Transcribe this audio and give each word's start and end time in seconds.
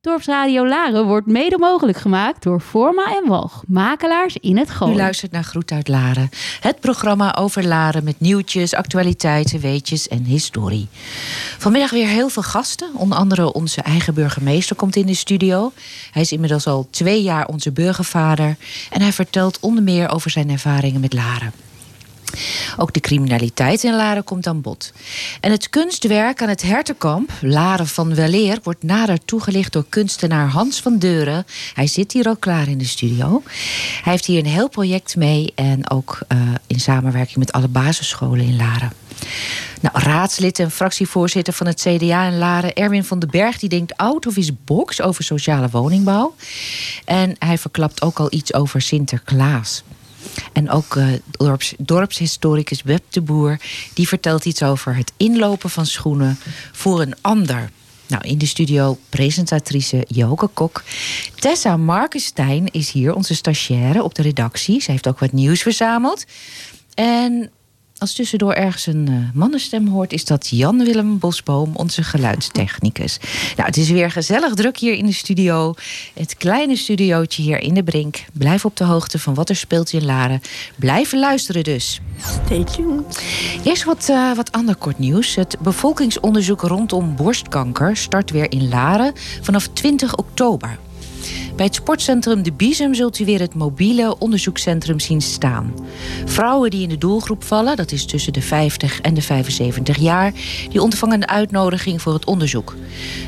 Dorpsradio 0.00 0.66
Laren 0.66 1.06
wordt 1.06 1.26
mede 1.26 1.58
mogelijk 1.58 1.98
gemaakt 1.98 2.42
door 2.42 2.60
Forma 2.60 3.16
en 3.16 3.28
Walg, 3.28 3.62
makelaars 3.66 4.36
in 4.36 4.56
het 4.56 4.70
Gooi. 4.70 4.92
U 4.92 4.96
luistert 4.96 5.32
naar 5.32 5.44
Groet 5.44 5.70
uit 5.70 5.88
Laren. 5.88 6.28
Het 6.60 6.80
programma 6.80 7.34
over 7.34 7.66
Laren 7.66 8.04
met 8.04 8.20
nieuwtjes, 8.20 8.74
actualiteiten, 8.74 9.60
weetjes 9.60 10.08
en 10.08 10.24
historie. 10.24 10.88
Vanmiddag 11.58 11.90
weer 11.90 12.06
heel 12.06 12.28
veel 12.28 12.42
gasten. 12.42 12.90
Onder 12.94 13.18
andere 13.18 13.52
onze 13.52 13.82
eigen 13.82 14.14
burgemeester 14.14 14.76
komt 14.76 14.96
in 14.96 15.06
de 15.06 15.14
studio. 15.14 15.72
Hij 16.10 16.22
is 16.22 16.32
inmiddels 16.32 16.66
al 16.66 16.88
twee 16.90 17.22
jaar 17.22 17.46
onze 17.46 17.72
burgervader. 17.72 18.56
En 18.90 19.00
hij 19.00 19.12
vertelt 19.12 19.60
onder 19.60 19.82
meer 19.82 20.10
over 20.10 20.30
zijn 20.30 20.50
ervaringen 20.50 21.00
met 21.00 21.12
Laren. 21.12 21.67
Ook 22.76 22.92
de 22.92 23.00
criminaliteit 23.00 23.84
in 23.84 23.96
Laren 23.96 24.24
komt 24.24 24.46
aan 24.46 24.60
bod. 24.60 24.92
En 25.40 25.50
het 25.50 25.70
kunstwerk 25.70 26.42
aan 26.42 26.48
het 26.48 26.62
Hertenkamp, 26.62 27.30
Laren 27.40 27.86
van 27.86 28.14
Weleer, 28.14 28.58
wordt 28.62 28.82
nader 28.82 29.24
toegelicht 29.24 29.72
door 29.72 29.84
kunstenaar 29.88 30.48
Hans 30.48 30.80
van 30.80 30.98
Deuren. 30.98 31.46
Hij 31.74 31.86
zit 31.86 32.12
hier 32.12 32.26
al 32.26 32.36
klaar 32.36 32.68
in 32.68 32.78
de 32.78 32.84
studio. 32.84 33.42
Hij 34.02 34.12
heeft 34.12 34.26
hier 34.26 34.38
een 34.38 34.50
heel 34.50 34.68
project 34.68 35.16
mee 35.16 35.52
en 35.54 35.90
ook 35.90 36.18
uh, 36.28 36.38
in 36.66 36.80
samenwerking 36.80 37.36
met 37.36 37.52
alle 37.52 37.68
basisscholen 37.68 38.44
in 38.44 38.56
Laren. 38.56 38.92
Nou, 39.80 39.98
raadslid 39.98 40.58
en 40.58 40.70
fractievoorzitter 40.70 41.52
van 41.52 41.66
het 41.66 41.80
CDA 41.80 42.26
in 42.26 42.38
Laren, 42.38 42.74
Erwin 42.74 43.04
van 43.04 43.18
den 43.18 43.30
Berg, 43.30 43.58
die 43.58 43.68
denkt 43.68 43.96
out 43.96 44.26
of 44.26 44.34
his 44.34 44.50
box 44.64 45.00
over 45.00 45.24
sociale 45.24 45.68
woningbouw. 45.70 46.34
En 47.04 47.36
hij 47.38 47.58
verklapt 47.58 48.02
ook 48.02 48.18
al 48.18 48.26
iets 48.30 48.54
over 48.54 48.82
Sinterklaas. 48.82 49.82
En 50.52 50.70
ook 50.70 50.94
uh, 50.94 51.06
dorps, 51.38 51.74
dorpshistoricus 51.78 52.82
Web 52.82 53.02
de 53.10 53.20
Boer... 53.20 53.60
die 53.94 54.08
vertelt 54.08 54.44
iets 54.44 54.62
over 54.62 54.96
het 54.96 55.12
inlopen 55.16 55.70
van 55.70 55.86
schoenen 55.86 56.38
voor 56.72 57.00
een 57.00 57.14
ander. 57.20 57.70
Nou, 58.06 58.22
in 58.28 58.38
de 58.38 58.46
studio 58.46 58.98
presentatrice 59.08 60.04
Joke 60.06 60.46
Kok. 60.46 60.82
Tessa 61.34 61.76
Markenstein 61.76 62.66
is 62.70 62.90
hier, 62.90 63.14
onze 63.14 63.34
stagiaire 63.34 64.02
op 64.02 64.14
de 64.14 64.22
redactie. 64.22 64.80
Ze 64.80 64.90
heeft 64.90 65.08
ook 65.08 65.18
wat 65.18 65.32
nieuws 65.32 65.62
verzameld. 65.62 66.24
En 66.94 67.50
als 67.98 68.12
tussendoor 68.12 68.52
ergens 68.52 68.86
een 68.86 69.06
uh, 69.10 69.16
mannenstem 69.34 69.86
hoort, 69.86 70.12
is 70.12 70.24
dat 70.24 70.48
Jan-Willem 70.48 71.18
Bosboom, 71.18 71.76
onze 71.76 72.02
geluidstechnicus. 72.02 73.18
Nou, 73.56 73.68
het 73.68 73.76
is 73.76 73.90
weer 73.90 74.10
gezellig 74.10 74.54
druk 74.54 74.76
hier 74.76 74.94
in 74.94 75.06
de 75.06 75.12
studio. 75.12 75.74
Het 76.14 76.36
kleine 76.36 76.76
studiootje 76.76 77.42
hier 77.42 77.58
in 77.58 77.74
de 77.74 77.82
Brink. 77.82 78.24
Blijf 78.32 78.64
op 78.64 78.76
de 78.76 78.84
hoogte 78.84 79.18
van 79.18 79.34
wat 79.34 79.48
er 79.48 79.56
speelt 79.56 79.92
in 79.92 80.04
Laren. 80.04 80.40
Blijven 80.76 81.18
luisteren 81.18 81.64
dus. 81.64 82.00
Stay 82.44 82.64
tuned. 82.64 83.22
Eerst 83.64 83.84
wat, 83.84 84.08
uh, 84.10 84.34
wat 84.34 84.52
ander 84.52 84.76
kort 84.76 84.98
nieuws. 84.98 85.34
Het 85.34 85.56
bevolkingsonderzoek 85.60 86.62
rondom 86.62 87.16
borstkanker 87.16 87.96
start 87.96 88.30
weer 88.30 88.52
in 88.52 88.68
Laren 88.68 89.12
vanaf 89.42 89.68
20 89.72 90.16
oktober. 90.16 90.78
Bij 91.58 91.66
het 91.66 91.76
sportcentrum 91.76 92.42
De 92.42 92.52
Biesem 92.52 92.94
zult 92.94 93.18
u 93.18 93.24
weer 93.24 93.40
het 93.40 93.54
mobiele 93.54 94.18
onderzoekscentrum 94.18 95.00
zien 95.00 95.20
staan. 95.20 95.74
Vrouwen 96.24 96.70
die 96.70 96.82
in 96.82 96.88
de 96.88 96.98
doelgroep 96.98 97.44
vallen, 97.44 97.76
dat 97.76 97.92
is 97.92 98.06
tussen 98.06 98.32
de 98.32 98.42
50 98.42 99.00
en 99.00 99.14
de 99.14 99.22
75 99.22 99.96
jaar, 99.96 100.32
die 100.70 100.82
ontvangen 100.82 101.22
een 101.22 101.28
uitnodiging 101.28 102.02
voor 102.02 102.12
het 102.12 102.24
onderzoek. 102.24 102.74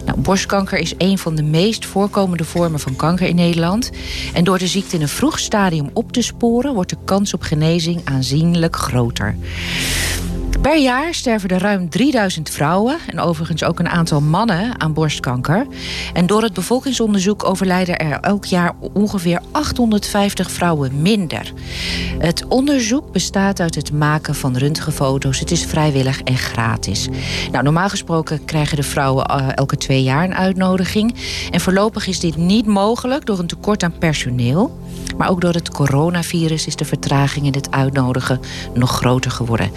Nou, 0.05 0.21
borstkanker 0.21 0.79
is 0.79 0.95
een 0.99 1.19
van 1.19 1.35
de 1.35 1.43
meest 1.43 1.87
voorkomende 1.87 2.45
vormen 2.45 2.81
van 2.81 2.97
kanker 2.97 3.27
in 3.27 3.37
Nederland. 3.37 3.91
En 4.35 4.45
door 4.45 4.59
de 4.59 4.67
ziekte 4.67 4.97
in 4.97 5.03
een 5.03 5.09
vroeg 5.09 5.39
stadium 5.39 5.91
op 5.93 6.13
te 6.13 6.23
sporen, 6.23 6.75
wordt 6.75 6.91
de 6.91 6.99
kans 7.05 7.35
op 7.35 7.43
genezing 7.43 8.01
aanzienlijk 8.05 8.77
groter. 8.77 9.37
Per 10.63 10.79
jaar 10.79 11.15
sterven 11.15 11.49
er 11.49 11.61
ruim 11.61 11.89
3000 11.89 12.51
vrouwen 12.51 12.99
en 13.07 13.21
overigens 13.21 13.65
ook 13.65 13.79
een 13.79 13.89
aantal 13.89 14.21
mannen 14.21 14.81
aan 14.81 14.93
borstkanker. 14.93 15.67
En 16.13 16.27
door 16.27 16.43
het 16.43 16.53
bevolkingsonderzoek 16.53 17.45
overlijden 17.45 17.99
er 17.99 18.21
elk 18.21 18.45
jaar 18.45 18.75
ongeveer 18.93 19.41
850 19.51 20.51
vrouwen 20.51 21.03
minder. 21.03 21.53
Het 22.19 22.47
onderzoek 22.47 23.13
bestaat 23.13 23.61
uit 23.61 23.75
het 23.75 23.93
maken 23.93 24.35
van 24.35 24.57
röntgenfoto's. 24.57 25.39
Het 25.39 25.51
is 25.51 25.65
vrijwillig 25.65 26.23
en 26.23 26.37
gratis. 26.37 27.09
Nou, 27.53 27.65
normaal 27.65 27.89
gesproken 27.89 28.45
krijgen 28.45 28.77
de 28.77 28.83
vrouwen 28.83 29.31
uh, 29.31 29.49
elke 29.55 29.77
twee 29.77 30.03
jaar 30.03 30.25
een 30.25 30.35
uitnodiging. 30.35 31.15
En 31.51 31.61
voorlopig 31.61 32.07
is 32.07 32.21
dit 32.21 32.37
niet 32.37 32.67
mogelijk 32.67 33.27
door 33.27 33.39
een 33.39 33.47
tekort 33.47 33.83
aan 33.83 33.99
personeel. 33.99 34.79
Maar 35.17 35.31
ook 35.31 35.41
door 35.41 35.55
het 35.55 35.71
coronavirus 35.71 36.67
is 36.67 36.77
de 36.77 36.85
vertraging 36.85 37.47
in 37.47 37.53
het 37.53 37.71
uitnodigen 37.71 38.41
nog 38.75 38.91
groter 38.91 39.31
geworden. 39.31 39.71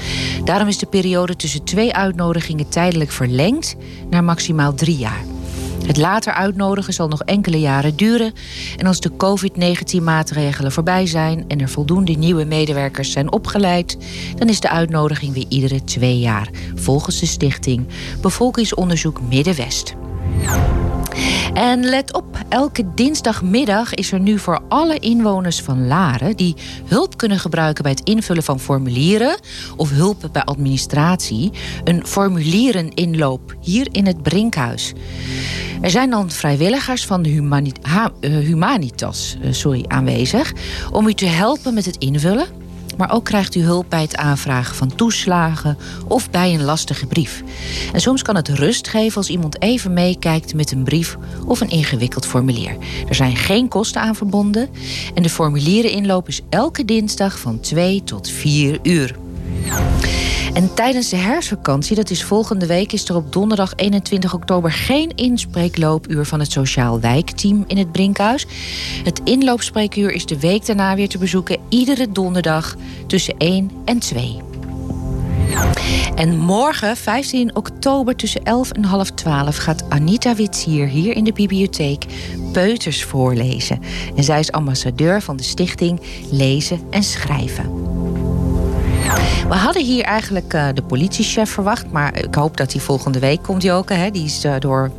Daarom 0.44 0.68
de 0.78 0.86
periode 0.86 1.36
tussen 1.36 1.64
twee 1.64 1.94
uitnodigingen 1.94 2.70
tijdelijk 2.70 3.12
verlengd 3.12 3.76
naar 4.10 4.24
maximaal 4.24 4.74
drie 4.74 4.98
jaar. 4.98 5.24
Het 5.86 5.98
later 5.98 6.34
uitnodigen 6.34 6.94
zal 6.94 7.08
nog 7.08 7.22
enkele 7.22 7.60
jaren 7.60 7.96
duren. 7.96 8.34
En 8.78 8.88
als 8.88 9.00
de 9.00 9.12
COVID-19-maatregelen 9.18 10.72
voorbij 10.72 11.06
zijn 11.06 11.46
en 11.48 11.62
er 11.62 11.70
voldoende 11.70 12.14
nieuwe 12.14 12.46
medewerkers 12.46 13.12
zijn 13.12 13.32
opgeleid, 13.32 13.98
dan 14.36 14.50
is 14.50 14.60
de 14.60 14.70
uitnodiging 14.70 15.34
weer 15.34 15.46
iedere 15.50 15.84
twee 15.84 16.20
jaar, 16.20 16.50
volgens 16.76 17.20
de 17.20 17.26
stichting 17.26 17.88
Bevolkingsonderzoek 18.22 19.22
Middenwest. 19.22 19.96
En 21.54 21.86
let 21.86 22.14
op, 22.14 22.38
elke 22.50 22.94
dinsdagmiddag 22.96 23.94
is 23.94 24.12
er 24.12 24.20
nu 24.20 24.40
voor 24.40 24.62
alle 24.70 25.00
inwoners 25.00 25.62
van 25.62 25.88
Laren 25.88 26.36
die 26.36 26.56
hulp 26.86 27.18
kunnen 27.18 27.40
gebruiken 27.40 27.84
bij 27.84 27.92
het 27.92 28.08
invullen 28.08 28.44
van 28.44 28.60
formulieren 28.60 29.40
of 29.76 29.90
hulp 29.90 30.30
bij 30.32 30.44
administratie, 30.44 31.52
een 31.84 32.06
formuliereninloop 32.06 33.56
hier 33.62 33.88
in 33.92 34.06
het 34.06 34.22
Brinkhuis. 34.22 34.94
Er 35.82 35.90
zijn 35.90 36.10
dan 36.10 36.32
vrijwilligers 36.32 37.06
van 37.06 37.22
de 37.22 37.30
uh, 37.30 38.06
Humanitas 38.20 39.38
uh, 39.42 39.52
sorry, 39.52 39.86
aanwezig 39.88 40.54
om 40.92 41.08
u 41.08 41.14
te 41.14 41.26
helpen 41.26 41.74
met 41.74 41.86
het 41.86 41.98
invullen 41.98 42.48
maar 42.98 43.12
ook 43.12 43.24
krijgt 43.24 43.56
u 43.56 43.62
hulp 43.62 43.86
bij 43.90 44.02
het 44.02 44.16
aanvragen 44.16 44.76
van 44.76 44.96
toeslagen 44.96 45.78
of 46.08 46.30
bij 46.30 46.54
een 46.54 46.64
lastige 46.64 47.06
brief. 47.06 47.44
En 47.94 48.02
soms 48.02 48.22
kan 48.22 48.36
het 48.36 48.50
rust 48.50 48.88
geven 48.88 49.18
als 49.18 49.30
iemand 49.30 49.62
even 49.62 49.94
meekijkt 49.94 50.54
met 50.54 50.72
een 50.72 50.84
brief 50.84 51.18
of 51.46 51.62
een 51.62 51.70
ingewikkeld 51.70 52.26
formulier. 52.26 52.78
Er 53.08 53.16
zijn 53.16 53.36
geen 53.36 53.68
kosten 53.68 54.02
aan 54.02 54.16
verbonden 54.16 54.70
en 55.14 55.24
de 55.24 55.30
formuliereninloop 55.30 56.28
is 56.28 56.42
elke 56.50 56.86
dinsdag 56.86 57.40
van 57.40 57.60
2 57.60 58.04
tot 58.04 58.30
4 58.30 58.80
uur. 58.84 59.23
En 60.54 60.74
tijdens 60.74 61.10
de 61.10 61.16
herfstvakantie, 61.16 61.96
dat 61.96 62.10
is 62.10 62.24
volgende 62.24 62.66
week, 62.66 62.92
is 62.92 63.10
er 63.10 63.16
op 63.16 63.34
donderdag 63.34 63.74
21 63.76 64.34
oktober 64.34 64.72
geen 64.72 65.12
inspreekloopuur 65.16 66.26
van 66.26 66.40
het 66.40 66.52
Sociaal 66.52 67.00
Wijkteam 67.00 67.64
in 67.68 67.78
het 67.78 67.92
Brinkhuis. 67.92 68.46
Het 69.04 69.22
inloopspreekuur 69.24 70.12
is 70.12 70.26
de 70.26 70.40
week 70.40 70.66
daarna 70.66 70.96
weer 70.96 71.10
te 71.10 71.18
bezoeken, 71.18 71.58
iedere 71.70 72.12
donderdag 72.12 72.76
tussen 73.08 73.36
1 73.38 73.72
en 73.86 74.00
2. 74.00 74.42
En 76.16 76.38
morgen, 76.38 76.98
15 76.98 77.56
oktober, 77.56 78.16
tussen 78.16 78.44
11 78.44 78.72
en 78.72 78.84
half 78.84 79.12
12, 79.12 79.58
gaat 79.58 79.84
Anita 79.90 80.36
Witsier 80.36 80.88
hier 80.88 81.16
in 81.16 81.24
de 81.24 81.34
bibliotheek 81.34 82.06
peuters 82.52 83.04
voorlezen. 83.04 83.80
En 84.16 84.24
zij 84.24 84.40
is 84.40 84.52
ambassadeur 84.52 85.22
van 85.22 85.38
de 85.38 85.44
stichting 85.44 86.02
Lezen 86.32 86.80
en 86.90 87.04
Schrijven. 87.04 88.02
We 89.48 89.56
hadden 89.56 89.84
hier 89.84 90.04
eigenlijk 90.04 90.54
uh, 90.54 90.68
de 90.74 90.82
politiechef 90.82 91.50
verwacht, 91.50 91.92
maar 91.92 92.24
ik 92.24 92.36
hoop 92.36 92.58
dat 92.58 92.72
hij 92.72 92.82
volgende 92.82 93.20
week 93.20 93.44
komt, 93.44 93.64
Joke. 93.64 93.94
Hè? 93.94 94.12
Die 94.12 94.26
is 94.26 94.46
uh, 94.46 94.56
door 94.60 94.92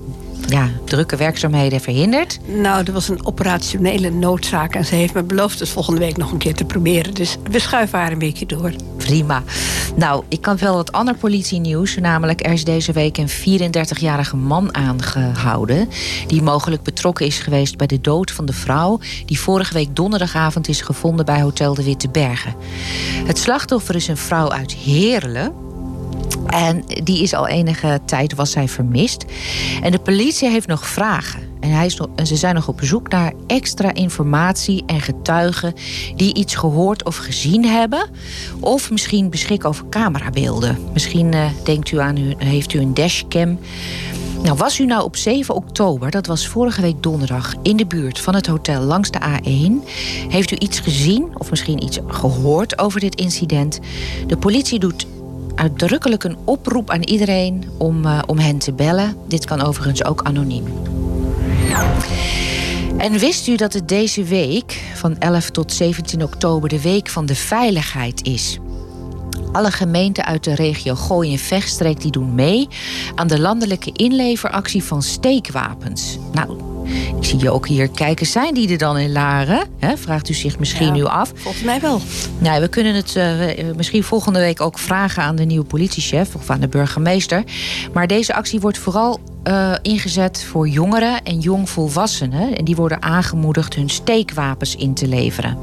ja, 0.48 0.70
drukke 0.84 1.16
werkzaamheden 1.16 1.80
verhinderd? 1.80 2.38
Nou, 2.46 2.84
er 2.84 2.92
was 2.92 3.08
een 3.08 3.26
operationele 3.26 4.10
noodzaak 4.10 4.74
en 4.74 4.84
ze 4.84 4.94
heeft 4.94 5.14
me 5.14 5.22
beloofd 5.22 5.58
het 5.58 5.68
volgende 5.68 6.00
week 6.00 6.16
nog 6.16 6.32
een 6.32 6.38
keer 6.38 6.54
te 6.54 6.64
proberen. 6.64 7.14
Dus 7.14 7.36
we 7.50 7.58
schuiven 7.58 7.98
haar 7.98 8.12
een 8.12 8.18
beetje 8.18 8.46
door. 8.46 8.72
Prima. 8.96 9.42
Nou, 9.96 10.24
ik 10.28 10.40
kan 10.40 10.56
wel 10.58 10.74
wat 10.74 10.92
ander 10.92 11.14
politienieuws. 11.14 11.96
Namelijk, 11.96 12.46
er 12.46 12.52
is 12.52 12.64
deze 12.64 12.92
week 12.92 13.18
een 13.18 13.28
34-jarige 13.28 14.36
man 14.36 14.74
aangehouden. 14.74 15.88
Die 16.26 16.42
mogelijk 16.42 16.82
betrokken 16.82 17.26
is 17.26 17.38
geweest 17.38 17.76
bij 17.76 17.86
de 17.86 18.00
dood 18.00 18.30
van 18.30 18.46
de 18.46 18.52
vrouw. 18.52 19.00
die 19.26 19.40
vorige 19.40 19.74
week 19.74 19.96
donderdagavond 19.96 20.68
is 20.68 20.80
gevonden 20.80 21.24
bij 21.24 21.42
Hotel 21.42 21.74
de 21.74 21.84
Witte 21.84 22.08
Bergen. 22.08 22.54
Het 23.26 23.38
slachtoffer 23.38 23.94
is 23.94 24.08
een 24.08 24.16
vrouw 24.16 24.50
uit 24.50 24.72
Heerlen. 24.72 25.63
En 26.46 26.84
die 27.02 27.22
is 27.22 27.34
al 27.34 27.48
enige 27.48 28.00
tijd 28.06 28.34
was 28.34 28.50
zij 28.50 28.68
vermist. 28.68 29.24
En 29.82 29.90
de 29.92 29.98
politie 29.98 30.48
heeft 30.48 30.66
nog 30.66 30.86
vragen. 30.86 31.40
En, 31.60 31.70
hij 31.70 31.86
is 31.86 31.96
nog, 31.96 32.08
en 32.16 32.26
ze 32.26 32.36
zijn 32.36 32.54
nog 32.54 32.68
op 32.68 32.80
zoek 32.82 33.08
naar 33.08 33.32
extra 33.46 33.94
informatie 33.94 34.82
en 34.86 35.00
getuigen 35.00 35.74
die 36.16 36.34
iets 36.34 36.54
gehoord 36.54 37.04
of 37.04 37.16
gezien 37.16 37.64
hebben. 37.64 38.10
Of 38.60 38.90
misschien 38.90 39.30
beschikken 39.30 39.68
over 39.68 39.88
camerabeelden. 39.88 40.78
Misschien 40.92 41.32
uh, 41.32 41.46
denkt 41.64 41.90
u 41.90 41.98
aan 41.98 42.16
u, 42.16 42.34
heeft 42.38 42.72
u 42.72 42.80
een 42.80 42.94
dashcam. 42.94 43.58
Nou, 44.42 44.56
was 44.56 44.78
u 44.78 44.86
nou 44.86 45.04
op 45.04 45.16
7 45.16 45.54
oktober, 45.54 46.10
dat 46.10 46.26
was 46.26 46.48
vorige 46.48 46.80
week 46.80 47.02
donderdag, 47.02 47.54
in 47.62 47.76
de 47.76 47.86
buurt 47.86 48.20
van 48.20 48.34
het 48.34 48.46
hotel 48.46 48.82
langs 48.82 49.10
de 49.10 49.20
A1? 49.20 49.88
Heeft 50.28 50.50
u 50.50 50.56
iets 50.58 50.80
gezien 50.80 51.28
of 51.38 51.50
misschien 51.50 51.82
iets 51.82 51.98
gehoord 52.06 52.78
over 52.78 53.00
dit 53.00 53.14
incident? 53.14 53.80
De 54.26 54.36
politie 54.36 54.78
doet 54.78 55.06
uitdrukkelijk 55.54 56.24
een 56.24 56.36
oproep 56.44 56.90
aan 56.90 57.02
iedereen 57.02 57.64
om, 57.78 58.04
uh, 58.04 58.18
om 58.26 58.38
hen 58.38 58.58
te 58.58 58.72
bellen. 58.72 59.16
Dit 59.28 59.44
kan 59.44 59.62
overigens 59.62 60.04
ook 60.04 60.22
anoniem. 60.22 60.64
En 62.96 63.18
wist 63.18 63.48
u 63.48 63.56
dat 63.56 63.72
het 63.72 63.88
deze 63.88 64.22
week, 64.22 64.82
van 64.94 65.18
11 65.18 65.50
tot 65.50 65.72
17 65.72 66.22
oktober, 66.22 66.68
de 66.68 66.82
week 66.82 67.08
van 67.08 67.26
de 67.26 67.34
veiligheid 67.34 68.26
is? 68.26 68.58
Alle 69.52 69.70
gemeenten 69.70 70.24
uit 70.24 70.44
de 70.44 70.54
regio 70.54 70.94
Gooi 70.94 71.32
en 71.32 71.38
Vechtstreek 71.38 72.00
die 72.00 72.10
doen 72.10 72.34
mee 72.34 72.68
aan 73.14 73.26
de 73.26 73.40
landelijke 73.40 73.90
inleveractie 73.92 74.84
van 74.84 75.02
steekwapens. 75.02 76.18
Nou, 76.32 76.73
ik 77.18 77.24
zie 77.24 77.38
je 77.38 77.50
ook 77.50 77.68
hier 77.68 77.88
kijken. 77.88 78.26
Zijn 78.26 78.54
die 78.54 78.68
er 78.68 78.78
dan 78.78 78.98
in 78.98 79.12
Laren? 79.12 79.66
Vraagt 79.94 80.28
u 80.28 80.34
zich 80.34 80.58
misschien 80.58 80.86
Ja, 80.86 80.92
nu 80.92 81.04
af. 81.04 81.32
Volgens 81.34 81.64
mij 81.64 81.80
wel. 81.80 82.00
Nou, 82.38 82.60
we 82.60 82.68
kunnen 82.68 82.94
het 82.94 83.16
eh, 83.16 83.34
misschien 83.76 84.04
volgende 84.04 84.38
week 84.38 84.60
ook 84.60 84.78
vragen 84.78 85.22
aan 85.22 85.36
de 85.36 85.44
nieuwe 85.44 85.64
politiechef 85.64 86.34
of 86.34 86.50
aan 86.50 86.60
de 86.60 86.68
burgemeester. 86.68 87.44
Maar 87.92 88.06
deze 88.06 88.34
actie 88.34 88.60
wordt 88.60 88.78
vooral 88.78 89.20
eh, 89.44 89.72
ingezet 89.82 90.44
voor 90.44 90.68
jongeren 90.68 91.22
en 91.22 91.38
jongvolwassenen. 91.38 92.56
En 92.56 92.64
die 92.64 92.76
worden 92.76 93.02
aangemoedigd 93.02 93.74
hun 93.74 93.88
steekwapens 93.88 94.76
in 94.76 94.94
te 94.94 95.08
leveren. 95.08 95.58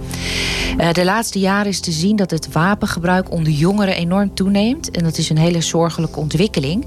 Eh, 0.78 0.92
de 0.92 1.04
laatste 1.04 1.40
jaren 1.40 1.68
is 1.68 1.80
te 1.80 1.92
zien 1.92 2.16
dat 2.16 2.32
het 2.32 2.52
wapengebruik 2.52 3.32
onder 3.32 3.54
jongeren 3.54 3.96
enorm 3.96 4.34
toeneemt. 4.34 4.92
En 4.92 5.04
dat 5.04 5.18
is 5.18 5.30
een 5.30 5.38
hele 5.38 5.62
zorgelijke 5.62 6.20
ontwikkeling. 6.20 6.86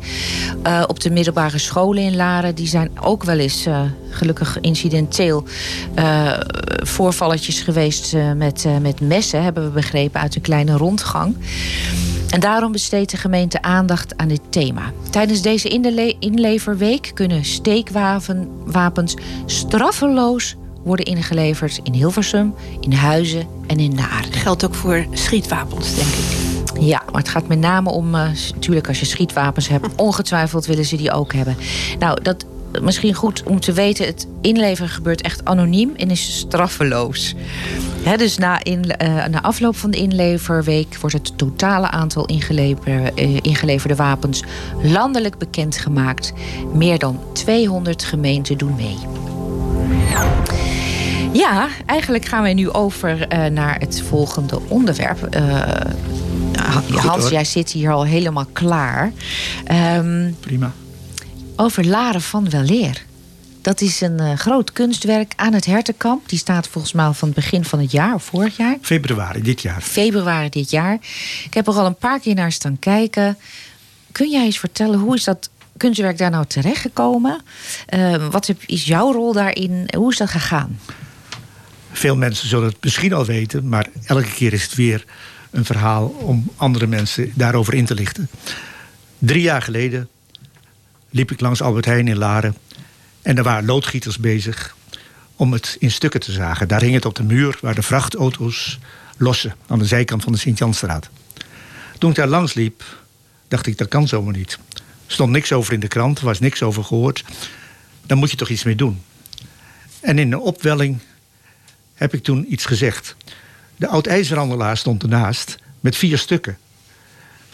Eh, 0.63 0.83
op 0.87 1.01
de 1.01 1.11
middelbare 1.11 1.59
scholen 1.59 2.03
in 2.03 2.17
Laren, 2.17 2.55
die 2.55 2.67
zijn 2.67 2.91
ook 3.01 3.25
wel 3.25 3.39
eens 3.39 3.69
gelukkig 4.09 4.61
incidenteel 4.61 5.45
voorvalletjes 6.77 7.61
geweest 7.61 8.17
met, 8.37 8.67
met 8.81 9.01
messen, 9.01 9.43
hebben 9.43 9.65
we 9.65 9.71
begrepen 9.71 10.21
uit 10.21 10.35
een 10.35 10.43
kleine 10.43 10.77
rondgang. 10.77 11.37
En 12.35 12.41
daarom 12.41 12.73
besteedt 12.73 13.11
de 13.11 13.17
gemeente 13.17 13.63
aandacht 13.63 14.17
aan 14.17 14.29
dit 14.29 14.41
thema. 14.51 14.93
Tijdens 15.11 15.43
deze 15.43 15.69
inle- 15.69 16.17
inleverweek 16.19 17.11
kunnen 17.15 17.45
steekwapens 17.45 19.17
straffeloos 19.47 20.57
worden 20.85 21.05
ingeleverd 21.05 21.81
in 21.83 21.93
Hilversum, 21.93 22.55
in 22.81 22.93
Huizen 22.93 23.47
en 23.67 23.79
in 23.79 23.95
Naarden. 23.95 24.33
Geldt 24.33 24.65
ook 24.65 24.75
voor 24.75 25.07
schietwapens, 25.11 25.95
denk 25.95 26.09
ik. 26.09 26.83
Ja, 26.83 27.03
maar 27.13 27.21
het 27.21 27.31
gaat 27.31 27.49
met 27.49 27.59
name 27.59 27.91
om, 27.91 28.15
eh, 28.15 28.29
natuurlijk 28.55 28.89
als 28.89 29.01
je 29.01 29.07
schietwapens 29.07 29.69
hebt, 29.69 29.87
ongetwijfeld 30.07 30.67
willen 30.67 30.85
ze 30.85 30.97
die 30.97 31.13
ook 31.13 31.33
hebben. 31.33 31.57
Nou, 31.99 32.23
dat 32.23 32.45
misschien 32.83 33.15
goed 33.15 33.43
om 33.43 33.61
te 33.61 33.73
weten, 33.73 34.07
het 34.07 34.27
inleveren 34.41 34.91
gebeurt 34.91 35.21
echt 35.21 35.45
anoniem 35.45 35.93
en 35.97 36.11
is 36.11 36.39
straffeloos. 36.39 37.35
Dus 38.17 38.39
na, 38.39 38.65
in, 38.65 38.97
eh, 38.97 39.27
na 39.27 39.43
afloop 39.43 39.77
van 39.77 39.91
de 39.91 39.97
inleverweek 39.97 40.97
wordt 41.01 41.17
het 41.17 41.39
totale 41.39 41.91
aantal 41.91 42.27
ingeleverde, 42.27 43.13
eh, 43.15 43.37
ingeleverde 43.43 43.95
wapens 43.95 44.43
landelijk 44.83 45.39
bekendgemaakt. 45.39 46.33
Meer 46.75 46.99
dan 46.99 47.21
200 47.33 48.05
gemeenten 48.05 48.59
doen 48.59 48.75
mee. 48.75 48.97
Ja, 51.33 51.69
eigenlijk 51.87 52.25
gaan 52.25 52.43
wij 52.43 52.55
nu 52.55 52.71
over 52.71 53.29
eh, 53.29 53.47
naar 53.47 53.79
het 53.79 54.03
volgende 54.09 54.61
onderwerp. 54.69 55.37
Hans, 56.95 57.29
jij 57.29 57.45
zit 57.45 57.71
hier 57.71 57.91
al 57.91 58.05
helemaal 58.05 58.47
klaar. 58.53 59.13
Ehm, 59.65 60.31
Prima. 60.41 60.73
Over 61.57 61.87
Laren 61.87 62.23
van 62.23 62.51
Weleer. 62.51 63.05
Dat 63.61 63.81
is 63.81 64.01
een 64.01 64.21
eh, 64.21 64.37
groot 64.37 64.73
kunstwerk 64.73 65.33
aan 65.37 65.53
het 65.53 65.65
Hertenkamp. 65.65 66.29
Die 66.29 66.39
staat 66.39 66.69
volgens 66.69 66.93
mij 66.93 67.13
van 67.13 67.29
het 67.29 67.37
begin 67.37 67.65
van 67.65 67.79
het 67.79 67.91
jaar, 67.91 68.15
of 68.15 68.25
vorig 68.25 68.57
jaar. 68.57 68.77
Februari 68.81 69.43
dit 69.43 69.63
jaar. 69.63 69.81
Februari 69.81 70.49
dit 70.49 70.71
jaar. 70.71 70.95
Ik 71.45 71.55
heb 71.55 71.67
er 71.67 71.75
al 71.75 71.87
een 71.87 71.97
paar 71.97 72.21
keer 72.21 72.35
naar 72.35 72.53
staan 72.53 72.79
kijken. 72.79 73.39
Kun 74.13 74.31
jij 74.31 74.45
eens 74.45 74.59
vertellen, 74.59 74.99
hoe 74.99 75.15
is 75.15 75.25
dat 75.25 75.51
kunstwerk 75.77 76.19
daar 76.19 76.31
nou 76.31 76.47
terechtgekomen? 76.47 77.43
Eh, 77.87 78.27
wat 78.31 78.55
is 78.67 78.85
jouw 78.85 79.13
rol 79.13 79.33
daarin? 79.33 79.89
Hoe 79.97 80.11
is 80.11 80.19
dat 80.19 80.31
gegaan? 80.31 80.79
Veel 81.93 82.17
mensen 82.17 82.49
zullen 82.49 82.69
het 82.69 82.85
misschien 82.85 83.13
al 83.13 83.25
weten, 83.25 83.69
maar 83.69 83.87
elke 84.05 84.31
keer 84.33 84.53
is 84.53 84.63
het 84.63 84.75
weer 84.75 85.05
een 85.51 85.65
verhaal 85.65 86.07
om 86.07 86.51
andere 86.57 86.87
mensen 86.87 87.33
daarover 87.35 87.75
in 87.75 87.85
te 87.85 87.95
lichten. 87.95 88.29
Drie 89.19 89.43
jaar 89.43 89.63
geleden 89.63 90.09
liep 91.15 91.31
ik 91.31 91.41
langs 91.41 91.63
Albert 91.63 91.85
Heijn 91.85 92.09
in 92.09 92.19
Laren 92.19 92.57
en 93.23 93.37
er 93.37 93.43
waren 93.43 93.65
loodgieters 93.65 94.19
bezig 94.19 94.77
om 95.37 95.53
het 95.53 95.77
in 95.79 95.91
stukken 95.91 96.21
te 96.21 96.33
zagen. 96.33 96.69
Daar 96.69 96.81
hing 96.81 96.95
het 96.95 97.05
op 97.05 97.15
de 97.15 97.23
muur 97.23 97.59
waar 97.61 97.75
de 97.75 97.83
vrachtauto's 97.83 98.79
lossen 99.17 99.55
aan 99.67 99.79
de 99.79 99.85
zijkant 99.85 100.23
van 100.23 100.33
de 100.33 100.39
Sint-Janstraat. 100.39 101.09
Toen 101.99 102.11
ik 102.11 102.17
daar 102.17 102.27
langs 102.27 102.55
liep, 102.55 102.85
dacht 103.49 103.67
ik 103.67 103.79
dat 103.79 103.89
kan 103.89 104.09
zomaar 104.09 104.37
niet. 104.37 104.59
Er 104.75 104.81
stond 105.13 105.31
niks 105.31 105.53
over 105.53 105.73
in 105.73 105.81
de 105.81 105.89
krant, 105.89 106.19
er 106.19 106.25
was 106.25 106.41
niks 106.41 106.63
over 106.63 106.85
gehoord. 106.85 107.25
Daar 108.07 108.19
moet 108.19 108.31
je 108.31 108.37
toch 108.37 108.49
iets 108.49 108.65
mee 108.65 108.77
doen. 108.77 109.03
En 110.01 110.19
in 110.19 110.33
een 110.33 110.39
opwelling 110.39 110.99
heb 111.95 112.15
ik 112.15 112.23
toen 112.23 112.53
iets 112.53 112.65
gezegd. 112.65 113.17
De 113.77 113.89
oud-ijzerhandelaar 113.89 114.77
stond 114.77 115.03
ernaast 115.03 115.59
met 115.81 115.97
vier 115.97 116.19
stukken 116.19 116.59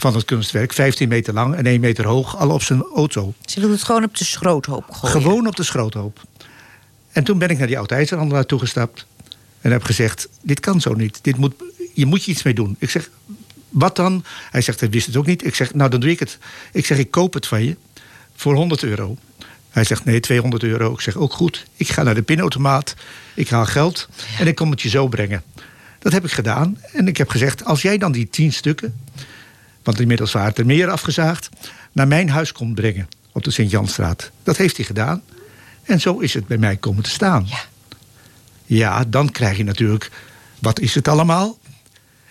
van 0.00 0.14
het 0.14 0.24
kunstwerk. 0.24 0.72
15 0.72 1.08
meter 1.08 1.34
lang 1.34 1.54
en 1.54 1.66
1 1.66 1.80
meter 1.80 2.06
hoog, 2.06 2.36
al 2.36 2.50
op 2.50 2.62
zijn 2.62 2.82
auto. 2.94 3.34
Ze 3.44 3.60
wilde 3.60 3.74
het 3.74 3.84
gewoon 3.84 4.04
op 4.04 4.16
de 4.16 4.24
schroothoop 4.24 4.84
gooien. 4.90 5.20
Gewoon 5.20 5.46
op 5.46 5.56
de 5.56 5.62
schroothoop. 5.62 6.20
En 7.12 7.24
toen 7.24 7.38
ben 7.38 7.48
ik 7.48 7.58
naar 7.58 7.66
die 7.66 7.78
oud-ijzerhandelaar 7.78 8.46
toegestapt. 8.46 9.06
En 9.60 9.70
heb 9.70 9.82
gezegd, 9.82 10.28
dit 10.42 10.60
kan 10.60 10.80
zo 10.80 10.94
niet. 10.94 11.18
Dit 11.22 11.36
moet, 11.36 11.54
je 11.94 12.06
moet 12.06 12.24
je 12.24 12.30
iets 12.30 12.42
mee 12.42 12.54
doen. 12.54 12.76
Ik 12.78 12.90
zeg, 12.90 13.10
wat 13.68 13.96
dan? 13.96 14.24
Hij 14.50 14.60
zegt, 14.60 14.80
hij 14.80 14.90
wist 14.90 15.06
het 15.06 15.16
ook 15.16 15.26
niet. 15.26 15.44
Ik 15.44 15.54
zeg, 15.54 15.74
nou 15.74 15.90
dan 15.90 16.00
doe 16.00 16.10
ik 16.10 16.18
het. 16.18 16.38
Ik 16.72 16.86
zeg, 16.86 16.98
ik 16.98 17.10
koop 17.10 17.34
het 17.34 17.46
van 17.46 17.64
je 17.64 17.76
voor 18.34 18.54
100 18.54 18.82
euro. 18.82 19.16
Hij 19.70 19.84
zegt, 19.84 20.04
nee, 20.04 20.20
200 20.20 20.62
euro. 20.62 20.92
Ik 20.92 21.00
zeg, 21.00 21.16
ook 21.16 21.32
goed. 21.32 21.66
Ik 21.76 21.88
ga 21.88 22.02
naar 22.02 22.14
de 22.14 22.22
pinautomaat. 22.22 22.94
Ik 23.34 23.48
haal 23.48 23.66
geld 23.66 24.08
en 24.38 24.46
ik 24.46 24.54
kom 24.54 24.70
het 24.70 24.82
je 24.82 24.88
zo 24.88 25.08
brengen. 25.08 25.42
Dat 25.98 26.12
heb 26.12 26.24
ik 26.24 26.32
gedaan. 26.32 26.78
En 26.92 27.08
ik 27.08 27.16
heb 27.16 27.28
gezegd, 27.28 27.64
als 27.64 27.82
jij 27.82 27.98
dan 27.98 28.12
die 28.12 28.28
10 28.28 28.52
stukken... 28.52 28.94
want 29.82 30.00
inmiddels 30.00 30.32
waren 30.32 30.54
er 30.54 30.66
meer 30.66 30.90
afgezaagd... 30.90 31.48
naar 31.92 32.08
mijn 32.08 32.30
huis 32.30 32.52
komt 32.52 32.74
brengen 32.74 33.08
op 33.32 33.44
de 33.44 33.50
Sint-Janstraat. 33.50 34.30
Dat 34.42 34.56
heeft 34.56 34.76
hij 34.76 34.86
gedaan. 34.86 35.22
En 35.82 36.00
zo 36.00 36.18
is 36.18 36.34
het 36.34 36.46
bij 36.46 36.58
mij 36.58 36.76
komen 36.76 37.02
te 37.02 37.10
staan. 37.10 37.46
Ja. 37.48 37.58
Ja, 38.66 39.04
dan 39.04 39.30
krijg 39.30 39.56
je 39.56 39.64
natuurlijk, 39.64 40.10
wat 40.58 40.80
is 40.80 40.94
het 40.94 41.08
allemaal? 41.08 41.58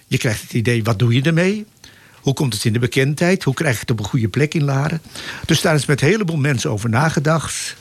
Je 0.08 0.18
krijgt 0.18 0.42
het 0.42 0.54
idee, 0.54 0.84
wat 0.84 1.00
doe 1.00 1.14
je 1.14 1.22
ermee? 1.22 1.66
Hoe 2.14 2.34
komt 2.34 2.54
het 2.54 2.66
in 2.66 2.74
de 2.74 2.80
bekendheid? 2.80 3.44
Hoe 3.44 3.54
krijg 3.54 3.74
je 3.74 3.80
het 3.80 3.92
op 3.92 4.00
een 4.00 4.06
goede 4.06 4.28
plek 4.28 4.54
in 4.54 4.64
Laren? 4.64 5.02
Dus 5.46 5.62
daar 5.62 5.76
is 5.76 5.86
met 5.86 6.02
een 6.02 6.08
heleboel 6.08 6.38
mensen 6.38 6.72
over 6.72 6.90
nagedacht 6.90 7.76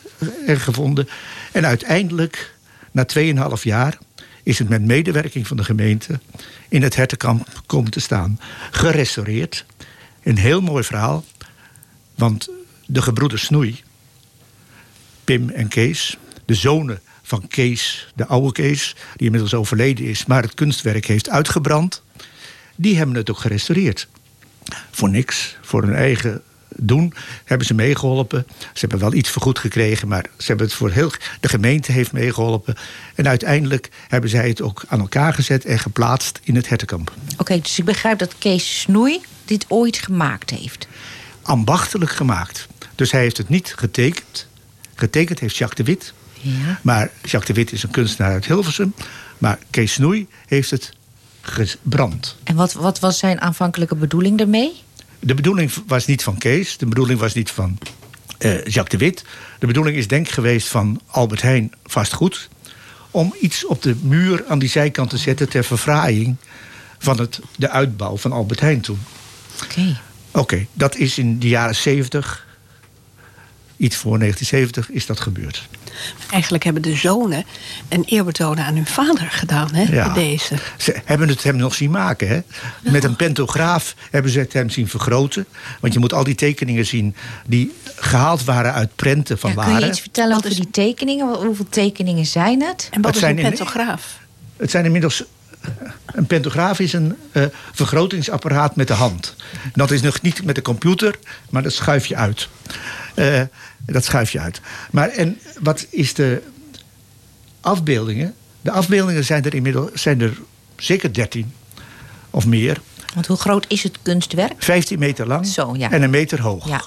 en 0.47 0.61
gevonden. 0.61 1.09
En 1.53 1.67
uiteindelijk, 1.67 2.55
na 2.91 3.07
2,5 3.19 3.63
jaar, 3.63 3.99
is 4.49 4.59
het 4.59 4.69
met 4.69 4.83
medewerking 4.83 5.47
van 5.47 5.57
de 5.57 5.65
gemeente 5.65 6.21
in 6.69 6.83
het 6.83 6.97
hertenkamp 6.97 7.63
komen 7.67 7.91
te 7.91 8.01
staan. 8.01 8.41
Gerestaureerd. 8.71 9.65
Een 10.23 10.39
heel 10.39 10.61
mooi 10.61 10.85
verhaal. 10.85 11.25
Want 12.15 12.49
de 12.87 13.03
gebroeders 13.03 13.45
Snoei, 13.45 13.83
Pim 15.25 15.49
en 15.51 15.69
Kees, 15.69 16.19
de 16.45 16.55
zonen 16.55 17.01
van 17.23 17.49
Kees, 17.49 18.13
de 18.15 18.27
oude 18.27 18.53
Kees, 18.53 18.97
die 19.17 19.25
inmiddels 19.27 19.55
overleden 19.55 20.05
is, 20.05 20.27
maar 20.27 20.43
het 20.43 20.55
kunstwerk 20.55 21.07
heeft 21.07 21.29
uitgebrand, 21.29 22.03
die 22.77 22.97
hebben 22.97 23.17
het 23.17 23.31
ook 23.31 23.39
gerestaureerd. 23.39 24.09
Voor 24.91 25.11
niks, 25.11 25.57
voor 25.63 25.83
hun 25.83 25.95
eigen 25.95 26.43
doen, 26.77 27.15
hebben 27.45 27.67
ze 27.67 27.75
meegeholpen. 27.75 28.47
Ze 28.59 28.81
hebben 28.81 28.99
wel 28.99 29.15
iets 29.15 29.31
vergoed 29.31 29.59
gekregen, 29.59 30.09
maar 30.09 30.25
ze 30.37 30.47
hebben 30.47 30.67
het 30.67 30.75
voor 30.75 30.91
heel. 30.91 31.13
De 31.41 31.49
gemeente 31.49 31.93
heeft 31.93 32.13
meegeholpen. 32.13 32.75
En 33.15 33.29
uiteindelijk 33.29 33.89
hebben 34.09 34.31
zij 34.31 34.49
het 34.49 34.63
ook 34.63 34.85
aan 34.89 35.01
elkaar 35.01 35.35
gezet 35.35 35.65
en 35.65 35.79
geplaatst 35.79 36.41
in 36.43 36.57
het 36.57 36.69
hertenkamp. 36.69 37.13
Oké, 37.37 37.61
dus 37.61 37.79
ik 37.79 37.85
begrijp 37.85 38.19
dat 38.19 38.39
Kees 38.39 38.81
Snoei 38.81 39.21
dit 39.45 39.65
ooit 39.69 39.99
gemaakt 39.99 40.51
heeft. 40.51 40.89
Ambachtelijk 41.43 42.11
gemaakt. 42.11 42.67
Dus 42.95 43.13
hij 43.13 43.21
heeft 43.21 43.37
het 43.37 43.49
niet 43.49 43.73
getekend. 43.77 44.47
Getekend 44.95 45.39
heeft 45.39 45.57
Jacques 45.57 45.87
de 45.87 45.93
Wit. 45.93 46.13
Ja. 46.41 46.81
Maar 46.83 47.11
Jacques 47.23 47.47
de 47.47 47.53
Wit 47.53 47.73
is 47.73 47.83
een 47.83 47.91
kunstenaar 47.91 48.33
uit 48.33 48.47
Hilversum. 48.47 48.95
Maar 49.39 49.59
Kees 49.71 49.93
Snoei 49.93 50.29
heeft 50.47 50.71
het 50.71 50.93
gebrand. 51.41 52.37
En 52.45 52.55
wat, 52.55 52.73
wat 52.73 52.99
was 52.99 53.19
zijn 53.19 53.41
aanvankelijke 53.41 53.95
bedoeling 53.95 54.41
ermee? 54.41 54.83
De 55.21 55.35
bedoeling 55.35 55.73
was 55.87 56.07
niet 56.07 56.23
van 56.23 56.39
Kees. 56.39 56.77
De 56.77 56.87
bedoeling 56.87 57.21
was 57.21 57.35
niet 57.35 57.51
van 57.51 57.79
eh, 58.39 58.65
Jacques 58.65 58.89
de 58.89 58.97
Wit. 58.97 59.25
De 59.59 59.67
bedoeling 59.67 59.97
is 59.97 60.09
denk 60.09 60.27
ik 60.27 60.33
geweest 60.33 60.69
van 60.69 61.01
Albert 61.07 61.43
Heijn 61.43 61.73
vastgoed. 61.85 62.49
Om 63.11 63.35
iets 63.41 63.67
op 63.67 63.83
de 63.83 63.97
muur 64.03 64.45
aan 64.49 64.59
die 64.59 64.69
zijkant 64.69 65.11
te 65.11 65.17
zetten 65.17 65.49
ter 65.49 65.65
verfraaiing 65.65 66.37
van 66.99 67.19
het, 67.19 67.41
de 67.57 67.71
uitbouw 67.71 68.17
van 68.17 68.33
Albert 68.33 68.61
Heijn 68.61 68.81
toen. 68.81 68.99
Oké. 69.63 70.01
Oké, 70.31 70.67
dat 70.73 70.97
is 70.97 71.19
in 71.19 71.39
de 71.39 71.49
jaren 71.49 71.77
70, 71.77 72.47
iets 73.77 73.97
voor 73.97 74.19
1970, 74.19 74.91
is 74.91 75.07
dat 75.07 75.21
gebeurd. 75.21 75.69
Eigenlijk 76.31 76.65
hebben 76.65 76.83
de 76.83 76.95
zonen 76.95 77.45
een 77.89 78.05
eerbetoon 78.05 78.61
aan 78.61 78.75
hun 78.75 78.87
vader 78.87 79.27
gedaan, 79.31 79.75
hè, 79.75 79.83
Ja. 79.95 80.09
deze. 80.15 80.55
Ze 80.77 81.01
hebben 81.05 81.29
het 81.29 81.43
hem 81.43 81.57
nog 81.57 81.75
zien 81.75 81.91
maken. 81.91 82.29
Hè? 82.29 82.41
Met 82.91 83.05
een 83.05 83.17
pentograaf 83.17 83.95
hebben 84.11 84.31
ze 84.31 84.39
het 84.39 84.53
hem 84.53 84.71
zien 84.71 84.89
vergroten. 84.89 85.47
Want 85.81 85.93
je 85.93 85.99
moet 85.99 86.13
al 86.13 86.25
die 86.25 86.35
tekeningen 86.35 86.87
zien 86.87 87.15
die 87.47 87.75
gehaald 87.97 88.45
waren 88.45 88.73
uit 88.73 88.97
prenten 88.97 89.39
van 89.39 89.53
Ja, 89.57 89.65
kun 89.65 89.79
je 89.81 89.87
iets 89.87 90.01
vertellen 90.01 90.29
Wat 90.35 90.39
over 90.39 90.51
is- 90.51 90.57
die 90.57 90.71
tekeningen? 90.71 91.35
Hoeveel 91.45 91.67
tekeningen 91.69 92.27
zijn 92.27 92.63
het? 92.63 92.89
En 92.91 92.97
wat 93.03 93.07
Het 93.07 93.15
is 93.15 93.21
zijn 93.21 93.39
een 93.39 93.45
in- 93.45 93.49
pentograaf? 93.49 94.19
Het 94.57 94.71
zijn 94.71 94.85
inmiddels. 94.85 95.25
Een 96.07 96.27
pentograaf 96.27 96.79
is 96.81 96.93
een 96.93 97.17
eh, 97.33 97.45
vergrotingsapparaat 97.73 98.77
met 98.77 98.87
de 98.87 98.95
hand. 98.95 99.35
Dat 99.75 99.91
is 99.91 100.01
nog 100.01 100.23
niet 100.23 100.45
met 100.45 100.55
de 100.55 100.63
computer, 100.63 101.19
maar 101.51 101.63
dat 101.63 101.73
schuif 101.73 102.07
je 102.07 102.17
uit. 102.17 102.49
Eh, 103.15 103.43
dat 103.87 104.05
schuif 104.05 104.31
je 104.31 104.41
uit. 104.41 104.61
Maar 104.91 105.09
en 105.09 105.39
wat 105.61 105.87
is 105.91 106.15
de 106.15 106.43
afbeeldingen? 107.61 108.35
De 108.61 108.71
afbeeldingen 108.71 109.25
zijn 109.25 109.45
er 109.45 109.55
inmiddels 109.55 109.91
zijn 109.95 110.21
er 110.21 110.39
zeker 110.77 111.15
13 111.15 111.53
of 112.31 112.47
meer. 112.47 112.81
Want 113.15 113.27
hoe 113.27 113.37
groot 113.37 113.65
is 113.69 113.83
het 113.83 113.99
kunstwerk? 114.03 114.55
15 114.59 114.99
meter 114.99 115.27
lang 115.27 115.47
Zo, 115.47 115.75
ja. 115.77 115.91
en 115.91 116.03
een 116.03 116.11
meter 116.11 116.41
hoog. 116.41 116.69
Ja. 116.69 116.83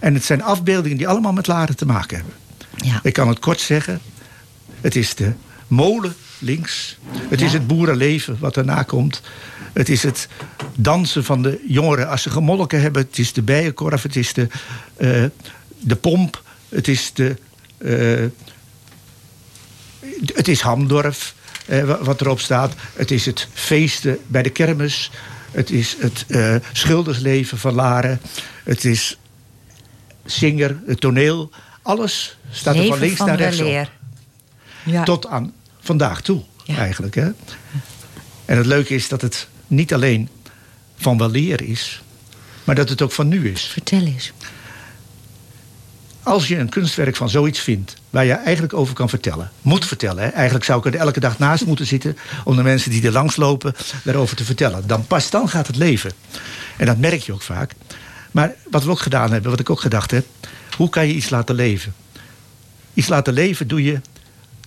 En 0.00 0.14
het 0.14 0.24
zijn 0.24 0.42
afbeeldingen 0.42 0.96
die 0.96 1.08
allemaal 1.08 1.32
met 1.32 1.46
laren 1.46 1.76
te 1.76 1.86
maken 1.86 2.16
hebben. 2.16 2.34
Ja. 2.76 3.00
Ik 3.02 3.12
kan 3.12 3.28
het 3.28 3.38
kort 3.38 3.60
zeggen. 3.60 4.00
Het 4.80 4.96
is 4.96 5.14
de 5.14 5.32
molen 5.66 6.14
links. 6.44 6.96
Het 7.28 7.40
is 7.40 7.52
het 7.52 7.66
boerenleven 7.66 8.36
wat 8.40 8.54
daarna 8.54 8.82
komt. 8.82 9.20
Het 9.72 9.88
is 9.88 10.02
het 10.02 10.28
dansen 10.74 11.24
van 11.24 11.42
de 11.42 11.64
jongeren 11.68 12.08
als 12.08 12.22
ze 12.22 12.30
gemolken 12.30 12.80
hebben. 12.80 13.02
Het 13.02 13.18
is 13.18 13.32
de 13.32 13.42
bijenkorf. 13.42 14.02
Het 14.02 14.16
is 14.16 14.32
de, 14.32 14.48
eh, 14.96 15.24
de 15.80 15.96
pomp. 15.96 16.42
Het 16.68 16.88
is 16.88 17.12
de... 17.12 17.36
eh, 17.78 18.24
het 20.34 20.48
is 20.48 20.60
Hamdorf, 20.60 21.34
eh, 21.66 21.84
wa- 21.84 22.02
wat 22.02 22.20
erop 22.20 22.40
staat. 22.40 22.74
Het 22.94 23.10
is 23.10 23.26
het 23.26 23.48
feesten 23.52 24.18
bij 24.26 24.42
de 24.42 24.50
kermis. 24.50 25.10
Het 25.50 25.70
is 25.70 25.96
het 25.98 26.26
schildersleven 26.72 27.58
van 27.58 27.74
Laren. 27.74 28.20
Het 28.64 28.84
is 28.84 29.18
Singer, 30.26 30.76
het 30.86 31.00
toneel. 31.00 31.50
Alles 31.82 32.36
staat 32.50 32.76
er 32.76 32.86
van 32.86 32.98
links 32.98 33.16
van 33.16 33.26
naar 33.26 33.36
rechts 33.36 33.60
op. 33.60 33.90
Ja. 34.84 35.02
Tot 35.02 35.26
aan 35.26 35.52
vandaag 35.84 36.20
toe, 36.20 36.42
Ja. 36.64 36.76
eigenlijk. 36.76 37.14
Hè? 37.14 37.30
En 38.44 38.56
het 38.56 38.66
leuke 38.66 38.94
is 38.94 39.08
dat 39.08 39.20
het 39.20 39.48
niet 39.66 39.94
alleen 39.94 40.28
van 40.96 41.18
weleer 41.18 41.62
is... 41.62 42.02
maar 42.64 42.74
dat 42.74 42.88
het 42.88 43.02
ook 43.02 43.12
van 43.12 43.28
nu 43.28 43.50
is. 43.50 43.62
Vertel 43.62 44.00
eens. 44.02 44.32
Als 46.22 46.48
je 46.48 46.58
een 46.58 46.68
kunstwerk 46.68 47.16
van 47.16 47.28
zoiets 47.30 47.60
vindt... 47.60 47.94
waar 48.10 48.24
je 48.24 48.32
eigenlijk 48.32 48.74
over 48.74 48.94
kan 48.94 49.08
vertellen. 49.08 49.50
Moet 49.62 49.86
vertellen. 49.86 50.22
Hè? 50.22 50.28
Eigenlijk 50.28 50.64
zou 50.64 50.78
ik 50.78 50.94
er 50.94 51.00
elke 51.00 51.20
dag 51.20 51.38
naast 51.38 51.66
moeten 51.66 51.86
zitten... 51.86 52.16
om 52.44 52.56
de 52.56 52.62
mensen 52.62 52.90
die 52.90 53.06
er 53.06 53.12
langs 53.12 53.36
lopen 53.36 53.74
daarover 54.04 54.36
te 54.36 54.44
vertellen. 54.44 54.86
Dan 54.86 55.06
pas 55.06 55.30
dan 55.30 55.48
gaat 55.48 55.66
het 55.66 55.76
leven. 55.76 56.12
En 56.76 56.86
dat 56.86 56.98
merk 56.98 57.20
je 57.20 57.32
ook 57.32 57.42
vaak. 57.42 57.72
Maar 58.30 58.54
wat 58.70 58.84
we 58.84 58.90
ook 58.90 59.00
gedaan 59.00 59.32
hebben, 59.32 59.50
wat 59.50 59.60
ik 59.60 59.70
ook 59.70 59.80
gedacht 59.80 60.10
heb... 60.10 60.26
hoe 60.76 60.88
kan 60.88 61.06
je 61.06 61.14
iets 61.14 61.30
laten 61.30 61.54
leven? 61.54 61.94
Iets 62.94 63.08
laten 63.08 63.32
leven 63.32 63.68
doe 63.68 63.82
je 63.82 64.00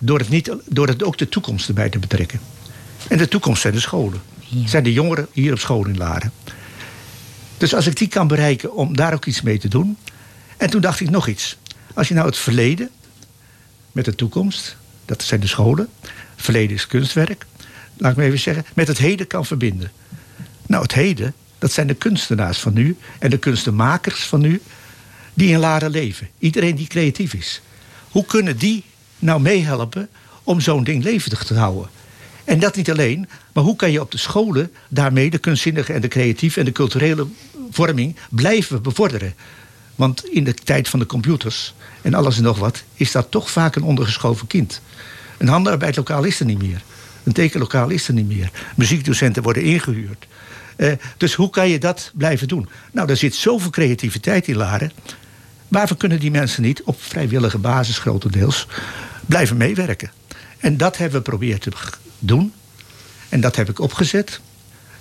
door 0.00 0.18
het, 0.18 0.28
niet, 0.28 0.52
door 0.64 0.88
het 0.88 1.02
ook 1.02 1.18
de 1.18 1.28
toekomst 1.28 1.68
erbij 1.68 1.88
te 1.88 1.98
betrekken. 1.98 2.40
En 3.08 3.18
de 3.18 3.28
toekomst 3.28 3.62
zijn 3.62 3.74
de 3.74 3.80
scholen. 3.80 4.20
Ja. 4.38 4.68
Zijn 4.68 4.84
de 4.84 4.92
jongeren 4.92 5.26
hier 5.32 5.52
op 5.52 5.58
school 5.58 5.86
in 5.86 5.96
Laren. 5.96 6.32
Dus 7.56 7.74
als 7.74 7.86
ik 7.86 7.96
die 7.96 8.08
kan 8.08 8.28
bereiken 8.28 8.74
om 8.74 8.96
daar 8.96 9.14
ook 9.14 9.26
iets 9.26 9.42
mee 9.42 9.58
te 9.58 9.68
doen. 9.68 9.96
En 10.56 10.70
toen 10.70 10.80
dacht 10.80 11.00
ik 11.00 11.10
nog 11.10 11.28
iets. 11.28 11.56
Als 11.94 12.08
je 12.08 12.14
nou 12.14 12.26
het 12.26 12.36
verleden 12.36 12.90
met 13.92 14.04
de 14.04 14.14
toekomst, 14.14 14.76
dat 15.04 15.22
zijn 15.22 15.40
de 15.40 15.46
scholen. 15.46 15.88
Verleden 16.36 16.76
is 16.76 16.86
kunstwerk. 16.86 17.46
Laat 17.96 18.10
ik 18.10 18.16
me 18.16 18.24
even 18.24 18.38
zeggen, 18.38 18.64
met 18.74 18.88
het 18.88 18.98
heden 18.98 19.26
kan 19.26 19.46
verbinden. 19.46 19.90
Nou, 20.66 20.82
het 20.82 20.94
heden, 20.94 21.34
dat 21.58 21.72
zijn 21.72 21.86
de 21.86 21.94
kunstenaars 21.94 22.58
van 22.58 22.72
nu 22.72 22.96
en 23.18 23.30
de 23.30 23.38
kunstenmakers 23.38 24.22
van 24.22 24.40
nu 24.40 24.60
die 25.34 25.52
in 25.52 25.58
Laren 25.58 25.90
leven. 25.90 26.28
Iedereen 26.38 26.76
die 26.76 26.86
creatief 26.86 27.34
is. 27.34 27.60
Hoe 28.08 28.24
kunnen 28.24 28.58
die 28.58 28.84
nou 29.18 29.40
meehelpen 29.40 30.08
om 30.42 30.60
zo'n 30.60 30.84
ding 30.84 31.04
levendig 31.04 31.44
te 31.44 31.54
houden? 31.54 31.88
En 32.44 32.58
dat 32.58 32.76
niet 32.76 32.90
alleen, 32.90 33.28
maar 33.52 33.64
hoe 33.64 33.76
kan 33.76 33.90
je 33.90 34.00
op 34.00 34.10
de 34.10 34.18
scholen 34.18 34.72
daarmee 34.88 35.30
de 35.30 35.38
kunstzinnige 35.38 35.92
en 35.92 36.00
de 36.00 36.08
creatieve 36.08 36.58
en 36.58 36.64
de 36.64 36.72
culturele 36.72 37.26
vorming 37.70 38.16
blijven 38.30 38.82
bevorderen? 38.82 39.34
Want 39.94 40.24
in 40.28 40.44
de 40.44 40.54
tijd 40.54 40.88
van 40.88 40.98
de 40.98 41.06
computers 41.06 41.74
en 42.02 42.14
alles 42.14 42.36
en 42.36 42.42
nog 42.42 42.58
wat, 42.58 42.82
is 42.94 43.12
dat 43.12 43.30
toch 43.30 43.50
vaak 43.50 43.76
een 43.76 43.82
ondergeschoven 43.82 44.46
kind. 44.46 44.80
Een 45.38 45.48
handarbeidlokaal 45.48 46.24
is 46.24 46.40
er 46.40 46.46
niet 46.46 46.62
meer. 46.62 46.82
Een 47.22 47.32
tekenlokaal 47.32 47.88
is 47.88 48.08
er 48.08 48.14
niet 48.14 48.28
meer. 48.28 48.50
Muziekdocenten 48.76 49.42
worden 49.42 49.62
ingehuurd. 49.62 50.26
Eh, 50.76 50.92
dus 51.16 51.34
hoe 51.34 51.50
kan 51.50 51.68
je 51.68 51.78
dat 51.78 52.10
blijven 52.14 52.48
doen? 52.48 52.68
Nou, 52.92 53.06
daar 53.06 53.16
zit 53.16 53.34
zoveel 53.34 53.70
creativiteit 53.70 54.48
in 54.48 54.56
Laren. 54.56 54.92
Waarvoor 55.68 55.96
kunnen 55.96 56.20
die 56.20 56.30
mensen 56.30 56.62
niet, 56.62 56.82
op 56.82 57.02
vrijwillige 57.02 57.58
basis 57.58 57.98
grotendeels, 57.98 58.66
blijven 59.26 59.56
meewerken? 59.56 60.10
En 60.58 60.76
dat 60.76 60.96
hebben 60.96 61.18
we 61.18 61.24
proberen 61.24 61.60
te 61.60 61.70
doen. 62.18 62.52
En 63.28 63.40
dat 63.40 63.56
heb 63.56 63.68
ik 63.68 63.80
opgezet, 63.80 64.40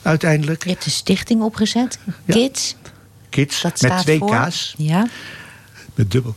uiteindelijk. 0.02 0.64
Je 0.64 0.70
hebt 0.70 0.86
een 0.86 0.92
stichting 0.92 1.42
opgezet. 1.42 2.00
Ja. 2.26 2.34
Kids. 2.34 2.76
Kids, 3.30 3.62
Dat 3.62 3.82
met 3.82 3.98
twee 3.98 4.18
voor. 4.18 4.48
K's. 4.48 4.74
Ja. 4.78 5.08
Met 5.96 6.12
dubbel. 6.12 6.36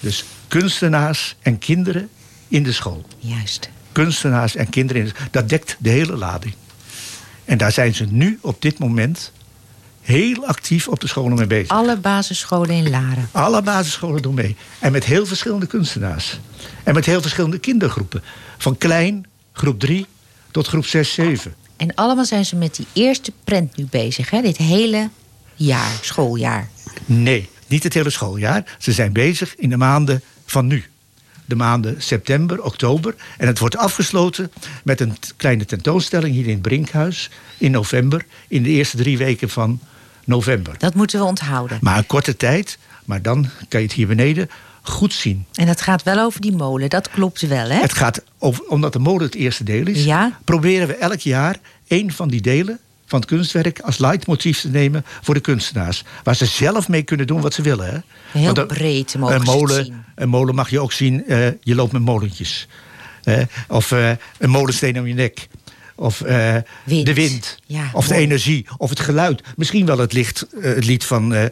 Dus 0.00 0.24
kunstenaars 0.48 1.36
en 1.42 1.58
kinderen 1.58 2.08
in 2.48 2.62
de 2.62 2.72
school. 2.72 3.04
Juist. 3.18 3.70
Kunstenaars 3.92 4.56
en 4.56 4.68
kinderen 4.70 5.02
in 5.02 5.08
de 5.08 5.14
Dat 5.30 5.48
dekt 5.48 5.76
de 5.78 5.90
hele 5.90 6.16
lading. 6.16 6.54
En 7.44 7.58
daar 7.58 7.72
zijn 7.72 7.94
ze 7.94 8.04
nu 8.04 8.38
op 8.40 8.62
dit 8.62 8.78
moment 8.78 9.32
heel 10.06 10.46
actief 10.46 10.88
op 10.88 11.00
de 11.00 11.06
scholen 11.06 11.36
mee 11.36 11.46
bezig. 11.46 11.68
Alle 11.68 11.96
basisscholen 11.96 12.70
in 12.70 12.90
Laren. 12.90 13.28
Alle 13.32 13.62
basisscholen 13.62 14.22
doen 14.22 14.34
mee. 14.34 14.56
En 14.78 14.92
met 14.92 15.04
heel 15.04 15.26
verschillende 15.26 15.66
kunstenaars. 15.66 16.38
En 16.82 16.94
met 16.94 17.06
heel 17.06 17.20
verschillende 17.20 17.58
kindergroepen. 17.58 18.22
Van 18.58 18.78
klein, 18.78 19.26
groep 19.52 19.80
3, 19.80 20.06
tot 20.50 20.66
groep 20.66 20.86
6, 20.86 21.12
7. 21.12 21.54
En 21.76 21.94
allemaal 21.94 22.24
zijn 22.24 22.44
ze 22.44 22.56
met 22.56 22.76
die 22.76 22.86
eerste 22.92 23.32
prent 23.44 23.76
nu 23.76 23.86
bezig, 23.90 24.30
hè? 24.30 24.42
Dit 24.42 24.56
hele 24.56 25.10
jaar, 25.54 25.98
schooljaar. 26.00 26.68
Nee, 27.04 27.48
niet 27.66 27.82
het 27.82 27.94
hele 27.94 28.10
schooljaar. 28.10 28.76
Ze 28.78 28.92
zijn 28.92 29.12
bezig 29.12 29.56
in 29.56 29.70
de 29.70 29.76
maanden 29.76 30.22
van 30.44 30.66
nu. 30.66 30.84
De 31.44 31.56
maanden 31.56 32.02
september, 32.02 32.62
oktober. 32.62 33.14
En 33.38 33.46
het 33.46 33.58
wordt 33.58 33.76
afgesloten 33.76 34.52
met 34.84 35.00
een 35.00 35.16
kleine 35.36 35.64
tentoonstelling 35.64 36.34
hier 36.34 36.46
in 36.46 36.52
het 36.52 36.62
Brinkhuis 36.62 37.30
in 37.58 37.70
november. 37.70 38.26
In 38.48 38.62
de 38.62 38.68
eerste 38.68 38.96
drie 38.96 39.18
weken 39.18 39.48
van 39.48 39.80
november. 40.26 40.74
Dat 40.78 40.94
moeten 40.94 41.18
we 41.20 41.24
onthouden. 41.24 41.78
Maar 41.80 41.98
een 41.98 42.06
korte 42.06 42.36
tijd, 42.36 42.78
maar 43.04 43.22
dan 43.22 43.48
kan 43.68 43.80
je 43.80 43.86
het 43.86 43.94
hier 43.96 44.06
beneden 44.06 44.50
goed 44.82 45.12
zien. 45.14 45.44
En 45.54 45.66
dat 45.66 45.80
gaat 45.80 46.02
wel 46.02 46.18
over 46.18 46.40
die 46.40 46.52
molen, 46.52 46.88
dat 46.88 47.10
klopt 47.10 47.40
wel, 47.40 47.68
hè? 47.68 47.80
Het 47.80 47.92
gaat 47.94 48.22
over, 48.38 48.64
omdat 48.64 48.92
de 48.92 48.98
mode 48.98 49.24
het 49.24 49.34
eerste 49.34 49.64
deel 49.64 49.86
is, 49.86 50.04
Ja. 50.04 50.38
proberen 50.44 50.88
we 50.88 50.94
elk 50.96 51.20
jaar 51.20 51.56
één 51.86 52.10
van 52.12 52.28
die 52.28 52.40
delen 52.40 52.78
van 53.06 53.18
het 53.20 53.28
kunstwerk 53.28 53.80
als 53.80 53.98
leidmotief 53.98 54.60
te 54.60 54.68
nemen 54.68 55.04
voor 55.22 55.34
de 55.34 55.40
kunstenaars. 55.40 56.04
Waar 56.22 56.36
ze 56.36 56.46
zelf 56.46 56.88
mee 56.88 57.02
kunnen 57.02 57.26
doen 57.26 57.40
wat 57.40 57.54
ze 57.54 57.62
willen. 57.62 57.86
Hè? 57.86 57.98
Heel 58.40 58.54
Want 58.54 58.66
breed 58.66 59.14
mogen 59.18 59.34
een 59.34 59.40
het 59.40 59.50
molen, 59.50 59.84
zien. 59.84 60.04
Een 60.14 60.28
molen 60.28 60.54
mag 60.54 60.70
je 60.70 60.80
ook 60.80 60.92
zien, 60.92 61.26
eh, 61.26 61.46
je 61.62 61.74
loopt 61.74 61.92
met 61.92 62.02
molentjes. 62.02 62.68
Of 63.68 63.92
eh, 63.92 64.10
een 64.38 64.50
molensteen 64.50 64.98
om 64.98 65.06
je 65.06 65.14
nek. 65.14 65.48
Of 65.98 66.20
eh, 66.20 66.54
Wind. 66.84 67.06
de 67.06 67.14
wind. 67.14 67.58
Ja, 67.66 67.90
of 67.92 68.08
de 68.08 68.14
energie. 68.14 68.66
Of 68.78 68.90
het 68.90 69.00
geluid. 69.00 69.42
Misschien 69.56 69.86
wel 69.86 69.98
het, 69.98 70.12
licht, 70.12 70.46
eh, 70.60 70.74
het 70.74 70.84
lied 70.84 71.04
van... 71.04 71.34
eh, 71.34 71.44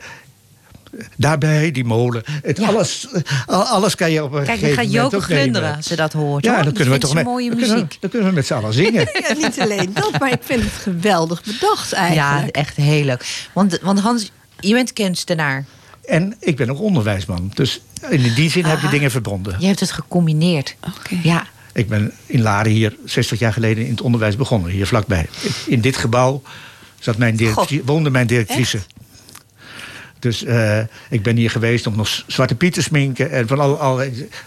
daarbij, 1.16 1.70
die 1.70 1.84
molen. 1.84 2.22
Het, 2.42 2.58
Ja. 2.58 2.66
alles, 2.66 3.06
al- 3.46 3.62
alles 3.62 3.94
kan 3.94 4.10
je 4.10 4.22
op 4.24 4.32
een 4.32 4.44
Kijk, 4.44 4.46
dan 4.46 4.56
gegeven 4.58 4.76
gaat 4.76 4.84
moment 4.92 5.12
Joke 5.12 5.16
ook 5.24 5.28
nemen. 5.28 5.42
glunderen 5.42 5.76
als 5.76 5.86
ze 5.86 5.96
dat 5.96 6.12
hoort. 6.12 6.44
Ja, 6.44 6.54
dan 6.56 6.64
Dat 6.64 6.74
kunnen 6.74 6.92
we 6.94 7.00
toch 7.00 7.14
met, 7.14 7.24
mooie 7.24 7.48
dan 7.48 7.58
kunnen 7.58 7.76
we- 7.76 7.82
muziek. 7.82 8.00
dan 8.00 8.10
kunnen 8.10 8.28
we 8.28 8.34
met 8.34 8.46
z'n 8.46 8.54
allen 8.54 8.72
zingen. 8.72 9.08
Ja, 9.28 9.34
niet 9.34 9.60
alleen 9.60 9.90
dat, 9.94 10.18
maar 10.18 10.32
ik 10.32 10.42
vind 10.42 10.62
het 10.62 10.72
geweldig 10.72 11.42
bedacht 11.42 11.90
Ja, 11.90 11.96
eigenlijk. 11.96 12.56
echt 12.56 12.76
heel 12.76 13.04
leuk. 13.04 13.48
Want, 13.52 13.78
want 13.82 14.00
Hans, 14.00 14.30
je 14.60 14.72
bent 14.74 14.92
kunstenaar. 14.92 15.64
En 16.04 16.36
ik 16.40 16.56
ben 16.56 16.70
ook 16.70 16.80
onderwijsman. 16.80 17.50
Dus 17.54 17.80
in 18.10 18.34
die 18.34 18.50
zin 18.50 18.64
heb 18.64 18.80
je 18.80 18.86
Ah. 18.86 18.92
dingen 18.92 19.10
verbonden. 19.10 19.56
Je 19.58 19.66
hebt 19.66 19.80
het 19.80 19.90
gecombineerd. 19.90 20.76
Oké. 20.98 21.18
Ja, 21.22 21.46
Ik 21.74 21.88
ben 21.88 22.12
in 22.26 22.42
Laren 22.42 22.72
hier 22.72 22.96
60 23.04 23.38
jaar 23.38 23.52
geleden 23.52 23.84
in 23.84 23.90
het 23.90 24.00
onderwijs 24.00 24.36
begonnen. 24.36 24.70
Hier 24.70 24.86
vlakbij. 24.86 25.26
In 25.66 25.80
dit 25.80 25.96
gebouw 25.96 26.42
zat 26.98 27.16
mijn 27.16 27.38
woonde 27.84 28.10
mijn 28.10 28.26
directrice. 28.26 28.78
Dus 30.18 30.44
eh, 30.44 30.80
ik 31.10 31.22
ben 31.22 31.36
hier 31.36 31.50
geweest 31.50 31.86
om 31.86 31.96
nog 31.96 32.24
Zwarte 32.26 32.54
Piet 32.54 32.72
te 32.72 32.82
sminken. 32.82 33.30
En 33.30 33.46
van 33.46 33.60
al, 33.60 33.78
al, 33.78 34.02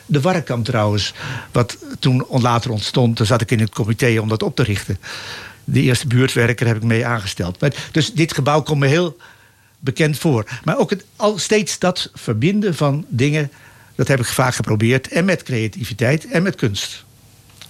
de 0.06 0.22
Warrekamp 0.22 0.66
trouwens. 0.66 1.14
Wat 1.52 1.78
toen 2.00 2.26
later 2.30 2.72
ontstond. 2.72 3.18
Daar 3.18 3.28
zat 3.28 3.42
ik 3.42 3.52
in 3.52 3.60
het 3.60 3.70
comité 3.70 4.20
om 4.20 4.28
dat 4.28 4.44
op 4.44 4.56
te 4.56 4.64
richten. 4.64 5.00
De 5.64 5.82
eerste 5.82 6.08
buurtwerker 6.08 6.68
heb 6.68 6.76
ik 6.76 6.84
mee 6.84 7.06
aangesteld. 7.06 7.60
Maar, 7.60 7.74
dus 7.92 8.14
dit 8.14 8.34
gebouw 8.34 8.62
komt 8.62 8.80
me 8.80 8.88
heel 8.88 9.18
bekend 9.80 10.18
voor. 10.18 10.46
Maar 10.64 10.78
ook 10.78 10.90
het, 10.90 11.06
al 11.16 11.38
steeds 11.38 11.80
dat 11.80 12.12
verbinden 12.14 12.76
van 12.76 13.06
dingen 13.08 13.52
Dat 13.96 14.08
heb 14.08 14.20
ik 14.20 14.26
vaak 14.26 14.56
geprobeerd. 14.56 15.08
En 15.08 15.26
met 15.26 15.44
creativiteit 15.44 16.28
en 16.28 16.44
met 16.44 16.56
kunst. 16.56 17.06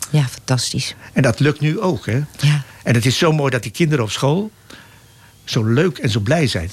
Ja, 0.10 0.28
fantastisch. 0.28 0.96
En 1.14 1.22
dat 1.22 1.40
lukt 1.40 1.60
nu 1.60 1.80
ook. 1.80 2.06
Hè? 2.06 2.22
Ja. 2.40 2.64
En 2.84 2.94
het 2.94 3.06
is 3.06 3.18
zo 3.18 3.32
mooi 3.32 3.52
dat 3.52 3.64
die 3.64 3.72
kinderen 3.72 4.04
op 4.06 4.12
school 4.12 4.52
zo 5.44 5.64
leuk 5.64 5.98
en 5.98 6.10
zo 6.10 6.20
blij 6.20 6.48
zijn 6.48 6.70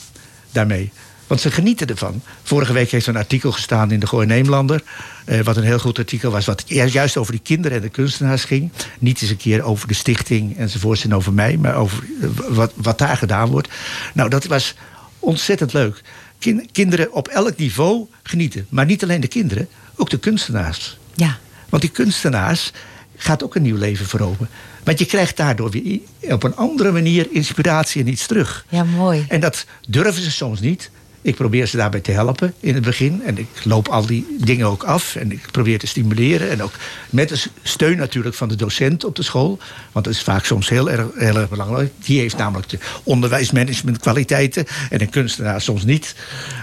daarmee. 0.53 0.93
Want 1.27 1.41
ze 1.41 1.51
genieten 1.51 1.87
ervan. 1.87 2.23
Vorige 2.43 2.73
week 2.73 2.91
heeft 2.91 3.07
er 3.07 3.15
een 3.15 3.21
artikel 3.21 3.53
gestaan 3.53 3.91
in 3.91 4.01
de 4.01 4.07
Gooi 4.07 4.27
Neemlander. 4.27 4.83
Eh, 5.25 5.41
wat 5.41 5.57
een 5.57 5.63
heel 5.65 5.79
goed 5.79 5.99
artikel 5.99 6.31
was. 6.31 6.45
Wat 6.45 6.65
juist 6.67 7.17
over 7.17 7.33
die 7.33 7.41
kinderen 7.41 7.77
en 7.77 7.83
de 7.83 7.89
kunstenaars 7.89 8.45
ging. 8.45 8.73
Niet 8.99 9.23
eens 9.23 9.31
een 9.31 9.37
keer 9.37 9.63
over 9.63 9.89
de 9.89 9.95
stichting 9.95 10.57
enzovoorts 10.59 11.05
en 11.05 11.15
over 11.15 11.33
mij. 11.33 11.57
Maar 11.57 11.75
over 11.75 12.05
eh, 12.23 12.29
wat, 12.49 12.73
wat 12.77 12.99
daar 12.99 13.17
gedaan 13.17 13.49
wordt. 13.49 13.69
Nou, 14.15 14.29
dat 14.31 14.45
was 14.45 14.75
ontzettend 15.19 15.73
leuk. 15.73 16.03
Kin- 16.39 16.69
kinderen 16.73 17.13
op 17.13 17.29
elk 17.29 17.57
niveau 17.57 18.07
genieten. 18.23 18.67
Maar 18.69 18.87
niet 18.87 19.03
alleen 19.03 19.21
de 19.21 19.29
kinderen, 19.29 19.69
ook 19.97 20.11
de 20.11 20.19
kunstenaars. 20.19 20.99
Ja. 21.15 21.39
Want 21.69 21.83
die 21.83 21.91
kunstenaars 21.93 22.73
gaat 23.17 23.45
ook 23.45 23.55
een 23.55 23.63
nieuw 23.63 23.77
leven 23.77 24.07
veroveren. 24.07 24.49
Want 24.85 24.99
je 24.99 25.05
krijgt 25.05 25.37
daardoor 25.37 25.71
weer 25.71 26.01
op 26.21 26.43
een 26.43 26.57
andere 26.57 26.93
manier 26.93 27.27
inspiratie 27.31 28.03
en 28.03 28.09
iets 28.09 28.27
terug. 28.27 28.65
Ja, 28.69 28.85
mooi. 28.85 29.25
En 29.29 29.41
dat 29.41 29.67
durven 29.89 30.23
ze 30.23 30.31
soms 30.31 30.61
niet. 30.61 30.91
Ik 31.23 31.35
probeer 31.35 31.67
ze 31.67 31.77
daarbij 31.77 32.01
te 32.01 32.11
helpen 32.11 32.55
in 32.61 32.75
het 32.75 32.85
begin. 32.85 33.23
En 33.23 33.39
ik 33.39 33.49
loop 33.63 33.89
al 33.89 34.07
die 34.07 34.37
dingen 34.41 34.67
ook 34.67 34.83
af. 34.83 35.17
En 35.17 35.33
ik 35.33 35.51
probeer 35.51 35.79
te 35.79 35.87
stimuleren. 35.87 36.51
En 36.51 36.63
ook 36.63 36.73
met 37.11 37.29
de 37.29 37.43
steun 37.63 37.97
natuurlijk 37.97 38.35
van 38.35 38.49
de 38.49 38.57
docent 38.57 39.05
op 39.05 39.17
de 39.17 39.23
school. 39.23 39.59
Want 39.93 40.05
dat 40.05 40.15
is 40.15 40.23
vaak 40.23 40.45
soms 40.45 40.69
heel 40.69 40.91
erg, 40.91 41.07
heel 41.15 41.37
erg 41.37 41.49
belangrijk. 41.49 41.93
Die 42.05 42.21
heeft 42.21 42.37
namelijk 42.37 42.69
de 42.69 42.79
onderwijsmanagementkwaliteiten. 43.03 44.67
En 44.91 45.01
een 45.01 45.11
kunstenaar 45.11 45.61
soms 45.61 45.85
niet. 45.85 46.15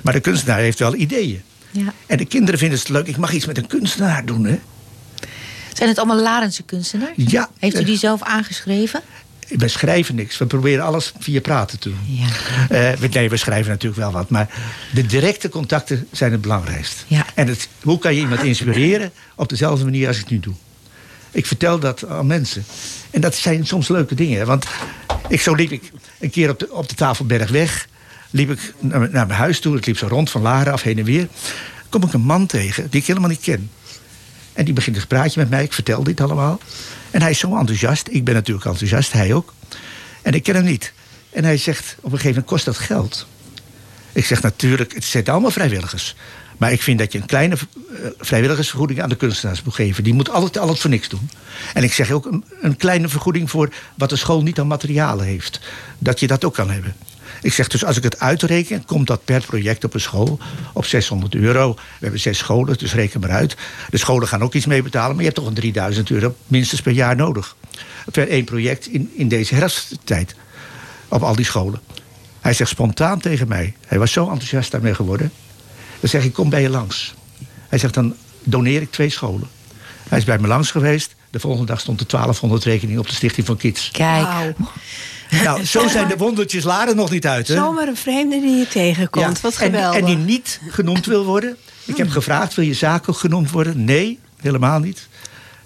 Maar 0.03 0.13
de 0.13 0.19
kunstenaar 0.19 0.59
heeft 0.59 0.79
wel 0.79 0.95
ideeën. 0.95 1.41
Ja. 1.71 1.93
En 2.05 2.17
de 2.17 2.25
kinderen 2.25 2.59
vinden 2.59 2.79
het 2.79 2.89
leuk. 2.89 3.07
Ik 3.07 3.17
mag 3.17 3.33
iets 3.33 3.45
met 3.45 3.57
een 3.57 3.67
kunstenaar 3.67 4.25
doen, 4.25 4.45
hè? 4.45 4.59
Zijn 5.73 5.89
het 5.89 5.97
allemaal 5.97 6.21
Larense 6.21 6.63
kunstenaars? 6.63 7.11
Ja. 7.15 7.49
Heeft 7.59 7.75
u 7.75 7.79
eh, 7.79 7.85
die 7.85 7.97
zelf 7.97 8.21
aangeschreven? 8.23 9.01
We 9.47 9.67
schrijven 9.67 10.15
niks. 10.15 10.37
We 10.37 10.45
proberen 10.45 10.85
alles 10.85 11.11
via 11.19 11.41
praten 11.41 11.79
te 11.79 11.89
doen. 11.89 11.99
Ja. 12.05 12.25
Eh, 12.69 12.97
we- 12.99 13.07
nee, 13.07 13.29
we 13.29 13.37
schrijven 13.37 13.71
natuurlijk 13.71 14.01
wel 14.01 14.11
wat. 14.11 14.29
Maar 14.29 14.49
de 14.93 15.05
directe 15.05 15.49
contacten 15.49 16.07
zijn 16.11 16.31
het 16.31 16.41
belangrijkst. 16.41 17.05
Ja. 17.07 17.25
En 17.33 17.47
het, 17.47 17.67
hoe 17.83 17.99
kan 17.99 18.13
je 18.15 18.21
iemand 18.21 18.43
inspireren 18.43 19.11
op 19.35 19.49
dezelfde 19.49 19.83
manier 19.83 20.07
als 20.07 20.17
ik 20.19 20.29
nu 20.29 20.39
doe? 20.39 20.53
Ik 21.31 21.45
vertel 21.45 21.79
dat 21.79 22.07
aan 22.07 22.27
mensen. 22.27 22.65
En 23.09 23.21
dat 23.21 23.35
zijn 23.35 23.65
soms 23.67 23.87
leuke 23.87 24.15
dingen. 24.15 24.45
Want 24.45 24.65
ik, 25.27 25.41
zo 25.41 25.53
liep 25.55 25.71
ik 25.71 25.91
een 26.19 26.29
keer 26.29 26.49
op 26.49 26.59
de, 26.59 26.71
op 26.71 26.89
de 26.89 26.95
Tafelberg 26.95 27.49
weg. 27.49 27.87
Liep 28.29 28.51
ik 28.51 28.73
naar, 28.79 28.99
mijn- 28.99 29.11
naar 29.11 29.27
mijn 29.27 29.39
huis 29.39 29.59
toe. 29.59 29.77
Ik 29.77 29.85
liep 29.85 29.97
zo 29.97 30.07
rond 30.07 30.29
van 30.29 30.41
Laren 30.41 30.73
af 30.73 30.81
heen 30.81 30.97
en 30.97 31.03
weer. 31.05 31.27
Kom 31.89 32.03
ik 32.03 32.13
een 32.13 32.21
man 32.21 32.45
tegen 32.45 32.89
die 32.89 33.01
ik 33.01 33.07
helemaal 33.07 33.29
niet 33.29 33.39
ken. 33.41 33.69
En 34.53 34.65
die 34.65 34.73
begint 34.73 34.95
een 34.95 35.07
praatje 35.07 35.39
met 35.39 35.49
mij. 35.49 35.63
Ik 35.63 35.73
vertel 35.73 36.03
dit 36.03 36.21
allemaal. 36.21 36.59
En 37.11 37.21
hij 37.21 37.31
is 37.31 37.39
zo 37.39 37.57
enthousiast. 37.57 38.07
Ik 38.11 38.23
ben 38.23 38.33
natuurlijk 38.33 38.65
enthousiast, 38.65 39.11
hij 39.11 39.33
ook. 39.33 39.53
En 40.21 40.33
ik 40.33 40.43
ken 40.43 40.55
hem 40.55 40.63
niet. 40.63 40.93
En 41.29 41.43
hij 41.43 41.57
zegt, 41.57 41.95
op 41.97 42.03
een 42.03 42.09
gegeven 42.09 42.29
moment 42.29 42.47
kost 42.47 42.65
dat 42.65 42.77
geld. 42.77 43.27
Ik 44.11 44.25
zeg 44.25 44.41
natuurlijk, 44.41 44.93
het 44.93 45.03
zijn 45.03 45.25
allemaal 45.25 45.51
vrijwilligers. 45.51 46.15
Maar 46.57 46.71
ik 46.71 46.81
vind 46.81 46.99
dat 46.99 47.11
je 47.11 47.19
een 47.19 47.25
kleine 47.25 47.55
eh, 47.55 48.05
vrijwilligersvergoeding 48.17 49.01
aan 49.01 49.09
de 49.09 49.15
kunstenaars 49.15 49.63
moet 49.63 49.73
geven. 49.73 50.03
Die 50.03 50.13
moet 50.13 50.29
altijd 50.29 50.57
alles 50.57 50.79
voor 50.79 50.89
niks 50.89 51.09
doen. 51.09 51.29
En 51.73 51.83
ik 51.83 51.93
zeg 51.93 52.11
ook 52.11 52.25
een, 52.25 52.43
een 52.61 52.77
kleine 52.77 53.07
vergoeding 53.07 53.49
voor 53.49 53.73
wat 53.95 54.09
de 54.09 54.15
school 54.15 54.41
niet 54.41 54.59
aan 54.59 54.67
materialen 54.67 55.25
heeft. 55.25 55.59
Dat 55.97 56.19
je 56.19 56.27
dat 56.27 56.43
ook 56.43 56.53
kan 56.53 56.69
hebben. 56.69 56.95
Ik 57.41 57.53
zeg 57.53 57.67
dus, 57.67 57.85
als 57.85 57.97
ik 57.97 58.03
het 58.03 58.19
uitreken, 58.19 58.85
komt 58.85 59.07
dat 59.07 59.25
per 59.25 59.41
project 59.45 59.83
op 59.83 59.93
een 59.93 60.01
school 60.01 60.39
op 60.73 60.85
600 60.85 61.35
euro. 61.35 61.73
We 61.73 61.81
hebben 61.99 62.19
zes 62.19 62.37
scholen, 62.37 62.77
dus 62.77 62.93
reken 62.93 63.19
maar 63.19 63.31
uit. 63.31 63.55
De 63.89 63.97
scholen 63.97 64.27
gaan 64.27 64.41
ook 64.41 64.53
iets 64.53 64.65
mee 64.65 64.81
betalen, 64.81 65.09
maar 65.09 65.23
je 65.23 65.29
hebt 65.29 65.35
toch 65.35 65.47
een 65.47 65.53
3000 65.53 66.09
euro 66.09 66.35
minstens 66.47 66.81
per 66.81 66.91
jaar 66.91 67.15
nodig. 67.15 67.55
Per 68.11 68.27
één 68.27 68.45
project 68.45 68.87
in, 68.87 69.11
in 69.15 69.27
deze 69.27 69.55
herfsttijd. 69.55 70.35
Op 71.07 71.23
al 71.23 71.35
die 71.35 71.45
scholen. 71.45 71.81
Hij 72.41 72.53
zegt 72.53 72.69
spontaan 72.69 73.19
tegen 73.19 73.47
mij, 73.47 73.75
hij 73.87 73.99
was 73.99 74.11
zo 74.11 74.29
enthousiast 74.29 74.71
daarmee 74.71 74.95
geworden. 74.95 75.31
Dan 75.99 76.09
zeg 76.09 76.23
ik, 76.23 76.33
kom 76.33 76.49
bij 76.49 76.61
je 76.61 76.69
langs. 76.69 77.13
Hij 77.69 77.79
zegt, 77.79 77.93
dan 77.93 78.15
doneer 78.43 78.81
ik 78.81 78.91
twee 78.91 79.09
scholen. 79.09 79.47
Hij 80.09 80.17
is 80.17 80.23
bij 80.23 80.39
me 80.39 80.47
langs 80.47 80.71
geweest. 80.71 81.15
De 81.29 81.39
volgende 81.39 81.65
dag 81.65 81.79
stond 81.79 81.99
er 81.99 82.07
1200 82.07 82.63
rekening 82.63 82.99
op 82.99 83.07
de 83.07 83.15
Stichting 83.15 83.45
van 83.45 83.57
Kids. 83.57 83.91
Kijk. 83.91 84.53
Nou, 85.43 85.65
zo 85.75 85.87
zijn 85.87 86.07
de 86.07 86.17
wondertjes 86.17 86.63
Laren 86.63 86.95
nog 86.95 87.09
niet 87.11 87.27
uit, 87.27 87.47
hè? 87.47 87.53
Zomaar 87.55 87.87
een 87.87 87.97
vreemde 87.97 88.39
die 88.41 88.57
je 88.57 88.67
tegenkomt. 88.67 89.25
Ja, 89.35 89.41
Wat 89.41 89.51
en, 89.51 89.57
geweldig. 89.57 89.99
en 89.99 90.05
die 90.05 90.17
niet 90.17 90.59
genoemd 90.69 91.05
wil 91.05 91.25
worden. 91.25 91.57
Ik 91.85 91.97
heb 91.97 92.09
gevraagd, 92.09 92.53
wil 92.53 92.65
je 92.65 92.99
ook 93.07 93.17
genoemd 93.17 93.51
worden? 93.51 93.83
Nee, 93.83 94.19
helemaal 94.41 94.79
niet. 94.79 95.07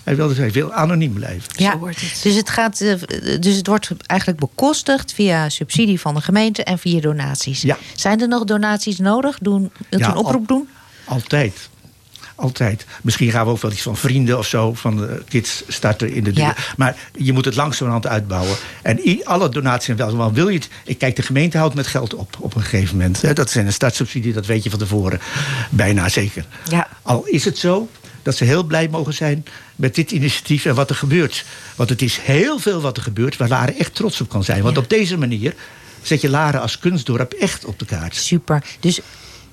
Hij 0.04 0.15
wil, 0.15 0.36
hij 0.36 0.51
wil 0.51 0.73
anoniem 0.73 1.13
blijven. 1.13 1.51
Ja, 1.56 1.78
wordt 1.78 2.01
het. 2.01 2.19
Dus, 2.23 2.36
het 2.36 2.49
gaat, 2.49 2.82
eh, 2.82 2.93
dus 3.39 3.56
het 3.56 3.67
wordt 3.67 3.91
eigenlijk 4.06 4.39
bekostigd 4.39 5.13
via 5.13 5.49
subsidie 5.49 5.99
van 5.99 6.13
de 6.13 6.21
gemeente 6.21 6.63
en 6.63 6.80
via 6.80 7.01
donaties. 7.01 7.62
Ja. 7.62 7.78
Zijn 7.95 8.21
er 8.21 8.28
nog 8.28 8.43
donaties 8.43 8.97
nodig? 8.97 9.38
Doen, 9.41 9.71
wilt 9.89 10.01
u 10.01 10.06
Ja, 10.06 10.12
een 10.12 10.17
oproep 10.17 10.49
al- 10.51 10.58
doen? 10.58 10.69
Altijd. 11.06 11.69
Altijd. 12.35 12.85
Misschien 13.01 13.31
gaan 13.31 13.45
we 13.45 13.51
ook 13.51 13.61
wel 13.61 13.71
iets 13.71 13.81
van 13.81 13.97
vrienden 13.97 14.37
of 14.37 14.47
zo, 14.47 14.73
van 14.73 14.97
de 14.97 15.23
kids 15.27 15.63
starten 15.67 16.13
in 16.13 16.23
de 16.23 16.31
deur. 16.31 16.45
Ja. 16.45 16.55
Maar 16.77 16.95
je 17.17 17.33
moet 17.33 17.45
het 17.45 17.55
langzamerhand 17.55 18.07
uitbouwen. 18.07 18.57
En 18.81 19.23
alle 19.23 19.49
donaties 19.49 19.85
zijn 19.85 19.97
wel. 19.97 20.15
Want 20.15 20.35
wil 20.35 20.49
je 20.49 20.57
het. 20.57 20.69
Ik 20.85 20.97
kijk, 20.97 21.15
de 21.15 21.21
gemeente 21.21 21.57
houdt 21.57 21.75
met 21.75 21.87
geld 21.87 22.13
op 22.13 22.37
op 22.39 22.55
een 22.55 22.61
gegeven 22.61 22.97
moment. 22.97 23.35
Dat 23.35 23.49
zijn 23.49 23.65
een 23.65 23.73
startsubsidie, 23.73 24.33
dat 24.33 24.45
weet 24.45 24.63
je 24.63 24.69
van 24.69 24.79
tevoren. 24.79 25.19
Bijna 25.69 26.09
zeker. 26.09 26.45
Ja. 26.69 26.87
Al 27.01 27.25
is 27.25 27.45
het 27.45 27.57
zo 27.57 27.89
dat 28.21 28.35
ze 28.35 28.43
heel 28.43 28.63
blij 28.63 28.87
mogen 28.89 29.13
zijn 29.13 29.45
met 29.75 29.95
dit 29.95 30.11
initiatief 30.11 30.65
en 30.65 30.75
wat 30.75 30.89
er 30.89 30.95
gebeurt. 30.95 31.45
Want 31.75 31.89
het 31.89 32.01
is 32.01 32.17
heel 32.21 32.59
veel 32.59 32.81
wat 32.81 32.97
er 32.97 33.03
gebeurt 33.03 33.37
waar 33.37 33.49
Laren 33.49 33.77
echt 33.77 33.95
trots 33.95 34.21
op 34.21 34.29
kan 34.29 34.43
zijn. 34.43 34.61
Want 34.61 34.75
Ja. 34.75 34.81
op 34.81 34.89
deze 34.89 35.17
manier 35.17 35.53
zet 36.01 36.21
je 36.21 36.29
Laren 36.29 36.61
als 36.61 36.79
kunstdorp 36.79 37.33
echt 37.33 37.65
op 37.65 37.79
de 37.79 37.85
kaart. 37.85 38.15
Super. 38.15 38.63
Dus 38.79 38.99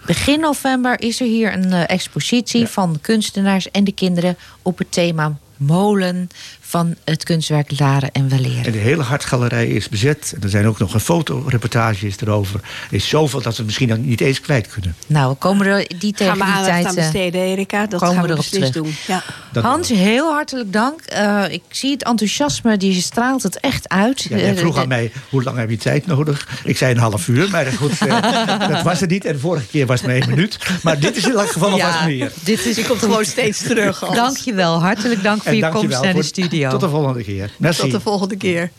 begin 0.06 0.40
november 0.40 1.00
is 1.00 1.20
er 1.20 1.26
hier 1.26 1.52
een 1.52 1.72
eh, 1.72 1.82
expositie 1.86 2.66
van 2.66 2.98
kunstenaars 3.00 3.70
en 3.70 3.84
de 3.84 3.92
kinderen 3.92 4.36
op 4.62 4.78
het 4.78 4.92
thema 4.92 5.38
molen 5.56 6.28
van 6.72 6.94
het 7.04 7.24
kunstwerk 7.24 7.78
Laren 7.80 8.12
en 8.12 8.28
Weleer. 8.28 8.66
En 8.66 8.72
de 8.72 8.78
hele 8.78 9.02
hartgalerij 9.02 9.66
is 9.66 9.88
bezet. 9.88 10.32
En 10.37 10.42
er 10.42 10.48
zijn 10.48 10.66
ook 10.66 10.78
nog 10.78 10.94
een 10.94 11.00
fotoreportages 11.00 12.16
erover. 12.20 12.61
Er 12.62 12.96
is 12.96 13.08
zoveel 13.08 13.42
dat 13.42 13.56
we 13.56 13.62
misschien 13.64 13.88
dan 13.88 14.06
niet 14.06 14.20
eens 14.20 14.40
kwijt 14.40 14.66
kunnen. 14.68 14.94
Nou, 15.06 15.30
we 15.30 15.37
komen 15.37 15.66
er 15.66 15.87
die 15.98 16.12
tegen 16.12 16.26
Gaan 16.26 16.38
we 16.38 16.44
die 16.44 16.52
aandacht 16.54 16.66
tijd. 16.72 16.87
aan 16.87 16.96
eh, 16.96 17.02
besteden, 17.02 17.40
Erika? 17.40 17.87
Dat 17.87 18.00
komen 18.00 18.14
gaan 18.16 18.24
we 18.26 18.30
erop 18.32 18.44
terug. 18.44 18.70
doen. 18.70 18.94
Ja. 19.06 19.22
Hans, 19.62 19.88
heel 19.88 20.32
hartelijk 20.32 20.72
dank. 20.72 21.00
Eh, 21.00 21.44
ik 21.50 21.62
zie 21.68 21.90
het 21.90 22.04
enthousiasme, 22.04 22.76
die 22.76 23.00
straalt 23.02 23.42
het 23.42 23.61
echt 23.61 23.88
uit. 23.88 24.22
Ja, 24.22 24.37
jij 24.37 24.50
Eh, 24.50 24.56
vroeg 24.58 24.78
aan 24.78 24.88
mij, 24.88 25.12
hoe 25.30 25.42
lang 25.42 25.56
heb 25.56 25.70
je 25.70 25.76
tijd 25.76 26.06
nodig? 26.06 26.48
Ik 26.64 26.76
zei 26.76 26.92
een 26.94 26.98
half 27.00 27.28
uur, 27.28 27.50
maar 27.50 27.66
goed, 27.66 27.98
dat 28.70 28.82
was 28.82 29.00
het 29.00 29.11
niet. 29.11 29.24
En 29.24 29.32
de 29.32 29.38
vorige 29.38 29.66
keer 29.66 29.87
was 29.87 29.98
het 30.00 30.06
maar 30.06 30.16
één 30.18 30.28
minuut. 30.28 30.58
Maar 30.82 31.00
dit 31.00 31.16
is 31.16 31.24
in 31.24 31.32
elk 31.37 31.50
geval 31.50 31.70
alvast 31.70 31.98
Ja, 31.98 32.06
meer. 32.06 32.32
dit 32.44 32.66
is 32.66 32.87
komt 32.87 32.98
gewoon 32.98 33.24
steeds 33.24 33.62
terug. 33.62 34.00
Hans. 34.00 34.14
Dank 34.16 34.37
je 34.37 34.54
wel. 34.54 34.80
Hartelijk 34.82 35.22
dank 35.22 35.42
voor 35.42 35.50
En 35.50 35.56
je 35.56 35.64
je 35.64 35.70
komst 35.70 35.88
naar 35.88 36.02
de 36.02 36.11
voor- 36.12 36.22
studio. 36.70 36.79
Tot 36.79 36.90
de 36.90 36.96
volgende 36.96 37.25
keer. 37.25 37.51
Merci. 37.59 37.81
Tot 37.81 37.90
de 37.90 38.01
volgende 38.01 38.37
keer. 38.37 38.70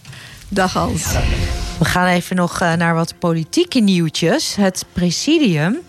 Dag 0.47 0.73
Hans. 0.73 1.05
We 1.79 1.85
gaan 1.85 2.07
even 2.07 2.35
nog 2.35 2.59
eh, 2.61 2.73
naar 2.73 2.95
wat 2.95 3.13
politieke 3.19 3.79
nieuwtjes. 3.79 4.55
Het 4.55 4.85
presidium, 4.93 5.79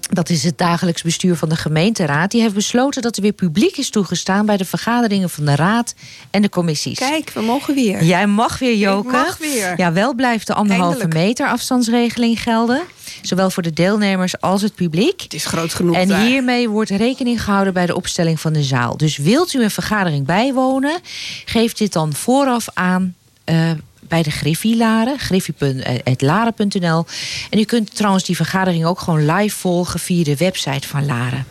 dat 0.00 0.28
is 0.28 0.44
het 0.44 0.58
dagelijks 0.58 1.02
bestuur 1.02 1.36
van 1.36 1.48
de 1.48 1.56
gemeenteraad... 1.56 2.30
die 2.30 2.40
heeft 2.40 2.54
besloten 2.54 3.02
dat 3.02 3.16
er 3.16 3.22
weer 3.22 3.32
publiek 3.32 3.76
is 3.76 3.90
toegestaan... 3.90 4.46
bij 4.46 4.56
de 4.56 4.64
vergaderingen 4.64 5.30
van 5.30 5.44
de 5.44 5.54
raad 5.54 5.94
en 6.30 6.42
de 6.42 6.48
commissies. 6.48 6.98
Kijk, 6.98 7.30
we 7.30 7.40
mogen 7.40 7.74
weer. 7.74 8.04
Jij 8.04 8.26
mag 8.26 8.58
weer, 8.58 8.76
Joke. 8.76 9.10
mag 9.10 9.38
weer. 9.38 9.74
Ja, 9.76 9.92
wel 9.92 10.14
blijft 10.14 10.46
de 10.46 10.54
anderhalve 10.54 10.98
Eindelijk. 10.98 11.26
meter 11.26 11.48
afstandsregeling 11.48 12.42
gelden. 12.42 12.82
Zowel 13.22 13.50
voor 13.50 13.62
de 13.62 13.72
deelnemers 13.72 14.40
als 14.40 14.62
het 14.62 14.74
publiek. 14.74 15.20
Het 15.20 15.34
is 15.34 15.44
groot 15.44 15.74
genoeg 15.74 15.96
En 15.96 16.08
daar. 16.08 16.20
hiermee 16.20 16.68
wordt 16.68 16.90
rekening 16.90 17.42
gehouden 17.42 17.72
bij 17.72 17.86
de 17.86 17.96
opstelling 17.96 18.40
van 18.40 18.52
de 18.52 18.62
zaal. 18.62 18.96
Dus 18.96 19.16
wilt 19.16 19.54
u 19.54 19.62
een 19.62 19.70
vergadering 19.70 20.26
bijwonen, 20.26 21.00
geef 21.44 21.72
dit 21.72 21.92
dan 21.92 22.12
vooraf 22.12 22.66
aan 22.74 23.14
eh, 23.44 23.70
bij 24.08 24.22
de 24.22 24.30
Griffie 24.30 24.76
Laren, 24.76 25.18
griffie.laren.nl. 25.18 27.04
En 27.50 27.58
u 27.58 27.64
kunt 27.64 27.96
trouwens 27.96 28.24
die 28.24 28.36
vergadering 28.36 28.84
ook 28.84 29.00
gewoon 29.00 29.32
live 29.32 29.56
volgen 29.56 30.00
via 30.00 30.24
de 30.24 30.36
website 30.36 30.88
van 30.88 31.06
Laren. 31.06 31.46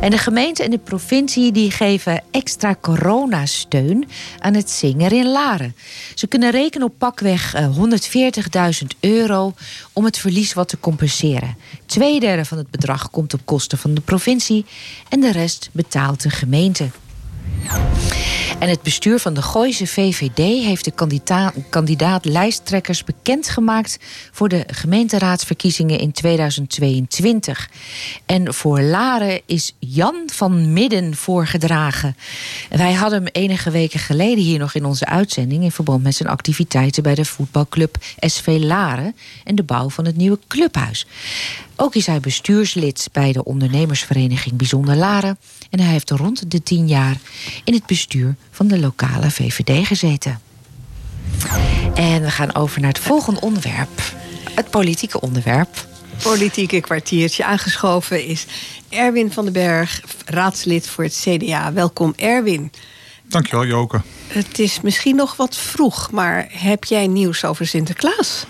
En 0.00 0.10
de 0.10 0.18
gemeente 0.18 0.62
en 0.62 0.70
de 0.70 0.78
provincie 0.78 1.52
die 1.52 1.70
geven 1.70 2.22
extra 2.30 2.76
coronasteun 2.80 4.08
aan 4.38 4.54
het 4.54 4.70
zingen 4.70 5.10
in 5.10 5.28
Laren. 5.28 5.74
Ze 6.14 6.26
kunnen 6.26 6.50
rekenen 6.50 6.86
op 6.86 6.94
pakweg 6.98 7.54
eh, 7.54 7.76
140.000 8.82 8.86
euro 9.00 9.54
om 9.92 10.04
het 10.04 10.18
verlies 10.18 10.52
wat 10.52 10.68
te 10.68 10.80
compenseren. 10.80 11.56
Tweederde 11.86 12.44
van 12.44 12.58
het 12.58 12.70
bedrag 12.70 13.10
komt 13.10 13.34
op 13.34 13.40
kosten 13.44 13.78
van 13.78 13.94
de 13.94 14.00
provincie 14.00 14.64
en 15.08 15.20
de 15.20 15.32
rest 15.32 15.68
betaalt 15.72 16.22
de 16.22 16.30
gemeente. 16.30 16.90
En 18.62 18.68
het 18.68 18.82
bestuur 18.82 19.18
van 19.18 19.34
de 19.34 19.42
Gooise 19.42 19.86
VVD 19.86 20.36
heeft 20.38 20.84
de 20.84 20.90
kandida 20.90 21.52
kandidaat 21.70 22.24
lijsttrekkers 22.24 23.04
bekendgemaakt 23.04 23.98
voor 24.32 24.48
de 24.48 24.64
gemeenteraadsverkiezingen 24.66 25.98
in 25.98 26.12
2022. 26.12 27.70
En 28.26 28.54
voor 28.54 28.80
Laren 28.80 29.40
is 29.46 29.74
Jan 29.78 30.22
van 30.32 30.72
Midden 30.72 31.16
voorgedragen. 31.16 32.16
Wij 32.70 32.92
hadden 32.92 33.18
hem 33.18 33.32
enige 33.32 33.70
weken 33.70 34.00
geleden 34.00 34.44
hier 34.44 34.58
nog 34.58 34.74
in 34.74 34.84
onze 34.84 35.06
uitzending 35.06 35.62
in 35.62 35.72
verband 35.72 36.02
met 36.02 36.14
zijn 36.14 36.28
activiteiten 36.28 37.02
bij 37.02 37.14
de 37.14 37.24
voetbalclub 37.24 37.96
SV 38.18 38.56
Laren 38.60 39.16
en 39.44 39.54
de 39.54 39.62
bouw 39.62 39.90
van 39.90 40.04
het 40.06 40.16
nieuwe 40.16 40.38
clubhuis. 40.48 41.06
Ook 41.76 41.94
is 41.94 42.06
hij 42.06 42.20
bestuurslid 42.20 43.08
bij 43.12 43.32
de 43.32 43.44
ondernemersvereniging 43.44 44.56
Bijzonder 44.56 44.96
Laren. 44.96 45.38
En 45.72 45.80
hij 45.80 45.92
heeft 45.92 46.10
rond 46.10 46.50
de 46.50 46.62
tien 46.62 46.88
jaar 46.88 47.16
in 47.64 47.74
het 47.74 47.86
bestuur 47.86 48.34
van 48.50 48.66
de 48.66 48.78
lokale 48.78 49.30
VVD 49.30 49.86
gezeten. 49.86 50.40
En 51.94 52.22
we 52.22 52.30
gaan 52.30 52.54
over 52.54 52.80
naar 52.80 52.90
het 52.90 52.98
volgende 52.98 53.40
onderwerp. 53.40 54.02
Het 54.54 54.70
politieke 54.70 55.20
onderwerp. 55.20 55.86
Politieke 56.22 56.80
kwartiertje 56.80 57.44
aangeschoven 57.44 58.26
is 58.26 58.46
Erwin 58.88 59.32
van 59.32 59.44
den 59.44 59.52
Berg, 59.52 60.02
raadslid 60.26 60.88
voor 60.88 61.04
het 61.04 61.26
CDA. 61.28 61.72
Welkom 61.72 62.12
Erwin. 62.16 62.72
Dankjewel 63.22 63.66
Joke. 63.66 64.00
Het 64.26 64.58
is 64.58 64.80
misschien 64.80 65.16
nog 65.16 65.36
wat 65.36 65.56
vroeg, 65.56 66.10
maar 66.10 66.46
heb 66.50 66.84
jij 66.84 67.06
nieuws 67.06 67.44
over 67.44 67.66
Sinterklaas? 67.66 68.46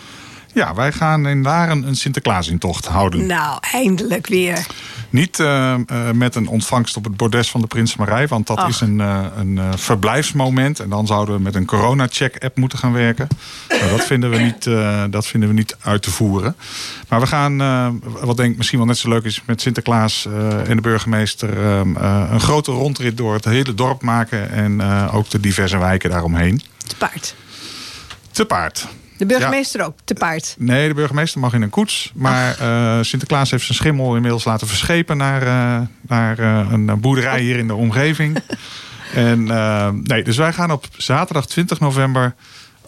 Ja, 0.55 0.75
wij 0.75 0.93
gaan 0.93 1.27
in 1.27 1.43
Laren 1.43 1.87
een 1.87 1.97
Sinterklaasintocht 1.97 2.87
houden. 2.87 3.27
Nou, 3.27 3.59
eindelijk 3.61 4.27
weer. 4.27 4.67
Niet 5.13 5.39
uh, 5.39 5.75
uh, 5.93 6.11
met 6.11 6.35
een 6.35 6.47
ontvangst 6.47 6.97
op 6.97 7.05
het 7.05 7.17
bordes 7.17 7.51
van 7.51 7.61
de 7.61 7.67
Prinsenmarij, 7.67 8.29
want 8.29 8.47
dat 8.47 8.57
Ach. 8.57 8.69
is 8.69 8.81
een, 8.81 8.99
uh, 8.99 9.25
een 9.37 9.79
verblijfsmoment. 9.79 10.81
En 10.81 10.89
dan 10.89 11.07
zouden 11.07 11.35
we 11.35 11.41
met 11.41 11.55
een 11.55 11.67
corona-check-app 11.67 12.57
moeten 12.57 12.79
gaan 12.79 12.93
werken. 12.93 13.29
Nou, 13.69 13.91
dat, 13.91 14.05
vinden 14.05 14.31
we 14.31 14.39
niet, 14.39 14.65
dat 15.13 15.27
vinden 15.27 15.49
we 15.49 15.55
niet 15.55 15.77
uit 15.81 16.03
te 16.03 16.11
voeren. 16.11 16.57
Maar 17.09 17.21
we 17.21 17.27
gaan, 17.27 17.57
wat 18.03 18.37
denk 18.37 18.51
ik 18.51 18.57
misschien 18.57 18.79
wel 18.79 18.87
net 18.87 18.99
zo 18.99 19.09
leuk 19.09 19.25
is, 19.25 19.43
met 19.45 19.61
Sinterklaas 19.61 20.29
en 20.67 20.77
de 20.77 20.83
burgemeester 20.83 21.59
een 21.59 22.41
grote 22.41 22.71
rondrit 22.73 23.17
door 23.17 23.35
het 23.35 23.45
hele 23.45 23.75
dorp 23.75 24.03
maken. 24.03 24.51
En 24.51 24.83
ook 25.11 25.31
de 25.31 25.41
diverse 25.41 25.79
wijken 25.79 26.11
daaromheen. 26.11 26.63
Te 26.87 26.97
paard. 26.97 27.35
Te 28.31 28.45
paard. 28.45 28.89
De 29.23 29.29
burgemeester 29.29 29.81
ja. 29.81 29.87
ook, 29.87 29.97
te 30.05 30.15
paard. 30.15 30.55
Nee, 30.59 30.89
de 30.89 30.95
burgemeester 30.95 31.41
mag 31.41 31.53
in 31.53 31.63
een 31.63 31.71
koets. 31.71 32.13
Maar 32.15 32.57
uh, 32.61 32.99
Sinterklaas 33.03 33.51
heeft 33.51 33.65
zijn 33.65 33.79
schimmel 33.79 34.15
inmiddels 34.15 34.45
laten 34.45 34.67
verschepen 34.67 35.17
naar, 35.17 35.43
uh, 35.43 35.87
naar 36.01 36.41
uh, 36.41 36.67
een 36.71 37.01
boerderij 37.01 37.41
hier 37.41 37.57
in 37.57 37.67
de 37.67 37.75
omgeving. 37.75 38.39
en 39.15 39.45
nee, 40.03 40.23
dus 40.23 40.37
wij 40.37 40.53
gaan 40.53 40.71
op 40.71 40.87
zaterdag 40.97 41.47
20 41.47 41.81
november 41.81 42.35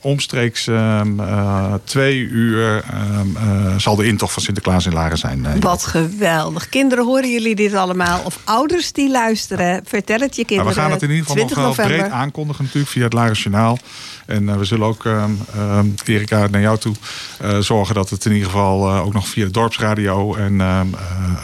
omstreeks 0.04 0.66
um, 0.66 1.20
uh, 1.20 1.74
twee 1.84 2.18
uur 2.18 2.84
um, 3.18 3.36
uh, 3.36 3.78
zal 3.78 3.96
de 3.96 4.06
intocht 4.06 4.32
van 4.32 4.42
Sinterklaas 4.42 4.86
in 4.86 4.92
Laren 4.92 5.18
zijn. 5.18 5.38
Uh, 5.38 5.50
Wat 5.60 5.84
geweldig. 5.84 6.68
Kinderen, 6.68 7.04
horen 7.04 7.30
jullie 7.30 7.54
dit 7.54 7.74
allemaal? 7.74 8.20
Of 8.24 8.38
ouders 8.44 8.92
die 8.92 9.10
luisteren? 9.10 9.82
Vertel 9.84 10.18
het 10.18 10.36
je 10.36 10.44
kinderen. 10.44 10.64
Maar 10.64 10.74
we 10.74 10.80
gaan 10.80 10.90
het 10.90 11.02
in 11.02 11.10
ieder 11.10 11.26
geval 11.26 11.44
nog 11.44 11.76
wel 11.76 11.86
breed 11.86 12.10
aankondigen 12.10 12.64
natuurlijk 12.64 12.92
via 12.92 13.04
het 13.04 13.12
Laren 13.12 13.34
Journaal. 13.34 13.78
En 14.26 14.58
we 14.58 14.64
zullen 14.64 14.86
ook, 14.86 15.04
um, 15.04 15.38
Erika, 16.04 16.46
naar 16.46 16.60
jou 16.60 16.78
toe 16.78 16.94
zorgen 17.60 17.94
dat 17.94 18.10
het 18.10 18.24
in 18.24 18.32
ieder 18.32 18.46
geval 18.46 18.92
ook 18.92 19.12
nog 19.12 19.28
via 19.28 19.44
de 19.44 19.50
dorpsradio 19.50 20.34
en 20.34 20.60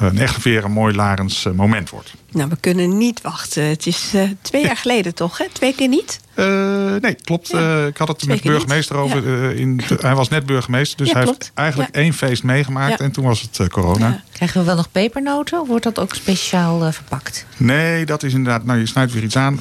een 0.00 0.18
echt 0.18 0.42
weer 0.42 0.64
een 0.64 0.72
mooi 0.72 0.94
Larens 0.94 1.46
moment 1.54 1.90
wordt. 1.90 2.14
Nou, 2.32 2.48
we 2.48 2.56
kunnen 2.60 2.98
niet 2.98 3.20
wachten. 3.20 3.64
Het 3.64 3.86
is 3.86 4.14
twee 4.42 4.62
jaar 4.62 4.76
geleden 4.76 5.14
toch, 5.14 5.38
hè? 5.38 5.44
Twee 5.52 5.74
keer 5.74 5.88
niet? 5.88 6.20
Uh, 6.34 6.94
nee, 7.00 7.14
klopt. 7.14 7.48
Ja. 7.48 7.80
Uh, 7.80 7.86
ik 7.86 7.96
had 7.96 8.08
het 8.08 8.26
met 8.26 8.42
de 8.42 8.48
burgemeester 8.48 8.96
over. 8.96 9.42
Ja. 9.42 9.50
In, 9.50 9.80
hij 10.00 10.14
was 10.14 10.28
net 10.28 10.46
burgemeester, 10.46 10.96
dus 10.98 11.08
ja, 11.08 11.14
hij 11.14 11.22
klopt. 11.22 11.42
heeft 11.42 11.52
eigenlijk 11.54 11.94
één 11.94 12.12
feest 12.12 12.42
meegemaakt. 12.42 13.00
En 13.00 13.10
toen 13.12 13.24
was 13.24 13.48
het 13.50 13.68
corona. 13.68 14.22
Krijgen 14.40 14.60
we 14.60 14.66
wel 14.66 14.76
nog 14.76 14.92
pepernoten 14.92 15.60
of 15.60 15.68
wordt 15.68 15.84
dat 15.84 15.98
ook 15.98 16.14
speciaal 16.14 16.92
verpakt? 16.92 17.46
Nee, 17.56 18.06
dat 18.06 18.22
is 18.22 18.32
inderdaad. 18.32 18.64
Nou, 18.64 18.78
je 18.78 18.86
snijdt 18.86 19.12
weer 19.12 19.22
iets 19.22 19.36
aan. 19.36 19.58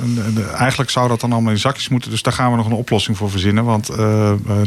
eigenlijk 0.58 0.90
zou 0.90 1.08
dat 1.08 1.20
dan 1.20 1.32
allemaal 1.32 1.52
in 1.52 1.60
zakjes 1.60 1.90
moeten. 1.90 2.12
Dus 2.12 2.22
daar 2.22 2.34
gaan 2.34 2.52
we 2.52 2.58
nog 2.58 2.66
een 2.66 2.72
oplossing 2.72 3.18
voor 3.18 3.30
verzinnen. 3.30 3.64
Want 3.64 3.90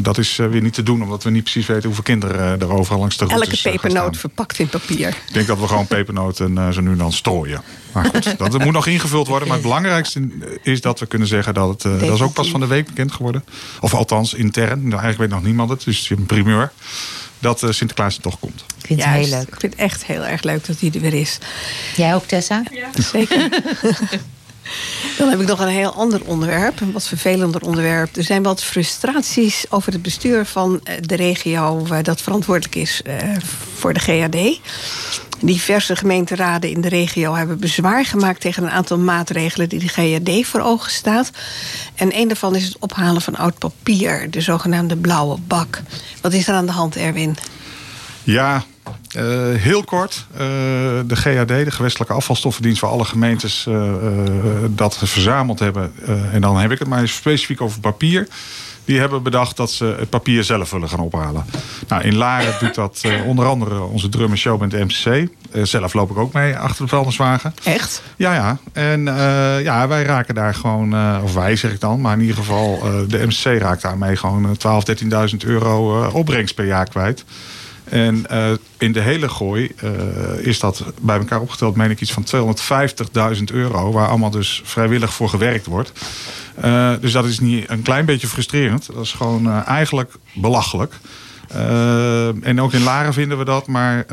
dat 0.01 0.17
is 0.17 0.35
weer 0.35 0.61
niet 0.61 0.73
te 0.73 0.83
doen, 0.83 1.03
omdat 1.03 1.23
we 1.23 1.29
niet 1.29 1.43
precies 1.43 1.65
weten 1.65 1.85
hoeveel 1.85 2.03
kinderen 2.03 2.61
er 2.61 2.71
overal 2.71 2.99
langs 2.99 3.17
de 3.17 3.25
route 3.25 3.45
Elke 3.45 3.61
pepernoot 3.61 4.17
verpakt 4.17 4.59
in 4.59 4.67
papier. 4.67 5.07
Ik 5.07 5.33
denk 5.33 5.47
dat 5.47 5.59
we 5.59 5.67
gewoon 5.67 5.87
pepernoten 5.87 6.73
zo 6.73 6.81
nu 6.81 6.91
en 6.91 6.97
dan 6.97 7.11
strooien. 7.11 7.61
Maar 7.91 8.05
goed, 8.05 8.37
dat 8.37 8.63
moet 8.63 8.73
nog 8.73 8.87
ingevuld 8.87 9.27
worden. 9.27 9.47
Maar 9.47 9.57
het 9.57 9.65
belangrijkste 9.65 10.29
is 10.61 10.81
dat 10.81 10.99
we 10.99 11.05
kunnen 11.05 11.27
zeggen 11.27 11.53
dat 11.53 11.69
het. 11.69 12.01
dat 12.01 12.13
is 12.13 12.21
ook 12.21 12.33
pas 12.33 12.49
van 12.49 12.59
de 12.59 12.67
week 12.67 12.85
bekend 12.85 13.11
geworden. 13.11 13.43
Of 13.81 13.93
althans 13.93 14.33
intern. 14.33 14.79
Nou, 14.79 15.01
eigenlijk 15.01 15.17
weet 15.17 15.29
nog 15.29 15.43
niemand 15.43 15.69
het. 15.69 15.83
Dus 15.83 15.99
het 15.99 16.11
is 16.11 16.17
een 16.17 16.25
primeur. 16.25 16.71
Dat 17.43 17.61
uh, 17.61 17.71
Sinterklaas 17.71 18.15
er 18.15 18.21
toch 18.21 18.39
komt. 18.39 18.65
Ik 18.77 18.85
vind 18.85 19.03
het 19.03 19.13
heel 19.13 19.27
leuk. 19.27 19.47
Ik 19.47 19.59
vind 19.59 19.73
het 19.73 19.81
echt 19.81 20.05
heel 20.05 20.25
erg 20.25 20.43
leuk 20.43 20.65
dat 20.65 20.79
hij 20.79 20.91
er 20.93 20.99
weer 20.99 21.13
is. 21.13 21.37
Jij 21.95 22.15
ook, 22.15 22.25
Tessa? 22.25 22.63
Ja, 22.71 22.89
zeker. 23.01 23.49
Dan 25.17 25.29
heb 25.29 25.39
ik 25.39 25.47
nog 25.47 25.59
een 25.59 25.67
heel 25.67 25.93
ander 25.93 26.21
onderwerp, 26.25 26.81
een 26.81 26.91
wat 26.91 27.07
vervelender 27.07 27.61
onderwerp. 27.61 28.15
Er 28.15 28.23
zijn 28.23 28.43
wat 28.43 28.63
frustraties 28.63 29.65
over 29.69 29.91
het 29.91 30.01
bestuur 30.01 30.45
van 30.45 30.81
de 30.99 31.15
regio 31.15 31.87
dat 32.01 32.21
verantwoordelijk 32.21 32.75
is 32.75 33.01
voor 33.75 33.93
de 33.93 33.99
GAD. 33.99 34.59
Diverse 35.39 35.95
gemeenteraden 35.95 36.69
in 36.69 36.81
de 36.81 36.89
regio 36.89 37.33
hebben 37.33 37.59
bezwaar 37.59 38.05
gemaakt 38.05 38.41
tegen 38.41 38.63
een 38.63 38.69
aantal 38.69 38.97
maatregelen 38.97 39.69
die 39.69 39.79
de 39.79 39.87
GAD 39.87 40.47
voor 40.47 40.61
ogen 40.61 40.91
staat. 40.91 41.31
En 41.95 42.17
een 42.17 42.27
daarvan 42.27 42.55
is 42.55 42.65
het 42.65 42.77
ophalen 42.79 43.21
van 43.21 43.35
oud 43.35 43.57
papier, 43.57 44.31
de 44.31 44.41
zogenaamde 44.41 44.95
blauwe 44.97 45.37
bak. 45.47 45.81
Wat 46.21 46.33
is 46.33 46.47
er 46.47 46.53
aan 46.53 46.65
de 46.65 46.71
hand, 46.71 46.95
Erwin? 46.95 47.37
Ja, 48.23 48.63
uh, 49.17 49.55
heel 49.55 49.83
kort. 49.83 50.25
Uh, 50.31 50.39
de 51.05 51.15
GAD, 51.15 51.47
de 51.47 51.71
gewestelijke 51.71 52.13
afvalstoffendienst, 52.13 52.81
waar 52.81 52.91
alle 52.91 53.05
gemeentes 53.05 53.65
uh, 53.69 53.93
dat 54.69 54.97
verzameld 54.97 55.59
hebben. 55.59 55.93
en 56.31 56.41
dan 56.41 56.57
heb 56.57 56.71
ik 56.71 56.79
het 56.79 56.87
maar 56.87 57.07
specifiek 57.07 57.61
over 57.61 57.79
papier. 57.79 58.27
Die 58.85 58.99
hebben 58.99 59.23
bedacht 59.23 59.57
dat 59.57 59.71
ze 59.71 59.95
het 59.99 60.09
papier 60.09 60.43
zelf 60.43 60.71
willen 60.71 60.89
gaan 60.89 60.99
ophalen. 60.99 61.45
Nou, 61.87 62.03
in 62.03 62.15
Laren 62.15 62.53
doet 62.59 62.75
dat 62.75 63.01
onder 63.25 63.45
andere 63.45 63.81
onze 63.81 64.09
drum 64.09 64.31
en 64.31 64.37
show 64.37 64.59
met 64.59 64.71
de 64.71 64.85
MCC. 64.85 65.29
zelf 65.67 65.93
loop 65.93 66.11
ik 66.11 66.17
ook 66.17 66.33
mee 66.33 66.57
achter 66.57 66.83
de 66.83 66.89
vuilniswagen. 66.89 67.53
Echt? 67.63 68.01
Ja, 68.15 68.33
ja. 68.33 68.57
En 68.73 69.03
ja, 69.63 69.87
wij 69.87 70.03
raken 70.03 70.35
daar 70.35 70.55
gewoon, 70.55 71.21
of 71.23 71.33
wij 71.33 71.55
zeg 71.55 71.71
ik 71.71 71.79
dan, 71.79 72.01
maar 72.01 72.13
in 72.13 72.21
ieder 72.21 72.35
geval 72.35 72.79
de 73.07 73.25
MCC 73.25 73.61
raakt 73.61 73.81
daarmee 73.81 74.15
gewoon 74.15 74.57
12.000, 74.57 75.03
13.000 75.03 75.37
euro 75.45 76.05
opbrengst 76.07 76.55
per 76.55 76.65
jaar 76.65 76.89
kwijt. 76.89 77.25
En 77.83 78.25
uh, 78.31 78.51
in 78.77 78.91
de 78.91 78.99
hele 78.99 79.29
gooi 79.29 79.71
uh, 79.83 79.91
is 80.47 80.59
dat 80.59 80.83
bij 81.01 81.17
elkaar 81.17 81.39
opgeteld, 81.39 81.75
meen 81.75 81.91
ik, 81.91 82.01
iets 82.01 82.13
van 82.13 82.55
250.000 83.37 83.43
euro. 83.53 83.91
Waar 83.91 84.07
allemaal 84.07 84.29
dus 84.29 84.61
vrijwillig 84.63 85.13
voor 85.13 85.29
gewerkt 85.29 85.65
wordt. 85.65 85.91
Uh, 86.65 86.91
dus 86.99 87.11
dat 87.11 87.25
is 87.25 87.39
niet 87.39 87.69
een 87.69 87.81
klein 87.81 88.05
beetje 88.05 88.27
frustrerend. 88.27 88.89
Dat 88.93 89.03
is 89.03 89.11
gewoon 89.11 89.63
eigenlijk 89.63 90.11
belachelijk. 90.33 90.93
en 92.41 92.61
ook 92.61 92.73
in 92.73 92.83
Laren 92.83 93.13
vinden 93.13 93.37
we 93.37 93.45
dat. 93.45 93.67
Maar 93.67 94.05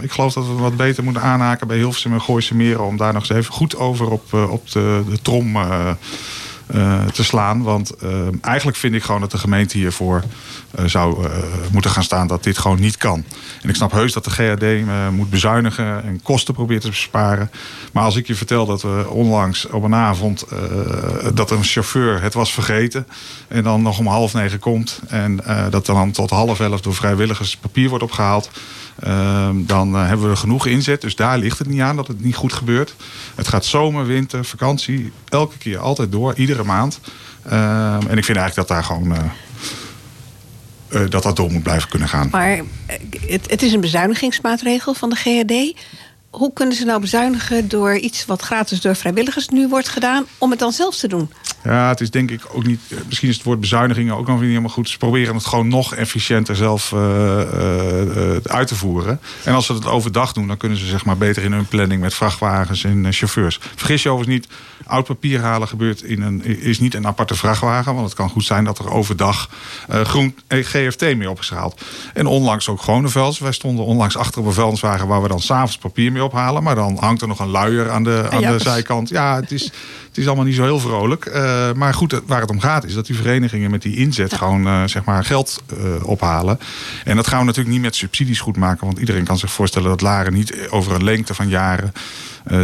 ik 0.00 0.12
geloof 0.12 0.32
dat 0.32 0.46
we 0.46 0.52
wat 0.52 0.76
beter 0.76 1.04
moeten 1.04 1.22
aanhaken 1.22 1.66
bij 1.66 1.76
Hilversum 1.76 2.12
en 2.12 2.20
Gooise 2.20 2.54
Meren. 2.54 2.84
Om 2.84 2.96
daar 2.96 3.12
nog 3.12 3.28
eens 3.28 3.38
even 3.38 3.52
goed 3.52 3.76
over 3.76 4.10
op, 4.10 4.32
op 4.32 4.70
de, 4.70 5.02
de 5.08 5.22
trom 5.22 5.56
te 7.12 7.24
slaan. 7.24 7.62
Want 7.62 7.94
eigenlijk 8.40 8.76
vind 8.76 8.94
ik 8.94 9.02
gewoon 9.02 9.20
dat 9.20 9.30
de 9.30 9.38
gemeente 9.38 9.78
hiervoor 9.78 10.22
zou 10.86 11.28
moeten 11.70 11.90
gaan 11.90 12.02
staan 12.02 12.26
dat 12.26 12.42
dit 12.42 12.58
gewoon 12.58 12.80
niet 12.80 12.96
kan. 12.96 13.24
En 13.62 13.68
ik 13.68 13.74
snap 13.74 13.92
heus 13.92 14.12
dat 14.12 14.24
de 14.24 14.30
GHD 14.30 14.86
moet 15.12 15.30
bezuinigen 15.30 16.04
en 16.04 16.22
kosten 16.22 16.54
probeert 16.54 16.82
te 16.82 16.88
besparen. 16.88 17.50
Maar 17.92 18.04
als 18.04 18.16
ik 18.16 18.26
je 18.26 18.34
vertel 18.34 18.66
dat 18.66 18.82
we 18.82 19.06
onlangs 19.08 19.66
op 19.66 19.82
een 19.82 19.94
avond 19.94 20.44
dat 21.34 21.50
een 21.50 21.64
chauffeur 21.64 22.22
het 22.22 22.34
was 22.34 22.52
vergeten 22.52 23.06
en 23.48 23.62
dan 23.62 23.82
nog 23.82 23.98
om 23.98 24.06
half 24.06 24.34
negen 24.34 24.58
komt 24.58 25.00
en 25.08 25.40
dat 25.70 25.86
dan 25.86 26.10
tot 26.10 26.30
half 26.30 26.60
elf 26.60 26.80
door 26.80 26.94
vrijwilligers 26.94 27.56
papier 27.56 27.88
wordt 27.88 28.04
opgehaald. 28.04 28.50
Dan 29.56 29.94
hebben 29.94 30.28
we 30.28 30.36
genoeg 30.36 30.66
inzet. 30.66 31.00
Dus 31.00 31.16
daar 31.16 31.38
ligt 31.38 31.58
het 31.58 31.68
niet 31.68 31.80
aan 31.80 31.96
dat 31.96 32.06
het 32.06 32.20
niet 32.20 32.36
goed 32.36 32.52
gebeurt. 32.52 32.94
Het 33.34 33.48
gaat 33.48 33.64
zomer, 33.64 34.06
winter, 34.06 34.44
vakantie. 34.44 35.12
Elke 35.28 35.58
keer 35.58 35.78
altijd 35.78 36.12
door. 36.12 36.34
Iedere 36.34 36.64
maand. 36.64 37.00
En 37.42 38.16
ik 38.16 38.24
vind 38.24 38.38
eigenlijk 38.38 38.54
dat 38.54 38.68
daar 38.68 38.84
gewoon... 38.84 39.16
eh, 40.94 41.00
dat 41.08 41.22
dat 41.22 41.36
door 41.36 41.52
moet 41.52 41.62
blijven 41.62 41.88
kunnen 41.88 42.08
gaan. 42.08 42.28
Maar 42.30 42.60
het, 43.26 43.50
het 43.50 43.62
is 43.62 43.72
een 43.72 43.80
bezuinigingsmaatregel 43.80 44.94
van 44.94 45.10
de 45.10 45.16
GHD. 45.16 45.80
Hoe 46.34 46.52
kunnen 46.52 46.76
ze 46.76 46.84
nou 46.84 47.00
bezuinigen 47.00 47.68
door 47.68 47.96
iets 47.96 48.24
wat 48.24 48.42
gratis 48.42 48.80
door 48.80 48.96
vrijwilligers 48.96 49.48
nu 49.48 49.68
wordt 49.68 49.88
gedaan, 49.88 50.24
om 50.38 50.50
het 50.50 50.58
dan 50.58 50.72
zelf 50.72 50.96
te 50.96 51.08
doen? 51.08 51.32
Ja, 51.64 51.88
het 51.88 52.00
is 52.00 52.10
denk 52.10 52.30
ik 52.30 52.40
ook 52.52 52.66
niet. 52.66 52.80
eh, 52.88 52.98
Misschien 53.06 53.28
is 53.28 53.34
het 53.34 53.44
woord 53.44 53.60
bezuinigingen 53.60 54.16
ook 54.16 54.26
nog 54.26 54.40
niet 54.40 54.48
helemaal 54.48 54.70
goed. 54.70 54.88
Ze 54.88 54.98
proberen 54.98 55.34
het 55.34 55.44
gewoon 55.44 55.68
nog 55.68 55.94
efficiënter 55.94 56.56
zelf 56.56 56.92
uh, 56.92 57.00
uh, 57.00 58.36
uit 58.42 58.68
te 58.68 58.74
voeren. 58.74 59.20
En 59.44 59.54
als 59.54 59.66
ze 59.66 59.72
het 59.72 59.86
overdag 59.86 60.32
doen, 60.32 60.46
dan 60.46 60.56
kunnen 60.56 60.78
ze 60.78 60.86
zeg 60.86 61.04
maar 61.04 61.16
beter 61.16 61.42
in 61.42 61.52
hun 61.52 61.66
planning 61.66 62.00
met 62.00 62.14
vrachtwagens 62.14 62.84
en 62.84 63.12
chauffeurs. 63.12 63.58
Vergis 63.76 64.02
je 64.02 64.08
overigens 64.08 64.36
niet, 64.38 64.52
oud 64.86 65.04
papier 65.04 65.40
halen 65.40 65.68
gebeurt 65.68 66.02
in 66.02 66.22
een, 66.22 66.44
is 66.44 66.78
niet 66.78 66.94
een 66.94 67.06
aparte 67.06 67.34
vrachtwagen. 67.34 67.94
Want 67.94 68.06
het 68.06 68.16
kan 68.16 68.28
goed 68.28 68.44
zijn 68.44 68.64
dat 68.64 68.78
er 68.78 68.90
overdag 68.90 69.50
groen 69.88 70.34
GFT 70.48 71.00
mee 71.00 71.30
op 71.30 71.38
is 71.38 71.48
gehaald. 71.48 71.80
En 72.14 72.26
onlangs 72.26 72.68
ook 72.68 72.82
gewone 72.82 73.08
vuils. 73.08 73.38
Wij 73.38 73.52
stonden 73.52 73.84
onlangs 73.84 74.16
achter 74.16 74.40
op 74.40 74.46
een 74.46 74.52
vuilniswagen 74.52 75.06
waar 75.06 75.22
we 75.22 75.28
dan 75.28 75.40
s'avonds 75.40 75.78
papier 75.78 76.12
mee 76.12 76.23
ophalen. 76.24 76.62
Maar 76.62 76.74
dan 76.74 76.96
hangt 77.00 77.22
er 77.22 77.28
nog 77.28 77.38
een 77.38 77.48
luier 77.48 77.90
aan 77.90 78.04
de, 78.04 78.26
aan 78.30 78.42
de 78.42 78.58
zijkant. 78.58 79.08
Ja, 79.08 79.36
het 79.36 79.52
is, 79.52 79.64
het 80.14 80.22
is 80.22 80.26
allemaal 80.26 80.44
niet 80.44 80.54
zo 80.54 80.62
heel 80.62 80.78
vrolijk. 80.78 81.26
Uh, 81.26 81.72
maar 81.72 81.94
goed, 81.94 82.20
waar 82.26 82.40
het 82.40 82.50
om 82.50 82.60
gaat 82.60 82.84
is 82.84 82.94
dat 82.94 83.06
die 83.06 83.16
verenigingen 83.16 83.70
met 83.70 83.82
die 83.82 83.96
inzet 83.96 84.30
ja. 84.30 84.36
gewoon 84.36 84.66
uh, 84.66 84.82
zeg 84.84 85.04
maar 85.04 85.24
geld 85.24 85.62
uh, 85.78 86.06
ophalen. 86.08 86.58
En 87.04 87.16
dat 87.16 87.26
gaan 87.26 87.38
we 87.38 87.44
natuurlijk 87.44 87.74
niet 87.74 87.84
met 87.84 87.96
subsidies 87.96 88.40
goed 88.40 88.56
maken. 88.56 88.86
Want 88.86 88.98
iedereen 88.98 89.24
kan 89.24 89.38
zich 89.38 89.50
voorstellen 89.52 89.88
dat 89.88 90.00
Laren 90.00 90.32
niet 90.32 90.68
over 90.70 90.94
een 90.94 91.04
lengte 91.04 91.34
van 91.34 91.48
jaren 91.48 91.92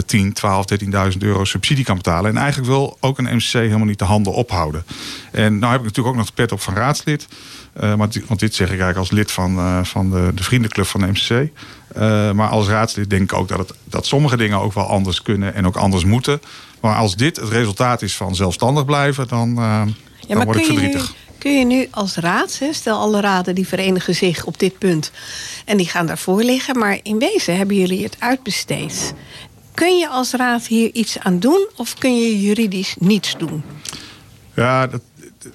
10, 0.07 0.33
12, 0.33 0.65
13.000 1.13 1.19
euro 1.19 1.45
subsidie 1.45 1.85
kan 1.85 1.97
betalen. 1.97 2.31
En 2.31 2.37
eigenlijk 2.37 2.69
wil 2.71 2.97
ook 3.01 3.19
een 3.19 3.37
MCC 3.37 3.53
helemaal 3.53 3.85
niet 3.85 3.99
de 3.99 4.05
handen 4.05 4.33
ophouden. 4.33 4.85
En 5.33 5.59
nou 5.59 5.73
heb 5.73 5.81
ik 5.81 5.87
natuurlijk 5.87 6.15
ook 6.15 6.21
nog 6.21 6.27
de 6.27 6.33
pet 6.35 6.53
op 6.53 6.61
van 6.61 6.75
raadslid. 6.75 7.29
Want, 7.73 8.21
want, 8.27 8.41
dit 8.41 8.55
zeg 8.55 8.67
ik 8.67 8.81
eigenlijk 8.81 8.99
als 8.99 9.11
lid 9.11 9.31
van, 9.31 9.87
van 9.87 10.11
de, 10.11 10.31
de, 10.35 10.43
vriendenclub 10.43 10.87
van 10.87 11.01
de 11.01 11.07
MCC. 11.07 11.51
Uh, 11.97 12.33
maar 12.33 12.49
als 12.49 12.69
raadslid 12.69 13.11
denk 13.11 13.23
ik 13.23 13.39
ook 13.39 13.49
dat, 13.49 13.59
het, 13.59 13.73
dat 13.85 14.07
sommige 14.07 14.37
dingen 14.37 14.59
ook 14.59 14.73
wel 14.73 14.87
anders 14.87 15.23
kunnen 15.23 15.55
en 15.55 15.67
ook 15.67 15.77
anders 15.77 16.05
moeten. 16.05 16.41
Maar 16.81 16.97
als 16.97 17.17
dit 17.17 17.37
het 17.37 17.49
resultaat 17.49 18.03
is 18.03 18.17
van 18.17 18.35
zelfstandig 18.35 18.85
blijven, 18.85 19.29
dan, 19.29 19.55
ja, 19.57 19.87
dan 20.29 20.45
word 20.45 20.59
ik 20.59 20.65
verdrietig. 20.65 21.07
Je, 21.07 21.13
kun 21.39 21.59
je 21.59 21.65
nu 21.65 21.89
als 21.91 22.17
raad, 22.17 22.59
hè, 22.59 22.73
stel 22.73 22.99
alle 22.99 23.21
raden 23.21 23.55
die 23.55 23.67
verenigen 23.67 24.15
zich 24.15 24.45
op 24.45 24.59
dit 24.59 24.79
punt 24.79 25.11
en 25.65 25.77
die 25.77 25.89
gaan 25.89 26.07
daarvoor 26.07 26.43
liggen, 26.43 26.79
maar 26.79 26.99
in 27.03 27.19
wezen 27.19 27.57
hebben 27.57 27.77
jullie 27.77 28.03
het 28.03 28.17
uitbesteed. 28.19 29.15
Kun 29.75 29.99
je 29.99 30.09
als 30.09 30.33
raad 30.33 30.67
hier 30.67 30.91
iets 30.93 31.19
aan 31.19 31.39
doen 31.39 31.69
of 31.77 31.95
kun 31.95 32.21
je 32.21 32.41
juridisch 32.41 32.97
niets 32.99 33.35
doen? 33.39 33.63
Ja, 34.55 34.87
dat, 34.87 35.01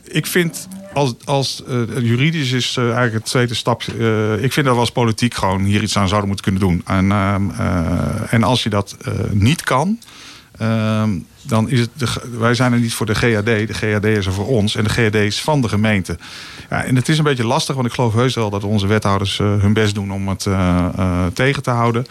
ik 0.04 0.26
vind 0.26 0.68
als, 0.96 1.14
als 1.26 1.64
uh, 1.68 1.82
juridisch 2.02 2.52
is 2.52 2.76
uh, 2.76 2.84
eigenlijk 2.84 3.14
het 3.14 3.26
tweede 3.26 3.54
stapje. 3.54 3.94
Uh, 3.98 4.44
ik 4.44 4.54
vind 4.54 4.66
dat 4.66 4.76
we 4.76 4.82
als 4.82 4.92
politiek 4.92 5.34
gewoon 5.34 5.64
hier 5.64 5.82
iets 5.82 5.98
aan 5.98 6.08
zouden 6.08 6.28
moeten 6.28 6.46
kunnen 6.46 6.62
doen. 6.62 6.82
En, 6.86 7.12
en 8.30 8.44
als 8.44 8.64
je 8.64 8.70
dat 8.70 8.98
niet 9.32 9.64
kan, 9.64 10.00
ehm, 10.58 11.10
dan 11.42 11.70
is 11.70 11.80
het. 11.80 11.90
De, 11.98 12.08
wij 12.38 12.54
zijn 12.54 12.74
er 12.74 12.80
niet 12.80 12.94
voor 12.94 13.06
de 13.06 13.16
GAD. 13.16 13.46
De 13.46 13.74
GAD 13.74 14.04
is 14.04 14.26
er 14.26 14.34
voor 14.34 14.48
ons 14.48 14.76
en 14.76 14.84
de 14.84 14.90
GAD 14.90 15.16
is 15.16 15.42
van 15.42 15.62
de 15.62 15.70
gemeente. 15.70 16.18
Ja, 16.70 16.84
en 16.84 16.96
het 16.96 17.10
is 17.10 17.18
een 17.18 17.24
beetje 17.24 17.46
lastig, 17.46 17.76
want 17.76 17.88
ik 17.88 17.94
geloof 17.94 18.14
heus 18.14 18.36
wel 18.36 18.50
dat 18.50 18.64
onze 18.64 18.88
wethouders 18.88 19.38
hun 19.38 19.74
best 19.74 19.96
doen 19.96 20.12
om 20.12 20.28
het 20.28 20.48
tegen 21.34 21.64
te 21.64 21.70
houden. 21.70 22.06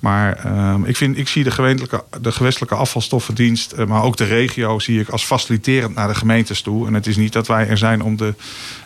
Maar 0.00 0.46
um, 0.72 0.84
ik, 0.84 0.96
vind, 0.96 1.18
ik 1.18 1.28
zie 1.28 1.44
de, 1.44 1.88
de 2.20 2.32
gewestelijke 2.32 2.74
afvalstoffendienst, 2.74 3.76
maar 3.86 4.02
ook 4.02 4.16
de 4.16 4.24
regio, 4.24 4.78
zie 4.78 5.00
ik 5.00 5.08
als 5.08 5.24
faciliterend 5.24 5.94
naar 5.94 6.08
de 6.08 6.14
gemeentes 6.14 6.62
toe. 6.62 6.86
En 6.86 6.94
het 6.94 7.06
is 7.06 7.16
niet 7.16 7.32
dat 7.32 7.46
wij 7.46 7.68
er 7.68 7.78
zijn 7.78 8.02
om 8.02 8.16
de 8.16 8.34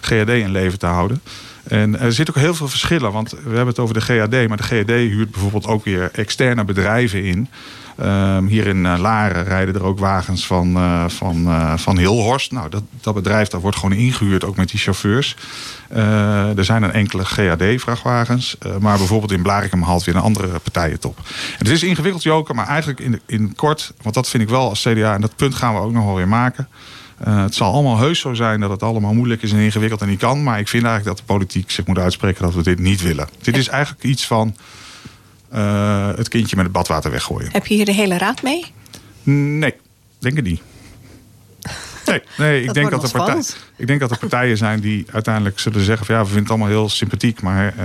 GAD 0.01 0.29
in 0.29 0.51
leven 0.51 0.79
te 0.79 0.87
houden. 0.87 1.21
En 1.65 2.01
er 2.01 2.13
zitten 2.13 2.35
ook 2.35 2.43
heel 2.43 2.55
veel 2.55 2.69
verschillen, 2.69 3.13
want 3.13 3.31
we 3.31 3.37
hebben 3.45 3.67
het 3.67 3.79
over 3.79 3.95
de 3.95 4.01
GAD, 4.01 4.49
maar 4.49 4.57
de 4.57 4.63
GAD 4.63 4.89
huurt 4.89 5.31
bijvoorbeeld 5.31 5.67
ook 5.67 5.85
weer 5.85 6.11
externe 6.13 6.65
bedrijven 6.65 7.25
in. 7.25 7.49
Um, 8.03 8.47
hier 8.47 8.67
in 8.67 8.85
uh, 8.85 8.95
Laren 8.99 9.45
rijden 9.45 9.75
er 9.75 9.85
ook 9.85 9.99
wagens 9.99 10.47
van, 10.47 10.77
uh, 10.77 11.05
van, 11.09 11.47
uh, 11.47 11.77
van 11.77 11.99
Hilhorst. 11.99 12.53
Nou, 12.53 12.69
dat, 12.69 12.83
dat 13.01 13.15
bedrijf 13.15 13.49
dat 13.49 13.61
wordt 13.61 13.77
gewoon 13.77 13.97
ingehuurd, 13.97 14.45
ook 14.45 14.57
met 14.57 14.69
die 14.69 14.81
chauffeurs. 14.81 15.37
er 16.57 16.65
zijn 16.65 16.83
een 16.83 16.93
enkele 16.93 17.25
GAD-vrachtwagens. 17.25 18.57
maar 18.81 18.99
bijvoorbeeld 18.99 19.33
in 19.33 19.43
Blarikum 19.43 19.83
haalt 19.83 20.05
weer 20.05 20.15
een 20.15 20.21
andere 20.21 20.59
partij 20.59 20.91
het 20.91 21.05
op. 21.05 21.19
Het 21.59 21.69
is 21.69 21.83
ingewikkeld, 21.83 22.23
Joker, 22.23 22.55
maar 22.55 22.67
eigenlijk 22.67 23.01
in, 23.01 23.21
in 23.27 23.55
kort... 23.55 23.93
want 24.03 24.15
dat 24.15 24.29
vind 24.29 24.43
ik 24.43 24.49
wel 24.49 24.69
als 24.69 24.83
CDA, 24.83 25.15
en 25.15 25.21
dat 25.21 25.37
punt 25.37 25.55
gaan 25.55 25.75
we 25.75 25.81
ook 25.81 25.93
nog 25.93 26.05
wel 26.05 26.15
weer 26.15 26.29
maken... 26.29 26.69
Het 27.25 27.55
zal 27.55 27.73
allemaal 27.73 27.99
heus 27.99 28.21
zo 28.21 28.35
zijn 28.35 28.61
dat 28.61 28.71
het 28.71 28.83
allemaal 28.83 29.15
moeilijk 29.15 29.43
is 29.43 29.53
en 29.53 29.59
ingewikkeld 29.59 30.01
en 30.01 30.09
niet 30.09 30.19
kan. 30.19 30.43
Maar 30.43 30.59
ik 30.59 30.69
vind 30.69 30.85
eigenlijk 30.85 31.17
dat 31.17 31.27
de 31.27 31.33
politiek 31.33 31.71
zich 31.71 31.87
moet 31.87 31.99
uitspreken 31.99 32.43
dat 32.43 32.55
we 32.55 32.63
dit 32.63 32.79
niet 32.79 33.03
willen. 33.03 33.29
Dit 33.43 33.57
is 33.57 33.69
eigenlijk 33.69 34.05
iets 34.05 34.27
van 34.27 34.57
het 36.17 36.29
kindje 36.29 36.57
met 36.57 36.65
het 36.65 36.75
badwater 36.75 37.11
weggooien. 37.11 37.49
Heb 37.53 37.67
je 37.67 37.75
hier 37.75 37.85
de 37.85 37.93
hele 37.93 38.19
raad 38.19 38.43
mee? 38.43 38.65
Nee, 39.23 39.75
denk 40.19 40.39
ik 40.39 40.45
niet. 40.45 40.63
Nee, 42.07 42.23
nee 42.37 42.63
ik, 42.63 42.75
denk 42.75 42.91
dat 42.91 43.01
de 43.01 43.09
partij, 43.09 43.43
ik 43.77 43.87
denk 43.87 44.01
dat 44.01 44.11
er 44.11 44.19
partijen 44.19 44.57
zijn 44.57 44.81
die 44.81 45.07
uiteindelijk 45.13 45.59
zullen 45.59 45.85
zeggen: 45.85 46.07
van 46.07 46.15
ja, 46.15 46.21
we 46.21 46.27
vinden 46.27 46.45
het 46.45 46.53
allemaal 46.53 46.79
heel 46.79 46.89
sympathiek, 46.89 47.43
maar 47.43 47.75
uh, 47.79 47.85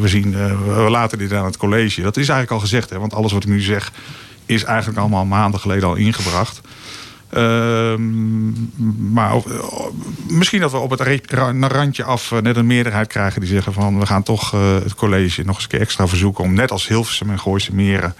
we, 0.00 0.08
zien, 0.08 0.32
we 0.74 0.86
laten 0.90 1.18
dit 1.18 1.32
aan 1.32 1.44
het 1.44 1.56
college. 1.56 2.02
Dat 2.02 2.16
is 2.16 2.28
eigenlijk 2.28 2.50
al 2.50 2.58
gezegd, 2.68 2.90
hè, 2.90 2.98
want 2.98 3.14
alles 3.14 3.32
wat 3.32 3.42
ik 3.42 3.48
nu 3.48 3.60
zeg 3.60 3.92
is 4.46 4.64
eigenlijk 4.64 4.98
allemaal 4.98 5.24
maanden 5.24 5.60
geleden 5.60 5.88
al 5.88 5.94
ingebracht. 5.94 6.60
Uh, 7.34 7.94
maar 9.12 9.34
of, 9.34 9.46
misschien 10.28 10.60
dat 10.60 10.70
we 10.70 10.76
op 10.76 10.90
het 10.90 11.30
randje 11.72 12.04
af 12.04 12.30
net 12.30 12.56
een 12.56 12.66
meerderheid 12.66 13.06
krijgen 13.06 13.40
die 13.40 13.50
zeggen 13.50 13.72
van 13.72 13.98
we 13.98 14.06
gaan 14.06 14.22
toch 14.22 14.54
uh, 14.54 14.74
het 14.74 14.94
college 14.94 15.42
nog 15.42 15.54
eens 15.54 15.64
een 15.64 15.70
keer 15.70 15.80
extra 15.80 16.06
verzoeken 16.06 16.44
om 16.44 16.54
net 16.54 16.70
als 16.70 16.88
Hilversum 16.88 17.30
en 17.30 17.38
Gooise 17.38 17.74
Meren 17.74 18.14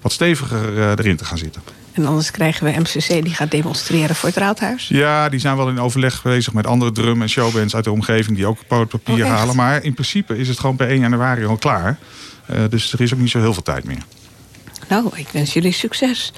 wat 0.00 0.12
steviger 0.12 0.98
erin 0.98 1.16
te 1.16 1.24
gaan 1.24 1.38
zitten. 1.38 1.62
En 1.92 2.06
anders 2.06 2.30
krijgen 2.30 2.64
we 2.64 2.80
MCC 2.80 3.24
die 3.24 3.34
gaat 3.34 3.50
demonstreren 3.50 4.16
voor 4.16 4.28
het 4.28 4.38
raadhuis? 4.38 4.88
Ja, 4.88 5.28
die 5.28 5.40
zijn 5.40 5.56
wel 5.56 5.68
in 5.68 5.80
overleg 5.80 6.22
bezig 6.22 6.52
met 6.52 6.66
andere 6.66 6.92
drum- 6.92 7.22
en 7.22 7.28
showbands 7.28 7.74
uit 7.74 7.84
de 7.84 7.90
omgeving 7.90 8.36
die 8.36 8.46
ook 8.46 8.58
papier 8.66 9.24
oh, 9.24 9.30
halen. 9.30 9.56
Maar 9.56 9.84
in 9.84 9.94
principe 9.94 10.38
is 10.38 10.48
het 10.48 10.58
gewoon 10.58 10.76
per 10.76 10.88
1 10.88 11.00
januari 11.00 11.44
al 11.44 11.56
klaar. 11.56 11.98
Uh, 12.50 12.60
dus 12.70 12.92
er 12.92 13.00
is 13.00 13.14
ook 13.14 13.20
niet 13.20 13.30
zo 13.30 13.38
heel 13.38 13.52
veel 13.52 13.62
tijd 13.62 13.84
meer. 13.84 14.02
Nou, 14.88 15.10
ik 15.14 15.28
wens 15.28 15.52
jullie 15.52 15.72
succes. 15.72 16.32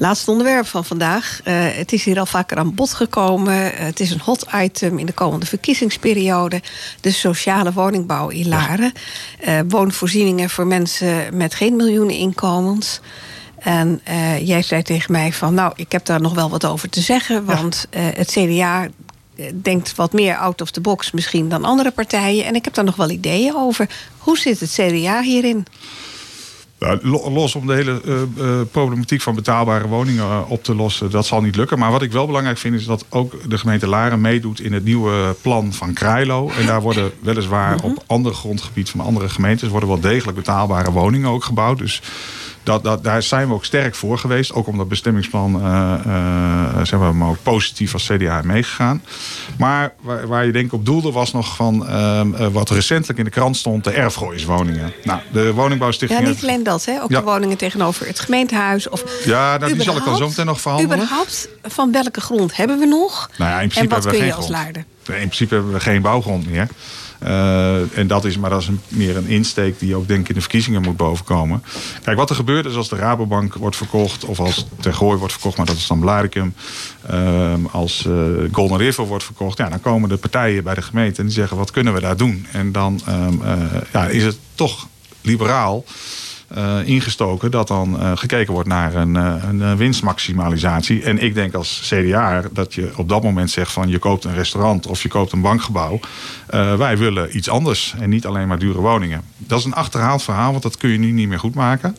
Laatste 0.00 0.30
onderwerp 0.30 0.66
van 0.66 0.84
vandaag. 0.84 1.40
Uh, 1.44 1.54
het 1.54 1.92
is 1.92 2.04
hier 2.04 2.18
al 2.18 2.26
vaker 2.26 2.56
aan 2.56 2.74
bod 2.74 2.94
gekomen. 2.94 3.54
Uh, 3.54 3.70
het 3.72 4.00
is 4.00 4.10
een 4.10 4.20
hot 4.20 4.46
item 4.54 4.98
in 4.98 5.06
de 5.06 5.12
komende 5.12 5.46
verkiezingsperiode. 5.46 6.62
De 7.00 7.10
sociale 7.10 7.72
woningbouw 7.72 8.28
in 8.28 8.48
Laren. 8.48 8.92
Uh, 9.48 9.60
woonvoorzieningen 9.68 10.50
voor 10.50 10.66
mensen 10.66 11.36
met 11.36 11.54
geen 11.54 11.76
miljoenen 11.76 12.14
inkomens. 12.14 13.00
En 13.58 14.00
jij 14.42 14.62
zei 14.62 14.82
tegen 14.82 15.12
mij 15.12 15.32
van... 15.32 15.54
nou, 15.54 15.72
ik 15.76 15.92
heb 15.92 16.04
daar 16.04 16.20
nog 16.20 16.34
wel 16.34 16.50
wat 16.50 16.64
over 16.64 16.88
te 16.88 17.00
zeggen. 17.00 17.44
Want 17.44 17.86
ja. 17.90 17.98
het 18.00 18.30
CDA 18.30 18.88
denkt 19.54 19.94
wat 19.94 20.12
meer 20.12 20.36
out 20.36 20.60
of 20.60 20.70
the 20.70 20.80
box 20.80 21.10
misschien 21.10 21.48
dan 21.48 21.64
andere 21.64 21.90
partijen. 21.90 22.44
En 22.44 22.54
ik 22.54 22.64
heb 22.64 22.74
daar 22.74 22.84
nog 22.84 22.96
wel 22.96 23.10
ideeën 23.10 23.56
over. 23.56 23.88
Hoe 24.18 24.38
zit 24.38 24.60
het 24.60 24.70
CDA 24.70 25.22
hierin? 25.22 25.66
Ja, 26.80 26.98
los 27.30 27.54
om 27.54 27.66
de 27.66 27.74
hele 27.74 28.00
uh, 28.04 28.14
uh, 28.38 28.60
problematiek 28.70 29.20
van 29.20 29.34
betaalbare 29.34 29.88
woningen 29.88 30.24
uh, 30.24 30.40
op 30.48 30.64
te 30.64 30.74
lossen, 30.74 31.10
dat 31.10 31.26
zal 31.26 31.40
niet 31.40 31.56
lukken. 31.56 31.78
Maar 31.78 31.90
wat 31.90 32.02
ik 32.02 32.12
wel 32.12 32.26
belangrijk 32.26 32.58
vind, 32.58 32.74
is 32.74 32.84
dat 32.84 33.04
ook 33.08 33.50
de 33.50 33.58
gemeente 33.58 33.86
Laren 33.86 34.20
meedoet 34.20 34.60
in 34.60 34.72
het 34.72 34.84
nieuwe 34.84 35.34
plan 35.42 35.72
van 35.72 35.92
Krailo. 35.92 36.50
En 36.58 36.66
daar 36.66 36.80
worden 36.80 37.10
weliswaar 37.20 37.82
op 37.82 38.04
ander 38.06 38.34
grondgebied 38.34 38.90
van 38.90 39.00
andere 39.00 39.28
gemeentes 39.28 39.68
worden 39.68 39.88
wel 39.88 40.00
degelijk 40.00 40.36
betaalbare 40.36 40.90
woningen 40.90 41.30
ook 41.30 41.44
gebouwd. 41.44 41.78
Dus 41.78 42.02
dat, 42.62 42.84
dat, 42.84 43.04
daar 43.04 43.22
zijn 43.22 43.48
we 43.48 43.54
ook 43.54 43.64
sterk 43.64 43.94
voor 43.94 44.18
geweest. 44.18 44.52
Ook 44.52 44.66
om 44.66 44.76
dat 44.76 44.88
bestemmingsplan 44.88 45.56
uh, 45.56 45.94
uh, 46.06 46.84
zijn 46.84 47.00
we 47.00 47.12
maar 47.12 47.28
ook 47.28 47.42
positief 47.42 47.92
als 47.92 48.06
CDA 48.06 48.40
meegegaan. 48.44 49.02
Maar 49.58 49.94
waar, 50.00 50.26
waar, 50.26 50.46
je 50.46 50.52
denk 50.52 50.66
ik 50.66 50.72
op 50.72 50.86
doelde 50.86 51.12
was 51.12 51.32
nog 51.32 51.56
van 51.56 51.86
uh, 51.88 52.46
wat 52.52 52.70
recentelijk 52.70 53.18
in 53.18 53.24
de 53.24 53.30
krant 53.30 53.56
stond, 53.56 53.84
de 53.84 53.90
erfgooieswoningen. 53.90 54.92
Nou, 55.04 55.20
de 55.32 55.52
woningbouwstichting... 55.52 56.20
Ja, 56.20 56.28
niet 56.28 56.42
alleen 56.42 56.62
dat, 56.62 56.84
hè? 56.84 57.02
ook 57.02 57.10
ja. 57.10 57.18
de 57.18 57.24
woningen 57.24 57.56
tegenover 57.56 58.06
het 58.06 58.20
gemeentehuis. 58.20 58.88
Of 58.88 59.24
ja, 59.24 59.56
nou, 59.56 59.72
die 59.72 59.82
zal 59.82 59.96
ik 59.96 60.04
dan 60.04 60.16
zo 60.16 60.28
meteen 60.28 60.46
nog 60.46 60.60
verhandelen. 60.60 60.96
Überhaupt, 60.96 61.48
van 61.62 61.92
welke 61.92 62.20
grond 62.20 62.56
hebben 62.56 62.78
we 62.78 62.86
nog? 62.86 63.30
Nou 63.36 63.50
ja, 63.50 63.60
in 63.60 63.68
principe 63.68 63.94
en 63.94 64.02
wat 64.02 64.04
hebben 64.04 64.20
we 64.20 64.26
kun 64.26 64.46
geen 64.46 64.46
je 64.48 64.64
als? 64.64 65.18
In 65.20 65.26
principe 65.28 65.54
hebben 65.54 65.72
we 65.72 65.80
geen 65.80 66.02
bouwgrond 66.02 66.50
meer. 66.50 66.68
Uh, 67.22 67.98
en 67.98 68.06
dat 68.06 68.24
is, 68.24 68.38
maar 68.38 68.50
dat 68.50 68.66
een, 68.66 68.80
meer 68.88 69.16
een 69.16 69.26
insteek 69.26 69.78
die 69.78 69.96
ook 69.96 70.08
denk 70.08 70.20
ik 70.20 70.28
in 70.28 70.34
de 70.34 70.40
verkiezingen 70.40 70.82
moet 70.82 70.96
bovenkomen. 70.96 71.62
Kijk, 72.02 72.16
wat 72.16 72.30
er 72.30 72.36
gebeurt 72.36 72.66
is 72.66 72.74
als 72.74 72.88
de 72.88 72.96
Rabobank 72.96 73.54
wordt 73.54 73.76
verkocht 73.76 74.24
of 74.24 74.40
als 74.40 74.66
Tergooi 74.80 75.18
wordt 75.18 75.32
verkocht, 75.32 75.56
maar 75.56 75.66
dat 75.66 75.76
is 75.76 75.86
dan 75.86 76.00
Blaricum. 76.00 76.54
Uh, 77.10 77.54
als 77.70 78.04
uh, 78.08 78.14
Golden 78.52 78.78
River 78.78 79.06
wordt 79.06 79.24
verkocht, 79.24 79.58
ja, 79.58 79.68
dan 79.68 79.80
komen 79.80 80.08
de 80.08 80.16
partijen 80.16 80.64
bij 80.64 80.74
de 80.74 80.82
gemeente 80.82 81.20
en 81.20 81.26
die 81.26 81.34
zeggen 81.34 81.56
wat 81.56 81.70
kunnen 81.70 81.94
we 81.94 82.00
daar 82.00 82.16
doen? 82.16 82.46
En 82.52 82.72
dan 82.72 83.00
ja, 83.92 84.06
is 84.06 84.24
het 84.24 84.38
toch 84.54 84.88
liberaal 85.20 85.84
eh, 85.86 85.92
ingestoken 86.84 87.50
dat 87.50 87.68
dan 87.68 88.00
eh, 88.00 88.12
gekeken 88.14 88.52
wordt 88.52 88.68
naar 88.68 88.94
een, 88.94 89.14
uh, 89.14 89.34
een 89.48 89.76
winstmaximalisatie. 89.76 91.02
En 91.02 91.18
ik 91.18 91.34
denk 91.34 91.54
als 91.54 91.82
CDA 91.88 92.42
dat 92.52 92.74
je 92.74 92.90
op 92.96 93.08
dat 93.08 93.22
moment 93.22 93.50
zegt 93.50 93.72
van 93.72 93.88
je 93.88 93.98
koopt 93.98 94.24
een 94.24 94.34
restaurant 94.34 94.86
of 94.86 95.02
je 95.02 95.08
koopt 95.08 95.32
een 95.32 95.40
bankgebouw. 95.40 96.00
wij 96.76 96.98
willen 96.98 97.36
iets 97.36 97.48
anders 97.48 97.94
en 97.98 98.10
niet 98.10 98.26
alleen 98.26 98.48
maar 98.48 98.58
dure 98.58 98.80
woningen. 98.80 99.22
Dat 99.36 99.58
is 99.58 99.64
een 99.64 99.74
achterhaald 99.74 100.22
verhaal, 100.22 100.50
want 100.50 100.62
dat 100.62 100.76
kun 100.76 100.90
je 100.90 100.98
nu 100.98 101.10
niet 101.10 101.28
meer 101.28 101.38
goed 101.38 101.54
maken. 101.54 101.96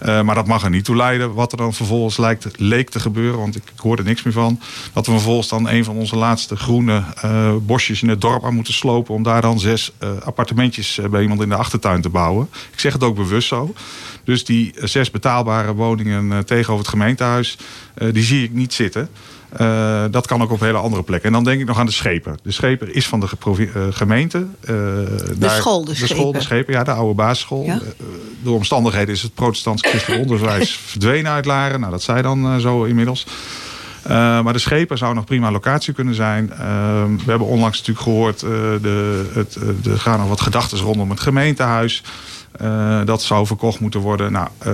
maar 0.00 0.34
dat 0.34 0.46
mag 0.46 0.64
er 0.64 0.70
niet 0.70 0.84
toe 0.84 0.96
leiden 0.96 1.34
wat 1.34 1.52
er 1.52 1.58
dan 1.58 1.74
vervolgens 1.74 2.16
lijkt, 2.16 2.58
leek 2.58 2.90
te 2.90 3.00
gebeuren, 3.00 3.38
want 3.38 3.56
ik, 3.56 3.62
ik 3.74 3.80
hoor 3.80 3.98
er 3.98 4.04
niks 4.04 4.22
meer 4.22 4.32
van. 4.32 4.60
Dat 4.92 5.06
we 5.06 5.12
vervolgens 5.12 5.48
dan 5.48 5.68
een 5.68 5.84
van 5.84 5.96
onze 5.96 6.16
laatste 6.16 6.56
groene 6.56 7.02
bosjes 7.62 8.02
in 8.02 8.08
het 8.08 8.20
dorp 8.20 8.44
aan 8.44 8.54
moeten 8.54 8.74
slopen 8.74 9.14
om 9.14 9.22
daar 9.22 9.42
dan 9.42 9.60
zes 9.60 9.92
appartementjes 10.24 11.00
bij 11.10 11.22
iemand 11.22 11.40
in 11.42 11.48
de 11.48 11.56
achtertuin 11.56 12.00
te 12.00 12.08
bouwen. 12.08 12.48
Ik 12.72 12.80
zeg 12.80 12.92
het 12.92 13.02
ook 13.02 13.16
bewust 13.16 13.48
zo. 13.48 13.74
Dus 14.28 14.44
die 14.44 14.74
zes 14.82 15.10
betaalbare 15.10 15.74
woningen 15.74 16.32
eh, 16.32 16.38
tegenover 16.38 16.84
het 16.84 16.88
gemeentehuis, 16.88 17.58
eh, 17.94 18.12
die 18.12 18.22
zie 18.22 18.44
ik 18.44 18.52
niet 18.52 18.74
zitten. 18.74 19.08
Uh, 19.60 20.04
dat 20.10 20.26
kan 20.26 20.42
ook 20.42 20.50
op 20.50 20.60
hele 20.60 20.78
andere 20.78 21.02
plekken. 21.02 21.28
En 21.28 21.34
dan 21.34 21.44
denk 21.44 21.60
ik 21.60 21.66
nog 21.66 21.78
aan 21.78 21.86
de 21.86 21.92
scheper. 21.92 22.36
De 22.42 22.50
scheper 22.50 22.94
is 22.94 23.06
van 23.06 23.20
de 23.20 23.28
gemeente. 23.90 24.38
Uh, 24.38 24.66
de 24.66 25.34
daar, 25.36 25.56
school, 25.56 25.84
de, 25.84 25.94
de 25.94 26.06
school, 26.06 26.32
de 26.32 26.40
scheper, 26.40 26.72
ja, 26.72 26.84
de 26.84 26.90
oude 26.90 27.14
basisschool. 27.14 27.64
Ja? 27.64 27.80
door 28.42 28.54
omstandigheden 28.54 29.14
is 29.14 29.22
het 29.22 29.34
protestants 29.34 29.82
christelijk 29.82 30.22
onderwijs 30.22 30.76
verdwenen 30.90 31.32
uit 31.32 31.44
Laren. 31.44 31.80
Nou, 31.80 31.92
dat 31.92 32.02
zij 32.02 32.22
dan 32.22 32.60
zo 32.60 32.84
inmiddels. 32.84 33.26
maar 34.08 34.52
de 34.52 34.58
scheper 34.58 34.98
zou 34.98 35.14
nog 35.14 35.24
prima 35.24 35.50
locatie 35.50 35.94
kunnen 35.94 36.14
zijn. 36.14 36.46
we 37.24 37.30
hebben 37.30 37.46
onlangs 37.46 37.78
natuurlijk 37.78 38.06
gehoord, 38.06 38.40
de, 38.40 39.30
het, 39.32 39.56
er 39.84 39.98
gaan 39.98 40.18
nog 40.18 40.28
wat 40.28 40.40
gedachten 40.40 40.78
rondom 40.78 41.10
het 41.10 41.20
gemeentehuis. 41.20 42.02
Uh, 42.62 43.00
dat 43.04 43.22
zou 43.22 43.46
verkocht 43.46 43.80
moeten 43.80 44.00
worden. 44.00 44.32
Nou, 44.32 44.48
uh, 44.66 44.72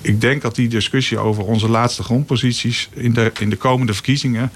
ik 0.00 0.20
denk 0.20 0.42
dat 0.42 0.54
die 0.54 0.68
discussie 0.68 1.18
over 1.18 1.44
onze 1.44 1.68
laatste 1.68 2.02
grondposities 2.02 2.88
in 2.92 3.12
de, 3.12 3.32
in 3.38 3.50
de 3.50 3.56
komende 3.56 3.94
verkiezingen 3.94 4.50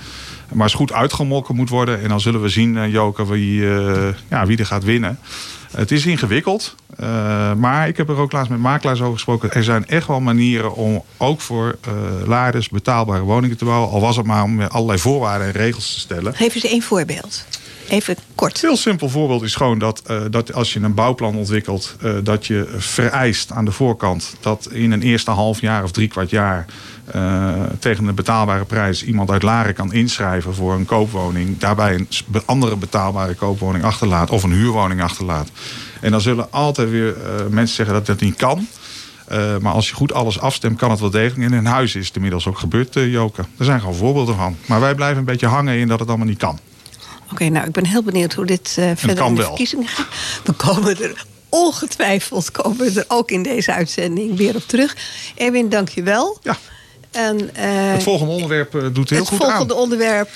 maar 0.52 0.62
eens 0.62 0.74
goed 0.74 0.92
uitgemolken 0.92 1.56
moet 1.56 1.68
worden. 1.68 2.02
En 2.02 2.08
dan 2.08 2.20
zullen 2.20 2.42
we 2.42 2.48
zien, 2.48 2.76
uh, 2.76 2.92
Joke, 2.92 3.26
wie, 3.26 3.62
ja, 4.28 4.46
wie 4.46 4.58
er 4.58 4.66
gaat 4.66 4.84
winnen. 4.84 5.18
Het 5.70 5.90
is 5.90 6.06
ingewikkeld, 6.06 6.74
maar 7.56 7.88
ik 7.88 7.96
heb 7.96 8.08
er 8.08 8.16
ook 8.16 8.32
laatst 8.32 8.50
met 8.50 8.60
makelaars 8.60 9.00
over 9.00 9.12
gesproken. 9.12 9.52
Er 9.52 9.64
zijn 9.64 9.86
echt 9.86 10.06
wel 10.06 10.20
manieren 10.20 10.74
om 10.74 11.02
ook 11.16 11.40
voor 11.40 11.76
uh, 12.28 12.50
betaalbare 12.70 13.22
woningen 13.22 13.56
te 13.56 13.64
bouwen. 13.64 13.90
Al 13.90 14.00
was 14.00 14.16
het 14.16 14.26
maar 14.26 14.42
om 14.42 14.60
allerlei 14.60 14.98
voorwaarden 14.98 15.46
en 15.46 15.52
regels 15.52 15.94
te 15.94 16.00
stellen. 16.00 16.34
Geef 16.34 16.54
eens 16.54 16.64
één 16.64 16.82
voorbeeld. 16.82 17.44
Even 17.88 18.16
kort. 18.34 18.54
Een 18.54 18.68
heel 18.68 18.76
simpel 18.76 19.08
voorbeeld 19.08 19.42
is 19.42 19.54
gewoon 19.54 19.78
dat, 19.78 20.02
uh, 20.10 20.20
dat 20.30 20.52
als 20.52 20.72
je 20.72 20.80
een 20.80 20.94
bouwplan 20.94 21.36
ontwikkelt, 21.36 21.96
uh, 22.02 22.12
dat 22.22 22.46
je 22.46 22.74
vereist 22.76 23.52
aan 23.52 23.64
de 23.64 23.72
voorkant 23.72 24.36
dat 24.40 24.68
in 24.70 24.92
een 24.92 25.02
eerste 25.02 25.30
half 25.30 25.60
jaar 25.60 25.82
of 25.82 25.90
drie 25.90 26.08
kwart 26.08 26.30
jaar 26.30 26.66
uh, 27.14 27.52
tegen 27.78 28.06
een 28.06 28.14
betaalbare 28.14 28.64
prijs 28.64 29.04
iemand 29.04 29.30
uit 29.30 29.42
Laren 29.42 29.74
kan 29.74 29.92
inschrijven 29.92 30.54
voor 30.54 30.74
een 30.74 30.84
koopwoning. 30.84 31.58
Daarbij 31.58 31.94
een 31.94 32.08
andere 32.44 32.76
betaalbare 32.76 33.34
koopwoning 33.34 33.84
achterlaat 33.84 34.30
of 34.30 34.42
een 34.42 34.52
huurwoning 34.52 35.02
achterlaat. 35.02 35.48
En 36.00 36.10
dan 36.10 36.20
zullen 36.20 36.52
altijd 36.52 36.90
weer 36.90 37.16
mensen 37.50 37.76
zeggen 37.76 37.94
dat 37.94 38.06
dat 38.06 38.20
niet 38.20 38.36
kan. 38.36 38.66
Maar 39.60 39.72
als 39.72 39.88
je 39.88 39.94
goed 39.94 40.12
alles 40.12 40.40
afstemt, 40.40 40.78
kan 40.78 40.90
het 40.90 41.00
wel 41.00 41.10
degelijk. 41.10 41.50
En 41.50 41.58
in 41.58 41.64
huis 41.64 41.94
is 41.94 42.06
het 42.06 42.16
inmiddels 42.16 42.46
ook 42.46 42.58
gebeurd, 42.58 42.96
uh, 42.96 43.12
Joke. 43.12 43.44
Er 43.58 43.64
zijn 43.64 43.80
gewoon 43.80 43.94
voorbeelden 43.94 44.36
van. 44.36 44.56
Maar 44.66 44.80
wij 44.80 44.94
blijven 44.94 45.18
een 45.18 45.24
beetje 45.24 45.46
hangen 45.46 45.78
in 45.78 45.88
dat 45.88 45.98
het 45.98 46.08
allemaal 46.08 46.26
niet 46.26 46.38
kan. 46.38 46.58
Oké, 47.32 47.48
nou, 47.48 47.66
ik 47.66 47.72
ben 47.72 47.86
heel 47.86 48.02
benieuwd 48.02 48.32
hoe 48.32 48.46
dit 48.46 48.76
uh, 48.78 48.90
verder 48.94 49.24
in 49.24 49.34
de 49.34 49.42
verkiezingen 49.42 49.88
gaat. 49.88 50.06
We 50.44 50.52
komen 50.52 51.02
er 51.02 51.24
ongetwijfeld 51.48 52.50
komen 52.50 52.92
we 52.92 53.00
er 53.00 53.04
ook 53.08 53.30
in 53.30 53.42
deze 53.42 53.72
uitzending 53.72 54.36
weer 54.36 54.54
op 54.54 54.62
terug. 54.66 54.96
Erwin, 55.36 55.68
dank 55.68 55.88
je 55.88 56.02
wel. 56.02 56.38
Ja. 56.42 56.56
En, 57.10 57.40
uh, 57.40 57.92
het 57.92 58.02
volgende 58.02 58.32
onderwerp 58.32 58.74
uh, 58.74 58.86
doet 58.92 59.10
heel 59.10 59.24
goed 59.24 59.32
aan. 59.32 59.38
Het 59.38 59.46
volgende 59.46 59.74
onderwerp 59.74 60.30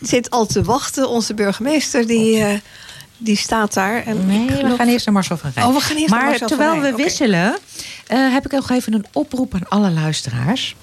zit 0.00 0.30
al 0.30 0.46
te 0.46 0.62
wachten. 0.62 1.08
Onze 1.08 1.34
burgemeester 1.34 2.06
die, 2.06 2.60
die 3.16 3.36
staat 3.36 3.74
daar. 3.74 4.02
En 4.04 4.26
nee, 4.26 4.46
we 4.46 4.74
gaan 4.76 4.88
eerst 4.88 5.04
naar 5.04 5.14
Marcel 5.14 5.36
van 5.36 5.50
Rijn. 5.54 5.66
Oh, 5.66 5.74
we 5.74 5.80
gaan 5.80 5.96
eerst 5.96 6.10
maar 6.10 6.20
naar 6.20 6.28
Marcel 6.28 6.48
terwijl 6.48 6.80
we 6.80 6.92
wisselen, 6.92 7.58
heb 8.06 8.44
ik 8.44 8.52
nog 8.52 8.70
even 8.70 8.94
een 8.94 9.06
oproep 9.12 9.54
aan 9.54 9.68
alle 9.68 9.90
luisteraars. 9.90 10.76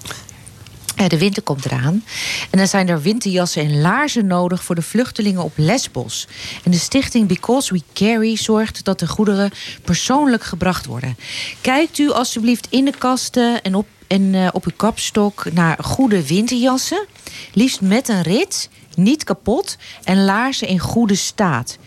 Eh, 1.04 1.10
de 1.10 1.18
winter 1.18 1.42
komt 1.42 1.64
eraan. 1.64 2.04
En 2.50 2.58
dan 2.58 2.66
zijn 2.66 2.88
er 2.88 3.02
winterjassen 3.02 3.62
en 3.62 3.80
laarzen 3.80 4.26
nodig 4.26 4.64
voor 4.64 4.74
de 4.74 4.82
vluchtelingen 4.82 5.42
op 5.42 5.52
Lesbos. 5.56 6.26
En 6.64 6.70
de 6.70 6.76
stichting 6.76 7.28
Because 7.28 7.72
We 7.72 7.82
Carry 7.92 8.36
zorgt 8.36 8.84
dat 8.84 8.98
de 8.98 9.06
goederen 9.06 9.50
persoonlijk 9.82 10.44
gebracht 10.44 10.86
worden. 10.86 11.16
Kijkt 11.60 11.98
u 11.98 12.10
alstublieft 12.10 12.66
in 12.70 12.84
de 12.84 12.92
kasten 12.98 13.62
en 13.62 13.74
op, 13.74 13.86
en, 14.06 14.22
uh, 14.34 14.48
op 14.52 14.64
uw 14.64 14.76
kapstok 14.76 15.52
naar 15.52 15.78
goede 15.80 16.26
winterjassen. 16.26 17.06
Liefst 17.52 17.80
met 17.80 18.08
een 18.08 18.22
rit, 18.22 18.68
niet 18.96 19.24
kapot 19.24 19.76
en 20.04 20.24
laarzen 20.24 20.68
in 20.68 20.78
goede 20.78 21.14
staat. 21.14 21.78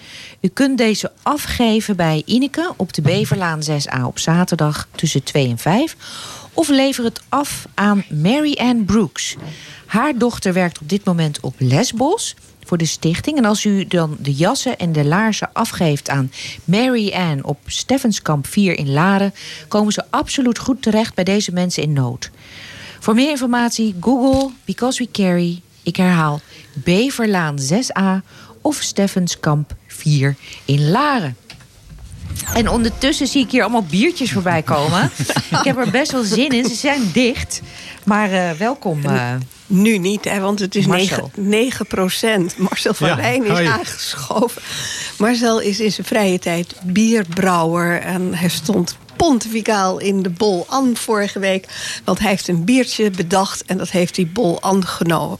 U 0.41 0.47
kunt 0.47 0.77
deze 0.77 1.11
afgeven 1.23 1.95
bij 1.95 2.21
Ineke 2.25 2.73
op 2.75 2.93
de 2.93 3.01
Beverlaan 3.01 3.61
6a 3.63 4.03
op 4.03 4.19
zaterdag 4.19 4.87
tussen 4.95 5.23
2 5.23 5.49
en 5.49 5.57
5 5.57 5.95
of 6.57 6.69
lever 6.69 7.03
het 7.03 7.21
af 7.29 7.67
aan 7.73 8.03
Mary 8.09 8.53
Ann 8.59 8.85
Brooks. 8.85 9.35
Haar 9.85 10.17
dochter 10.17 10.53
werkt 10.53 10.79
op 10.81 10.89
dit 10.89 11.05
moment 11.05 11.39
op 11.39 11.53
Lesbos 11.57 12.35
voor 12.63 12.77
de 12.77 12.85
stichting. 12.85 13.37
En 13.37 13.45
als 13.45 13.65
u 13.65 13.85
dan 13.85 14.17
de 14.19 14.33
jassen 14.33 14.77
en 14.77 14.91
de 14.91 15.05
laarzen 15.05 15.49
afgeeft 15.53 16.09
aan 16.09 16.31
Mary 16.63 17.13
Ann 17.13 17.43
op 17.43 17.59
Steffenskamp 17.65 18.47
4 18.47 18.77
in 18.77 18.91
Laren, 18.91 19.33
komen 19.67 19.93
ze 19.93 20.03
absoluut 20.09 20.59
goed 20.59 20.81
terecht 20.81 21.15
bij 21.15 21.23
deze 21.23 21.51
mensen 21.51 21.83
in 21.83 21.93
nood. 21.93 22.31
Voor 22.99 23.15
meer 23.15 23.29
informatie 23.29 23.95
Google 23.99 24.51
Because 24.65 25.03
We 25.03 25.11
Carry, 25.11 25.61
ik 25.83 25.95
herhaal, 25.95 26.39
Beverlaan 26.73 27.57
6a 27.59 28.25
of 28.61 28.75
Steffenskamp 28.75 29.75
4 29.87 30.35
in 30.65 30.89
Laren. 30.89 31.35
En 32.53 32.69
ondertussen 32.69 33.27
zie 33.27 33.43
ik 33.43 33.51
hier 33.51 33.61
allemaal 33.61 33.85
biertjes 33.89 34.31
voorbij 34.31 34.61
komen. 34.61 35.11
ik 35.49 35.63
heb 35.63 35.77
er 35.77 35.91
best 35.91 36.11
wel 36.11 36.23
zin 36.23 36.49
in. 36.49 36.65
Ze 36.65 36.75
zijn 36.75 37.09
dicht. 37.13 37.61
Maar 38.03 38.31
uh, 38.31 38.51
welkom. 38.51 39.01
Uh, 39.05 39.33
nu 39.67 39.97
niet, 39.97 40.25
hè, 40.25 40.39
want 40.39 40.59
het 40.59 40.75
is 40.75 40.85
Marcel. 40.85 41.31
9, 41.35 41.49
9 41.49 41.87
procent. 41.87 42.57
Marcel 42.57 42.93
van 42.93 43.07
ja, 43.07 43.13
Rijn 43.15 43.43
is 43.43 43.49
hoi. 43.49 43.65
aangeschoven. 43.65 44.61
Marcel 45.17 45.59
is 45.59 45.79
in 45.79 45.91
zijn 45.91 46.07
vrije 46.07 46.39
tijd 46.39 46.75
bierbrouwer. 46.83 48.01
En 48.01 48.33
hij 48.33 48.49
stond 48.49 48.97
pontificaal 49.15 49.99
in 49.99 50.23
de 50.23 50.29
Bol 50.29 50.65
An 50.69 50.95
vorige 50.95 51.39
week. 51.39 51.67
Want 52.03 52.19
hij 52.19 52.29
heeft 52.29 52.47
een 52.47 52.65
biertje 52.65 53.09
bedacht 53.11 53.65
en 53.65 53.77
dat 53.77 53.89
heeft 53.89 54.15
hij 54.15 54.27
Bol 54.27 54.61
An 54.61 54.83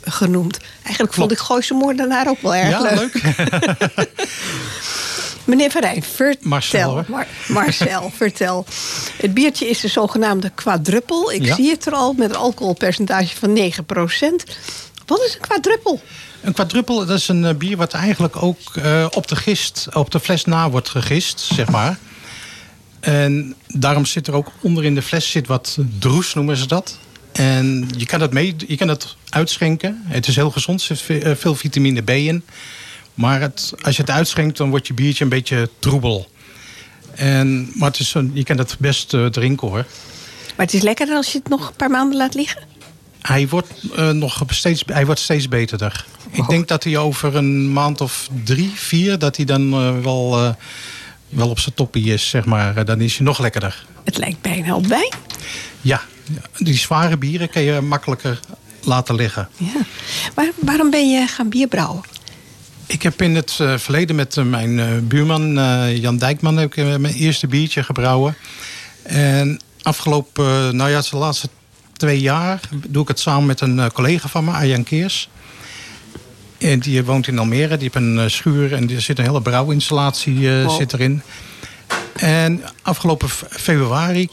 genoemd. 0.01 0.59
Eigenlijk 0.83 1.13
vond 1.13 1.31
ik 1.31 1.37
Gooise 1.37 1.73
Moordenaar 1.73 2.27
ook 2.27 2.41
wel 2.41 2.55
erg 2.55 2.69
ja, 2.69 2.81
leuk. 2.81 3.21
leuk. 3.23 4.09
Meneer 5.47 5.71
Van 5.71 5.81
Rijn, 5.81 6.03
vertel. 6.03 6.49
Marcel, 6.49 7.03
Mar 7.07 7.27
Marcel, 7.47 8.11
vertel. 8.17 8.65
Het 9.17 9.33
biertje 9.33 9.67
is 9.67 9.79
de 9.79 9.87
zogenaamde 9.87 10.49
quadruppel. 10.49 11.31
Ik 11.31 11.53
zie 11.53 11.69
het 11.69 11.85
er 11.85 11.93
al 11.93 12.13
met 12.13 12.29
een 12.29 12.35
alcoholpercentage 12.35 13.35
van 13.35 13.57
9%. 13.57 13.61
Wat 15.05 15.19
is 15.19 15.33
een 15.33 15.41
quadruppel? 15.41 16.01
Een 16.41 16.53
quadruppel 16.53 17.05
dat 17.05 17.17
is 17.17 17.27
een 17.27 17.45
eh, 17.45 17.55
bier 17.55 17.77
wat 17.77 17.93
eigenlijk 17.93 18.43
ook 18.43 18.59
uh, 18.77 19.07
op 19.11 19.27
de 19.27 19.35
gist, 19.35 19.87
op 19.93 20.11
de 20.11 20.19
fles 20.19 20.45
na 20.45 20.69
wordt 20.69 20.89
gegist, 20.89 21.39
zeg 21.39 21.69
maar. 21.69 21.97
En 22.99 23.55
daarom 23.67 24.05
zit 24.05 24.27
er 24.27 24.33
ook 24.33 24.51
onder 24.61 24.85
in 24.85 24.95
de 24.95 25.01
fles 25.01 25.31
zit 25.31 25.47
wat 25.47 25.77
droes, 25.99 26.33
noemen 26.33 26.57
ze 26.57 26.67
dat. 26.67 26.97
En 27.31 27.89
je 27.97 28.05
kan 28.05 28.21
het, 28.21 28.31
mee, 28.31 28.55
je 28.67 28.77
kan 28.77 28.87
het 28.87 29.15
uitschenken. 29.29 30.01
Het 30.05 30.27
is 30.27 30.35
heel 30.35 30.51
gezond, 30.51 30.87
er 30.89 30.95
zit 30.95 31.23
eh, 31.23 31.35
veel 31.35 31.55
vitamine 31.55 32.01
B 32.01 32.09
in. 32.09 32.43
Maar 33.17 33.41
het, 33.41 33.73
als 33.81 33.95
je 33.95 34.01
het 34.01 34.11
uitschenkt, 34.11 34.57
dan 34.57 34.69
wordt 34.69 34.87
je 34.87 34.93
biertje 34.93 35.23
een 35.23 35.29
beetje 35.29 35.69
troebel. 35.79 36.27
En, 37.15 37.71
maar 37.73 37.89
het 37.89 37.99
is 37.99 38.13
een, 38.13 38.31
je 38.33 38.43
kan 38.43 38.57
het 38.57 38.75
best 38.79 39.13
uh, 39.13 39.25
drinken 39.25 39.67
hoor. 39.67 39.85
Maar 40.55 40.65
het 40.65 40.73
is 40.73 40.81
lekkerder 40.81 41.15
als 41.15 41.31
je 41.31 41.37
het 41.37 41.49
nog 41.49 41.67
een 41.67 41.75
paar 41.75 41.89
maanden 41.89 42.17
laat 42.17 42.33
liggen? 42.33 42.61
Hij 43.21 43.47
wordt, 43.47 43.83
uh, 43.97 44.09
nog 44.09 44.43
steeds, 44.47 44.83
hij 44.85 45.05
wordt 45.05 45.19
steeds 45.19 45.47
beterder. 45.47 46.05
Oh. 46.27 46.37
Ik 46.37 46.47
denk 46.47 46.67
dat 46.67 46.83
hij 46.83 46.97
over 46.97 47.35
een 47.35 47.73
maand 47.73 48.01
of 48.01 48.29
drie, 48.43 48.71
vier... 48.75 49.19
dat 49.19 49.35
hij 49.35 49.45
dan 49.45 49.73
uh, 49.73 49.99
wel, 50.03 50.55
wel 51.29 51.49
op 51.49 51.59
zijn 51.59 51.75
toppie 51.75 52.13
is, 52.13 52.29
zeg 52.29 52.45
maar. 52.45 52.85
dan 52.85 53.01
is 53.01 53.17
hij 53.17 53.25
nog 53.25 53.39
lekkerder. 53.39 53.85
Het 54.03 54.17
lijkt 54.17 54.41
bijna 54.41 54.75
op 54.75 54.85
wijn. 54.85 55.13
Ja, 55.81 56.01
die 56.57 56.77
zware 56.77 57.17
bieren 57.17 57.49
kan 57.49 57.61
je 57.61 57.81
makkelijker 57.81 58.39
laten 58.83 59.15
liggen. 59.15 59.49
Ja. 59.57 59.85
Maar 60.35 60.51
waarom 60.55 60.89
ben 60.89 61.09
je 61.09 61.27
gaan 61.27 61.49
bierbrouwen? 61.49 62.03
Ik 62.87 63.03
heb 63.03 63.21
in 63.21 63.35
het 63.35 63.57
uh, 63.61 63.77
verleden 63.77 64.15
met 64.15 64.35
uh, 64.35 64.45
mijn 64.45 64.77
uh, 64.77 64.85
buurman 65.01 65.53
Jan 65.95 66.17
Dijkman 66.17 66.57
heb 66.57 66.75
ik, 66.75 66.99
mijn 66.99 67.13
eerste 67.13 67.47
biertje 67.47 67.83
gebrouwen. 67.83 68.35
En 69.03 69.59
afgelopen, 69.81 70.75
nou 70.75 70.89
ja, 70.89 71.01
de 71.09 71.17
laatste 71.17 71.49
twee 71.93 72.19
jaar 72.19 72.59
doe 72.87 73.01
ik 73.01 73.07
het 73.07 73.19
samen 73.19 73.45
met 73.45 73.61
een 73.61 73.91
collega 73.91 74.27
van 74.27 74.45
me, 74.45 74.51
Arjan 74.51 74.83
Keers. 74.83 75.29
En 76.57 76.79
die 76.79 77.03
woont 77.03 77.27
in 77.27 77.39
Almere, 77.39 77.77
die 77.77 77.89
heeft 77.93 78.05
een 78.05 78.31
schuur 78.31 78.73
en 78.73 78.89
er 78.89 79.01
zit 79.01 79.19
een 79.19 79.25
hele 79.25 79.41
brouwinstallatie 79.41 80.49
wow. 80.49 80.77
zit 80.77 80.93
erin. 80.93 81.21
En 82.13 82.63
afgelopen 82.81 83.29
februari 83.49 84.29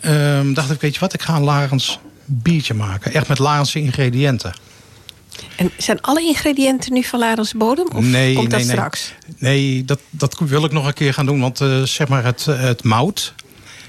ehm, 0.00 0.52
dacht 0.52 0.70
ik, 0.70 0.80
weet 0.80 0.94
je 0.94 1.00
wat, 1.00 1.12
ik 1.12 1.22
ga 1.22 1.36
een 1.36 1.42
Larens 1.42 1.98
biertje 2.24 2.74
maken. 2.74 3.12
Echt 3.12 3.28
met 3.28 3.38
Larense 3.38 3.80
ingrediënten. 3.80 4.54
En 5.56 5.70
zijn 5.76 6.00
alle 6.00 6.20
ingrediënten 6.20 6.92
nu 6.92 7.02
van 7.02 7.18
Larens 7.18 7.52
bodem? 7.52 7.86
Of 7.94 8.04
nee, 8.04 8.34
komt 8.34 8.50
dat 8.50 8.60
nee, 8.60 8.68
straks? 8.68 9.12
Nee, 9.38 9.84
dat, 9.84 10.00
dat 10.10 10.38
wil 10.38 10.64
ik 10.64 10.72
nog 10.72 10.86
een 10.86 10.94
keer 10.94 11.14
gaan 11.14 11.26
doen. 11.26 11.40
Want 11.40 11.60
eh, 11.60 11.82
zeg 11.82 12.08
maar 12.08 12.24
het, 12.24 12.44
het 12.44 12.84
mout, 12.84 13.34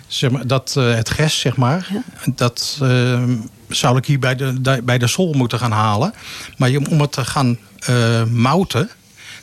zeg 0.08 0.32
maar, 0.32 0.48
dat, 0.48 0.76
eh, 0.78 0.96
het 0.96 1.10
gres, 1.10 1.40
zeg 1.40 1.56
maar, 1.56 1.88
dat 2.36 2.78
eh, 2.82 3.24
zou 3.68 3.98
ik 3.98 4.06
hier 4.06 4.20
bij 4.20 4.36
de, 4.36 4.82
bij 4.84 4.98
de 4.98 5.08
sol 5.08 5.34
moeten 5.34 5.60
gaan 5.60 5.72
halen. 5.72 6.14
Maar 6.58 6.76
om 6.90 7.02
het 7.02 7.12
te 7.12 7.26
gaan 7.26 7.58
eh, 7.80 8.24
mouten, 8.24 8.90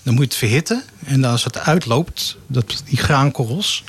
dan 0.03 0.15
moet 0.15 0.23
je 0.23 0.29
het 0.29 0.39
verhitten. 0.39 0.83
En 1.05 1.25
als 1.25 1.45
het 1.45 1.59
uitloopt, 1.59 2.37
dat, 2.47 2.83
die 2.85 2.99
graankorrels, 2.99 3.85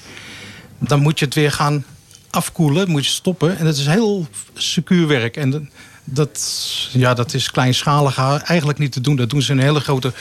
dan 0.79 1.01
moet 1.01 1.19
je 1.19 1.25
het 1.25 1.33
weer 1.33 1.51
gaan 1.51 1.85
afkoelen, 2.29 2.91
moet 2.91 3.05
je 3.05 3.11
stoppen. 3.11 3.57
En 3.57 3.65
dat 3.65 3.77
is 3.77 3.85
heel 3.85 4.27
secuur 4.53 5.07
werk. 5.07 5.37
En 5.37 5.69
dat- 6.05 6.87
ja, 6.91 7.13
dat 7.13 7.33
is 7.33 7.51
kleinschalig 7.51 8.17
eigenlijk 8.43 8.79
niet 8.79 8.91
te 8.91 9.01
doen. 9.01 9.15
Dat 9.15 9.29
doen 9.29 9.41
ze 9.41 9.51
in 9.51 9.59
hele 9.59 9.79
grote 9.79 10.13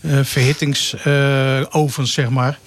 eh 0.00 0.18
verhittingsovens, 0.22 2.12
zeg 2.12 2.28
maar. 2.30 2.58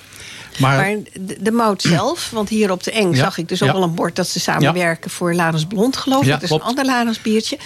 Maar, 0.60 0.78
Maar 0.78 0.96
de, 1.20 1.38
de 1.42 1.52
mout 1.52 1.82
zelf, 1.98 2.30
want 2.30 2.50
hier 2.50 2.72
op 2.72 2.84
de 2.84 2.92
Eng 2.92 3.10
Ja, 3.12 3.16
zag 3.18 3.38
ik 3.38 3.48
dus 3.48 3.62
ook 3.62 3.70
ja. 3.70 3.74
al 3.76 3.84
een 3.84 3.96
bord 3.96 4.16
dat 4.16 4.28
ze 4.28 4.40
samenwerken 4.40 5.12
voor 5.12 5.34
Larens 5.34 5.66
Blond, 5.66 5.98
geloof 5.98 6.24
ik. 6.24 6.30
Dat 6.30 6.44
is 6.44 6.50
een 6.50 6.62
ander 6.62 6.86
Larens 6.86 7.22
biertje. 7.22 7.58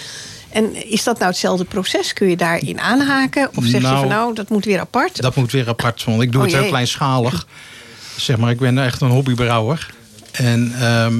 En 0.52 0.90
is 0.90 1.04
dat 1.04 1.18
nou 1.18 1.30
hetzelfde 1.30 1.64
proces? 1.64 2.12
Kun 2.12 2.28
je 2.28 2.36
daarin 2.36 2.80
aanhaken? 2.80 3.48
Of 3.54 3.64
zeg 3.64 3.72
je 3.72 3.80
Nou, 3.80 3.98
van 3.98 4.08
nou, 4.08 4.34
dat 4.34 4.48
moet 4.48 4.64
weer 4.64 4.80
apart? 4.80 5.22
dat 5.22 5.34
moet 5.34 5.52
weer 5.52 5.68
apart. 5.68 6.04
Want 6.04 6.22
ik 6.22 6.32
doe 6.32 6.40
Oh 6.40 6.46
het 6.46 6.56
heel 6.56 6.68
kleinschalig. 6.68 7.46
Zeg 8.16 8.36
maar, 8.36 8.50
ik 8.50 8.58
ben 8.58 8.78
echt 8.78 9.00
een 9.00 9.08
hobbybrouwer. 9.10 9.90
En 10.32 10.72
ehm 10.80 11.14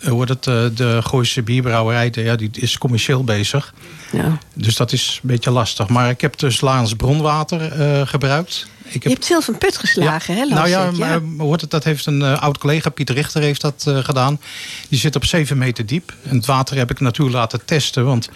wordt 0.00 0.30
het, 0.30 0.46
eh, 0.46 0.64
de 0.74 1.00
Gooise 1.02 1.42
bierbrouwerij 1.42 2.10
ja, 2.12 2.36
die 2.36 2.50
is 2.52 2.78
commercieel 2.78 3.24
bezig. 3.24 3.74
Ja. 4.12 4.38
Dus 4.54 4.76
dat 4.76 4.92
is 4.92 5.20
een 5.22 5.28
beetje 5.28 5.50
lastig. 5.50 5.88
Maar 5.88 6.10
ik 6.10 6.20
heb 6.20 6.38
dus 6.38 6.60
Laans 6.60 6.94
bronwater 6.94 7.72
eh, 7.72 8.06
gebruikt. 8.06 8.66
Ik 8.82 8.92
Je 8.92 8.98
heb, 8.98 9.12
hebt 9.12 9.24
zelf 9.24 9.48
een 9.48 9.58
put 9.58 9.76
geslagen, 9.76 10.34
hè? 10.34 10.40
las 10.40 10.50
nou 10.50 10.68
ja, 10.68 10.86
ik, 10.86 10.96
maar, 10.96 11.20
hoort 11.38 11.60
het, 11.60 11.70
dat 11.70 11.84
heeft 11.84 12.06
een 12.06 12.22
eh, 12.22 12.42
oud 12.42 12.58
collega, 12.58 12.90
Pieter 12.90 13.14
Richter, 13.14 13.42
heeft 13.42 13.60
dat 13.60 13.84
eh, 13.86 13.98
gedaan. 13.98 14.40
Die 14.88 14.98
zit 14.98 15.16
op 15.16 15.24
7 15.24 15.58
meter 15.58 15.86
diep. 15.86 16.12
En 16.22 16.36
het 16.36 16.46
water 16.46 16.76
heb 16.76 16.90
ik 16.90 17.00
natuurlijk 17.00 17.36
laten 17.36 17.64
testen. 17.64 18.04
Want 18.04 18.28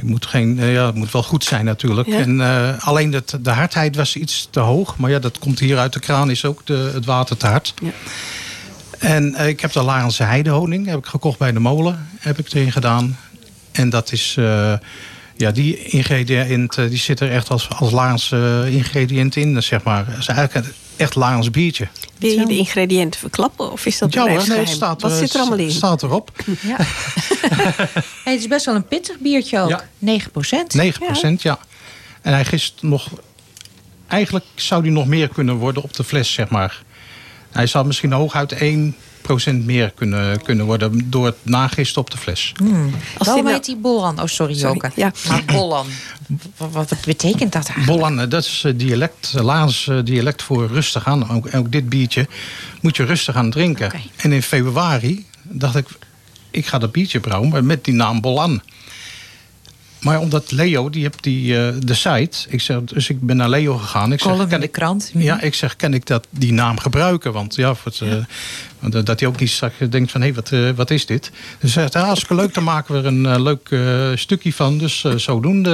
je 0.00 0.04
moet 0.04 0.26
geen, 0.26 0.58
eh, 0.58 0.72
ja, 0.72 0.86
het 0.86 0.94
moet 0.94 1.12
wel 1.12 1.22
goed 1.22 1.44
zijn 1.44 1.64
natuurlijk. 1.64 2.08
Ja. 2.08 2.18
En, 2.18 2.40
eh, 2.40 2.86
alleen 2.86 3.10
dat, 3.10 3.38
de 3.40 3.50
hardheid 3.50 3.96
was 3.96 4.16
iets 4.16 4.48
te 4.50 4.60
hoog. 4.60 4.96
Maar 4.96 5.10
ja, 5.10 5.18
dat 5.18 5.38
komt 5.38 5.58
hier 5.58 5.78
uit 5.78 5.92
de 5.92 6.00
kraan, 6.00 6.30
is 6.30 6.44
ook 6.44 6.66
de, 6.66 6.90
het 6.94 7.04
water 7.04 7.36
te 7.36 7.46
hard. 7.46 7.74
Ja. 7.82 7.90
En 8.98 9.34
eh, 9.34 9.48
ik 9.48 9.60
heb 9.60 9.72
de 9.72 9.82
Larense 9.82 10.22
heidehoning, 10.22 10.86
heb 10.86 10.98
ik 10.98 11.06
gekocht 11.06 11.38
bij 11.38 11.52
de 11.52 11.60
molen, 11.60 12.08
heb 12.18 12.38
ik 12.38 12.52
erin 12.52 12.72
gedaan. 12.72 13.18
En 13.72 13.90
dat 13.90 14.12
is, 14.12 14.34
eh, 14.38 14.72
ja, 15.36 15.50
die 15.50 15.84
ingrediënt, 15.84 16.78
eh, 16.78 16.88
die 16.88 16.98
zit 16.98 17.20
er 17.20 17.30
echt 17.30 17.50
als, 17.50 17.68
als 17.70 17.90
Larense 17.90 18.66
ingrediënt 18.70 19.36
in, 19.36 19.62
zeg 19.62 19.82
maar. 19.82 20.06
Is 20.18 20.28
eigenlijk 20.28 20.66
een 20.66 20.72
echt 20.96 21.14
Laans 21.14 21.50
biertje. 21.50 21.88
Wil 22.18 22.30
je 22.30 22.46
de 22.46 22.56
ingrediënten 22.56 23.20
verklappen? 23.20 23.72
Of 23.72 23.86
is 23.86 23.98
dat 23.98 24.12
Ja 24.12 24.28
hoor, 24.28 24.48
nee, 24.48 24.66
staat, 24.66 25.02
Wat 25.02 25.12
zit 25.12 25.34
er 25.34 25.40
allemaal 25.40 25.58
in? 25.58 25.70
staat 25.70 26.02
erop. 26.02 26.30
Ja. 26.60 26.76
Hey, 28.24 28.32
het 28.34 28.42
is 28.42 28.48
best 28.48 28.64
wel 28.64 28.74
een 28.74 28.86
pittig 28.86 29.18
biertje 29.18 29.60
ook. 29.60 29.68
Ja. 29.68 29.88
9 29.98 30.30
procent. 30.30 30.74
9 30.74 31.06
procent, 31.06 31.42
ja. 31.42 31.58
En 32.22 32.32
hij 32.32 32.44
gist 32.44 32.74
nog... 32.80 33.08
Eigenlijk 34.06 34.44
zou 34.54 34.82
die 34.82 34.92
nog 34.92 35.06
meer 35.06 35.28
kunnen 35.28 35.54
worden 35.54 35.82
op 35.82 35.92
de 35.92 36.04
fles, 36.04 36.32
zeg 36.32 36.48
maar. 36.48 36.82
Hij 37.50 37.66
zou 37.66 37.86
misschien 37.86 38.12
hooguit 38.12 38.52
1 38.52 38.96
procent 39.26 39.64
meer 39.64 39.90
kunnen, 39.94 40.42
kunnen 40.42 40.66
worden... 40.66 41.10
door 41.10 41.26
het 41.26 41.36
nagisten 41.42 42.00
op 42.00 42.10
de 42.10 42.16
fles. 42.16 42.52
Als 42.58 42.68
Waarom 42.70 43.34
dit 43.34 43.44
nou- 43.44 43.54
heet 43.54 43.64
die 43.64 43.76
Bollan? 43.76 44.20
Oh, 44.20 44.26
sorry, 44.26 44.54
Joke. 44.54 44.90
ja. 44.94 45.12
Maar 45.28 45.42
Bollan. 45.44 45.86
Wat, 46.56 46.70
wat 46.72 46.96
betekent 47.04 47.52
dat 47.52 47.66
eigenlijk? 47.68 47.86
Bollan, 47.86 48.20
eh, 48.20 48.30
dat 48.30 48.44
is 48.44 48.62
eh, 48.64 48.72
dialect, 48.76 49.32
eh, 49.36 49.44
Laans 49.44 49.90
dialect 50.04 50.42
voor 50.42 50.66
rustig 50.66 51.06
aan. 51.06 51.30
Ook, 51.30 51.54
ook 51.54 51.72
dit 51.72 51.88
biertje 51.88 52.26
moet 52.80 52.96
je 52.96 53.04
rustig 53.04 53.34
aan 53.34 53.50
drinken. 53.50 53.92
En 54.16 54.32
in 54.32 54.42
februari 54.42 55.26
dacht 55.42 55.76
ik, 55.76 55.86
ik 56.50 56.66
ga 56.66 56.78
dat 56.78 56.92
biertje 56.92 57.20
brouwen 57.20 57.48
maar 57.50 57.64
met 57.64 57.84
die 57.84 57.94
naam 57.94 58.20
Bollan. 58.20 58.62
Maar 60.00 60.20
omdat 60.20 60.50
Leo, 60.50 60.90
die 60.90 61.02
heeft 61.02 61.22
die, 61.22 61.58
eh, 61.66 61.74
de 61.80 61.94
site. 61.94 62.36
Ik 62.48 62.60
zeg, 62.60 62.80
dus 62.84 63.08
ik 63.08 63.20
ben 63.20 63.36
naar 63.36 63.48
Leo 63.48 63.76
gegaan. 63.76 64.12
Ik 64.12 64.18
zeg, 64.20 64.28
Column 64.28 64.42
in 64.44 64.48
kan 64.50 64.60
de 64.60 64.66
ik- 64.66 64.72
krant. 64.72 65.10
Ja, 65.14 65.40
ik 65.40 65.54
zeg, 65.54 65.76
kan 65.76 65.94
ik 65.94 66.06
dat, 66.06 66.26
die 66.30 66.52
naam 66.52 66.78
gebruiken? 66.78 67.32
Want 67.32 67.54
ja, 67.54 67.68
eh, 68.00 68.08
want, 68.80 68.94
eh, 68.94 69.04
dat 69.04 69.20
hij 69.20 69.28
ook 69.28 69.40
niet 69.40 69.50
straks 69.50 69.74
denkt 69.90 70.10
van, 70.10 70.20
hé, 70.20 70.32
wat, 70.32 70.50
eh, 70.52 70.70
wat 70.70 70.90
is 70.90 71.06
dit? 71.06 71.30
Dus 71.60 71.74
hij 71.74 71.82
zegt, 71.82 71.92
ja, 71.94 72.00
hartstikke 72.04 72.34
leuk, 72.34 72.54
dan 72.54 72.64
maken 72.64 72.94
we 72.94 73.00
er 73.00 73.06
een 73.06 73.42
leuk 73.42 73.68
eh, 73.70 74.10
stukje 74.14 74.52
van. 74.52 74.78
Dus 74.78 75.04
eh, 75.04 75.14
zodoende. 75.16 75.70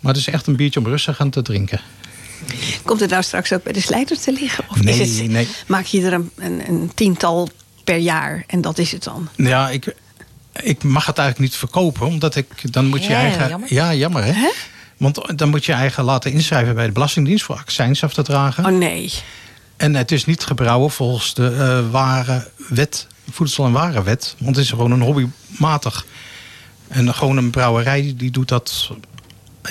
Maar 0.00 0.12
het 0.12 0.20
is 0.20 0.28
echt 0.28 0.46
een 0.46 0.56
biertje 0.56 0.80
om 0.80 0.86
rustig 0.86 1.20
aan 1.20 1.30
te 1.30 1.42
drinken. 1.42 1.80
Komt 2.84 3.00
het 3.00 3.10
nou 3.10 3.22
straks 3.22 3.52
ook 3.52 3.62
bij 3.62 3.72
de 3.72 3.80
slijter 3.80 4.20
te 4.20 4.32
liggen? 4.32 4.64
Of 4.70 4.82
Nee, 4.82 5.00
is 5.00 5.18
het, 5.18 5.30
nee. 5.30 5.48
maak 5.66 5.84
je 5.84 6.02
er 6.02 6.12
een, 6.12 6.30
een, 6.36 6.68
een 6.68 6.90
tiental 6.94 7.48
per 7.84 7.96
jaar 7.96 8.44
en 8.46 8.60
dat 8.60 8.78
is 8.78 8.92
het 8.92 9.04
dan? 9.04 9.28
Ja, 9.36 9.70
ik, 9.70 9.94
ik 10.62 10.82
mag 10.82 11.06
het 11.06 11.18
eigenlijk 11.18 11.50
niet 11.50 11.58
verkopen, 11.58 12.06
omdat 12.06 12.36
ik 12.36 12.72
dan 12.72 12.86
moet 12.86 13.04
je 13.04 13.10
Ja, 13.10 13.18
eigen. 13.18 13.48
jammer. 13.48 13.72
Ja, 13.72 13.94
jammer 13.94 14.24
hè? 14.24 14.50
Want 14.96 15.38
dan 15.38 15.48
moet 15.48 15.64
je 15.64 15.72
eigen 15.72 16.04
laten 16.04 16.32
inschrijven 16.32 16.74
bij 16.74 16.86
de 16.86 16.92
Belastingdienst 16.92 17.44
voor 17.44 17.56
accijns 17.56 18.04
af 18.04 18.12
te 18.12 18.22
dragen. 18.22 18.66
Oh 18.66 18.78
nee. 18.78 19.12
En 19.76 19.94
het 19.94 20.12
is 20.12 20.24
niet 20.24 20.44
gebrouwen 20.44 20.90
volgens 20.90 21.34
de 21.34 21.46
eh 21.56 21.90
ware 21.90 22.48
wet, 22.68 23.06
voedsel- 23.30 23.64
en 23.64 23.72
warenwet. 23.72 24.34
Want 24.38 24.56
het 24.56 24.64
is 24.64 24.70
gewoon 24.70 24.90
een 24.90 25.00
hobbymatig. 25.02 26.06
En 26.88 27.14
gewoon 27.14 27.36
een 27.36 27.50
brouwerij 27.50 28.14
die 28.16 28.30
doet 28.30 28.48
dat. 28.48 28.90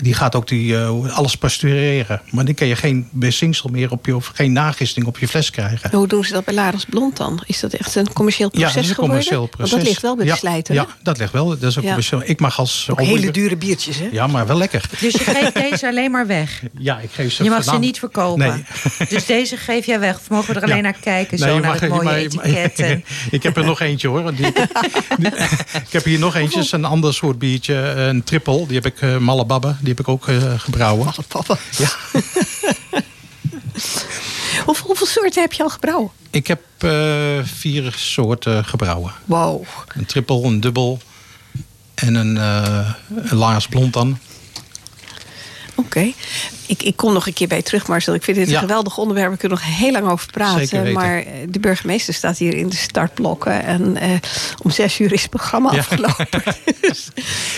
Die 0.02 0.14
gaat 0.14 0.36
ook 0.36 0.48
die, 0.48 0.78
eh, 0.78 1.16
alles 1.18 1.36
pasteureren. 1.38 2.22
Maar 2.30 2.46
dan 2.46 2.54
kan 2.54 2.68
je 2.68 2.76
geen 2.76 3.08
bezinksel 3.12 3.70
meer 3.70 3.92
op 3.92 4.06
je, 4.06 4.16
of 4.16 4.32
geen 4.36 4.52
nagisting 4.54 5.06
op 5.06 5.18
je 5.20 5.28
fles 5.28 5.50
krijgen. 5.52 5.90
Hoe 5.92 6.08
doen 6.08 6.24
ze 6.26 6.34
dat 6.34 6.46
bij 6.46 6.54
Larens 6.54 6.86
Blond 6.86 7.18
dan? 7.18 7.44
Is 7.46 7.60
dat 7.60 7.74
echt 7.74 7.96
een 7.96 8.14
commercieel 8.14 8.50
proces 8.50 8.68
ja, 8.70 8.74
dat 8.76 8.84
is 8.84 8.90
een 8.90 8.96
geworden? 8.96 9.24
commercieel 9.24 9.48
proces. 9.48 9.72
Want 9.72 9.82
dat 9.84 9.92
ligt 9.92 10.02
wel 10.02 10.16
bij 10.16 10.26
ja, 10.26 10.32
de 10.34 10.38
slijter. 10.40 10.74
Ja, 10.76 10.88
dat 11.04 11.18
ligt 11.18 11.32
wel. 11.34 11.48
Dat 11.48 11.62
is 11.64 11.78
ook 11.78 11.84
Ja. 11.84 11.88
commercieel. 11.90 12.22
Ik 12.26 12.40
mag 12.40 12.60
als 12.60 12.88
Ook 12.92 13.02
hele 13.02 13.32
dure 13.32 13.56
biertjes, 13.58 14.00
hè? 14.00 14.08
Ja, 14.12 14.28
maar 14.28 14.48
wel 14.48 14.58
lekker. 14.58 14.84
Dus 15.00 15.14
je 15.14 15.20
geeft 15.20 15.54
deze 15.70 15.88
alleen 15.88 16.12
maar 16.12 16.28
weg. 16.28 16.62
Ja, 16.78 17.00
ik 17.00 17.10
geef 17.12 17.34
ze 17.34 17.44
Je 17.44 17.50
mag 17.50 17.64
ze 17.64 17.78
niet 17.80 18.00
verkopen. 18.00 18.48
Nee. 18.50 19.08
Dus 19.10 19.26
deze 19.26 19.58
geef 19.58 19.86
jij 19.86 20.00
weg. 20.00 20.16
Of 20.16 20.30
mogen 20.30 20.54
we 20.54 20.60
er 20.60 20.64
alleen 20.66 20.76
Ja. 20.76 20.82
naar 20.82 20.96
kijken? 21.02 21.40
Nee, 21.40 21.50
zo 21.50 21.56
je 21.56 21.62
naar 21.62 21.72
mag- 21.72 21.80
het 21.80 21.90
mooie 21.90 22.16
etiket. 22.16 22.80
En... 22.90 23.04
ik 23.32 23.44
heb 23.44 23.58
er 23.58 23.66
nog 23.66 23.80
eentje 23.82 24.08
hoor. 24.08 24.34
Die, 24.36 24.52
die- 24.54 25.28
ik 25.74 25.92
heb 25.92 26.04
hier 26.04 26.20
nog 26.20 26.36
eentje, 26.36 26.60
is 26.60 26.72
een 26.72 26.86
ander 26.86 27.14
soort 27.14 27.40
biertje. 27.40 27.76
Een 27.76 28.24
triple, 28.24 28.66
die 28.68 28.76
heb 28.76 28.86
ik, 28.86 29.02
uh, 29.02 29.18
Malababbe, 29.18 29.76
die 29.80 29.90
heb 29.90 30.00
ik 30.00 30.08
ook 30.08 30.28
uh, 30.28 30.60
gebrouwen. 30.60 31.14
Papa. 31.28 31.58
Ja. 31.78 31.90
hoeveel, 34.66 34.86
hoeveel 34.86 35.08
soorten 35.08 35.42
heb 35.42 35.54
je 35.54 35.64
al 35.64 35.70
gebrouwen? 35.70 36.12
Ik 36.30 36.48
heb 36.48 36.62
uh, 36.80 37.40
vier 37.44 37.94
soorten 37.96 38.66
gebrouwen. 38.66 39.14
Wow. 39.26 39.66
Een 39.88 40.06
triple, 40.06 40.44
een 40.44 40.60
dubbel 40.60 41.00
en 41.96 42.16
een, 42.16 42.36
uh, 42.36 42.92
een 43.16 43.38
Laars 43.38 43.68
blond 43.68 43.94
dan. 43.94 44.20
Oké. 45.80 45.98
Okay. 45.98 46.16
Ik, 46.66 46.84
ik 46.84 46.96
kom 46.96 47.14
nog 47.14 47.28
een 47.28 47.34
keer 47.34 47.48
bij 47.48 47.62
terug, 47.62 47.88
Marcel. 47.88 48.14
Ik 48.14 48.24
vind 48.24 48.38
dit 48.38 48.48
een 48.48 48.54
Ja. 48.54 48.60
geweldig 48.60 48.98
onderwerp. 48.98 49.32
We 49.32 49.38
kunnen 49.38 49.58
nog 49.58 49.68
heel 49.78 49.92
lang 49.92 50.10
over 50.10 50.32
praten. 50.32 50.94
Maar 50.94 51.18
eh, 51.18 51.26
de 51.50 51.60
burgemeester 51.60 52.14
staat 52.14 52.38
hier 52.38 52.54
in 52.54 52.70
de 52.70 52.76
startblokken. 52.76 53.64
En 53.64 53.98
uh, 54.04 54.12
om 54.64 54.72
zes 54.72 55.00
uur 55.00 55.14
is 55.14 55.22
het 55.22 55.30
programma 55.30 55.72
ja. 55.72 55.78
afgelopen. 55.78 56.28
dus 56.82 57.08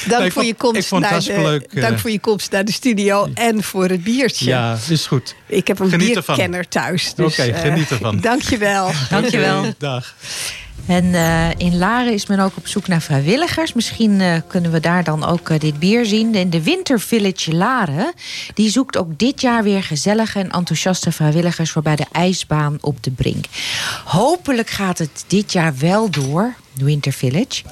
dank, 0.08 0.22
nee, 0.22 0.32
voor 0.32 0.44
je 0.44 0.54
komst 0.54 0.92
naar 0.92 1.20
de, 1.20 1.42
leuk, 1.42 1.82
dank 1.82 2.00
voor 2.00 2.12
je 2.12 2.20
komst 2.20 2.52
naar 2.52 2.66
de 2.66 2.72
studio 2.72 3.30
en 3.34 3.64
voor 3.64 3.88
het 3.88 4.04
biertje. 4.04 4.46
Ja, 4.46 4.78
is 4.90 5.08
goed. 5.08 5.36
Ik 5.48 5.68
heb 5.68 5.80
een 5.80 5.90
geniet 5.90 6.14
bierkenner 6.14 6.60
ervan. 6.60 6.84
thuis. 6.84 7.14
Dus, 7.14 7.40
Oké, 7.40 7.50
okay, 7.50 7.62
geniet 7.62 7.90
ervan. 7.90 8.16
Uh, 8.22 8.22
dank 8.22 8.42
je 8.42 8.58
wel. 8.58 8.92
Dank 9.10 9.26
je 9.26 9.38
wel. 9.38 9.74
Dag. 9.78 10.16
En 10.86 11.06
uh, 11.06 11.50
in 11.58 11.78
Laren 11.78 12.14
is 12.14 12.26
men 12.26 12.40
ook 12.40 12.58
op 12.58 12.68
zoek 12.68 12.88
naar 12.88 13.02
vrijwilligers. 13.02 13.74
Misschien 13.74 14.20
uh, 14.20 14.36
kunnen 14.48 14.72
we 14.72 14.80
daar 14.80 15.04
dan 15.04 15.26
ook 15.26 15.50
uh, 15.50 15.60
dit 15.60 15.80
bier 15.80 16.06
zien. 16.06 16.36
En 16.36 16.50
de 16.50 16.64
Winter 16.64 17.00
Village 17.00 17.56
Laren 17.56 18.14
die 18.54 18.70
zoekt 18.70 18.98
ook 18.98 19.20
dit 19.20 19.42
jaar 19.42 19.64
weer 19.64 19.84
gezellige 19.84 20.40
en 20.40 20.52
enthousiaste 20.52 21.12
vrijwilligers 21.12 21.72
voor 21.72 21.82
bij 21.82 21.96
de 21.96 22.06
ijsbaan 22.12 22.78
op 22.82 23.04
de 23.04 23.12
Brink. 23.12 23.46
Hopelijk 24.06 24.70
gaat 24.70 24.98
het 24.98 25.24
dit 25.28 25.52
jaar 25.52 25.74
wel 25.78 26.10
door, 26.10 26.54
Winter 26.74 27.12
Village. 27.12 27.64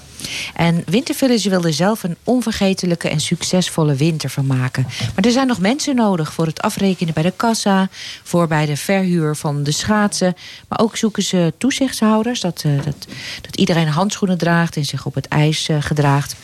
En 0.53 0.83
Winter 0.85 1.15
Village 1.15 1.49
wil 1.49 1.63
er 1.63 1.73
zelf 1.73 2.03
een 2.03 2.17
onvergetelijke 2.23 3.09
en 3.09 3.19
succesvolle 3.19 3.95
winter 3.95 4.29
van 4.29 4.45
maken. 4.45 4.87
Maar 5.15 5.25
er 5.25 5.31
zijn 5.31 5.47
nog 5.47 5.59
mensen 5.59 5.95
nodig 5.95 6.33
voor 6.33 6.45
het 6.45 6.61
afrekenen 6.61 7.13
bij 7.13 7.23
de 7.23 7.33
kassa, 7.35 7.89
voor 8.23 8.47
bij 8.47 8.65
de 8.65 8.77
verhuur 8.77 9.35
van 9.35 9.63
de 9.63 9.71
schaatsen. 9.71 10.35
Maar 10.67 10.79
ook 10.79 10.97
zoeken 10.97 11.23
ze 11.23 11.53
toezichtshouders, 11.57 12.39
dat, 12.39 12.63
uh, 12.65 12.83
dat, 12.83 13.07
dat 13.41 13.55
iedereen 13.55 13.87
handschoenen 13.87 14.37
draagt 14.37 14.75
en 14.75 14.85
zich 14.85 15.05
op 15.05 15.15
het 15.15 15.27
ijs 15.27 15.69
uh, 15.69 15.77
gedraagt. 15.79 16.35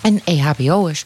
En 0.00 0.20
EHBO'ers. 0.24 1.04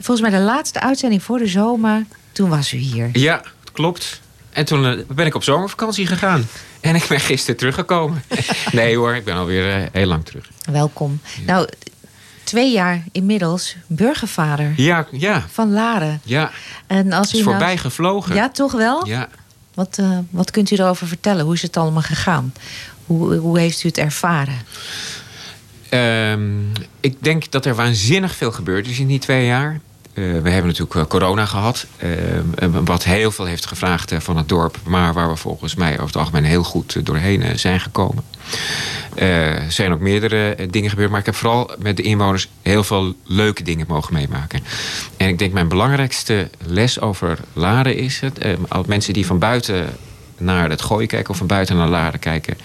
Volgens 0.00 0.20
mij 0.30 0.38
de 0.38 0.44
laatste 0.44 0.80
uitzending 0.80 1.22
voor 1.22 1.38
de 1.38 1.46
zomer. 1.46 2.04
Toen 2.32 2.48
was 2.48 2.72
u 2.72 2.76
hier. 2.76 3.08
Ja, 3.12 3.36
het 3.60 3.72
klopt. 3.72 4.20
En 4.50 4.64
toen 4.64 4.86
eh, 4.86 4.98
ben 5.08 5.26
ik 5.26 5.34
op 5.34 5.42
zomervakantie 5.44 6.06
gegaan. 6.06 6.46
En 6.80 6.94
ik 6.94 7.06
ben 7.08 7.20
gisteren 7.20 7.56
teruggekomen. 7.56 8.22
nee 8.72 8.96
hoor, 8.96 9.14
ik 9.14 9.24
ben 9.24 9.36
alweer 9.36 9.74
eh, 9.82 9.86
heel 9.92 10.06
lang 10.06 10.24
terug. 10.24 10.50
Welkom. 10.70 11.20
Nou, 11.46 11.68
twee 12.44 12.72
jaar 12.72 13.04
inmiddels 13.12 13.76
burgervader 13.86 14.72
Ja, 14.76 15.06
ja, 15.10 15.44
van 15.52 15.72
Laren. 15.72 16.20
ja. 16.24 16.50
En 16.86 17.12
als 17.12 17.26
Het 17.26 17.34
is 17.34 17.40
u 17.40 17.44
nou- 17.44 17.56
voorbij 17.56 17.76
gevlogen. 17.76 18.34
Ja, 18.34 18.48
toch 18.50 18.72
wel? 18.72 19.06
Ja. 19.06 19.28
Wat, 19.74 19.98
eh, 19.98 20.18
wat 20.30 20.50
kunt 20.50 20.70
u 20.70 20.76
erover 20.76 21.06
vertellen? 21.06 21.44
Hoe 21.44 21.54
is 21.54 21.62
het 21.62 21.76
allemaal 21.76 22.02
gegaan? 22.02 22.52
Hoe, 23.18 23.58
heeft 23.58 23.84
u 23.84 23.88
het 23.88 23.98
ervaren? 23.98 24.58
Ehm, 25.88 26.60
ik 27.00 27.16
denk 27.18 27.50
dat 27.50 27.66
er 27.66 27.74
waanzinnig 27.74 28.34
veel 28.34 28.52
gebeurd 28.52 28.88
is 28.88 28.98
in 28.98 29.06
die 29.06 29.18
twee 29.18 29.46
jaar. 29.46 29.80
Eh, 30.14 30.24
we 30.24 30.50
hebben 30.50 30.66
natuurlijk 30.66 30.94
eh, 30.94 31.06
corona 31.06 31.46
gehad. 31.46 31.86
ehm, 31.98 32.84
wat 32.84 33.04
heel 33.04 33.30
veel 33.30 33.44
heeft 33.44 33.66
gevraagd 33.66 34.12
eh, 34.12 34.20
van 34.20 34.36
het 34.36 34.48
dorp. 34.48 34.76
Maar 34.84 35.12
waar 35.12 35.28
we 35.28 35.36
volgens 35.36 35.74
mij 35.74 35.92
over 35.92 36.06
het 36.06 36.16
algemeen 36.16 36.44
heel 36.44 36.62
goed 36.62 37.06
doorheen 37.06 37.58
zijn 37.58 37.80
gekomen. 37.80 38.24
Er 39.14 39.72
zijn 39.72 39.92
ook 39.92 40.00
meerdere 40.00 40.66
dingen 40.70 40.90
gebeurd. 40.90 41.10
Maar 41.10 41.20
ik 41.20 41.26
heb 41.26 41.34
vooral 41.34 41.70
met 41.78 41.96
de 41.96 42.02
inwoners 42.02 42.48
heel 42.62 42.84
veel 42.84 43.14
leuke 43.24 43.62
dingen 43.62 43.86
mogen 43.88 44.14
meemaken. 44.14 44.60
En 45.16 45.28
ik 45.28 45.38
denk 45.38 45.52
mijn 45.52 45.68
belangrijkste 45.68 46.50
les 46.66 47.00
over 47.00 47.38
Laren 47.52 47.96
is 47.96 48.20
het. 48.20 48.38
mensen 48.86 49.12
die 49.12 49.26
van 49.26 49.38
buiten 49.38 49.96
naar 50.36 50.70
het 50.70 50.82
gooien 50.82 51.08
kijken 51.08 51.30
of 51.30 51.36
van 51.36 51.46
buiten 51.46 51.76
naar 51.76 51.88
Laren 51.88 52.20
kijken. 52.20 52.56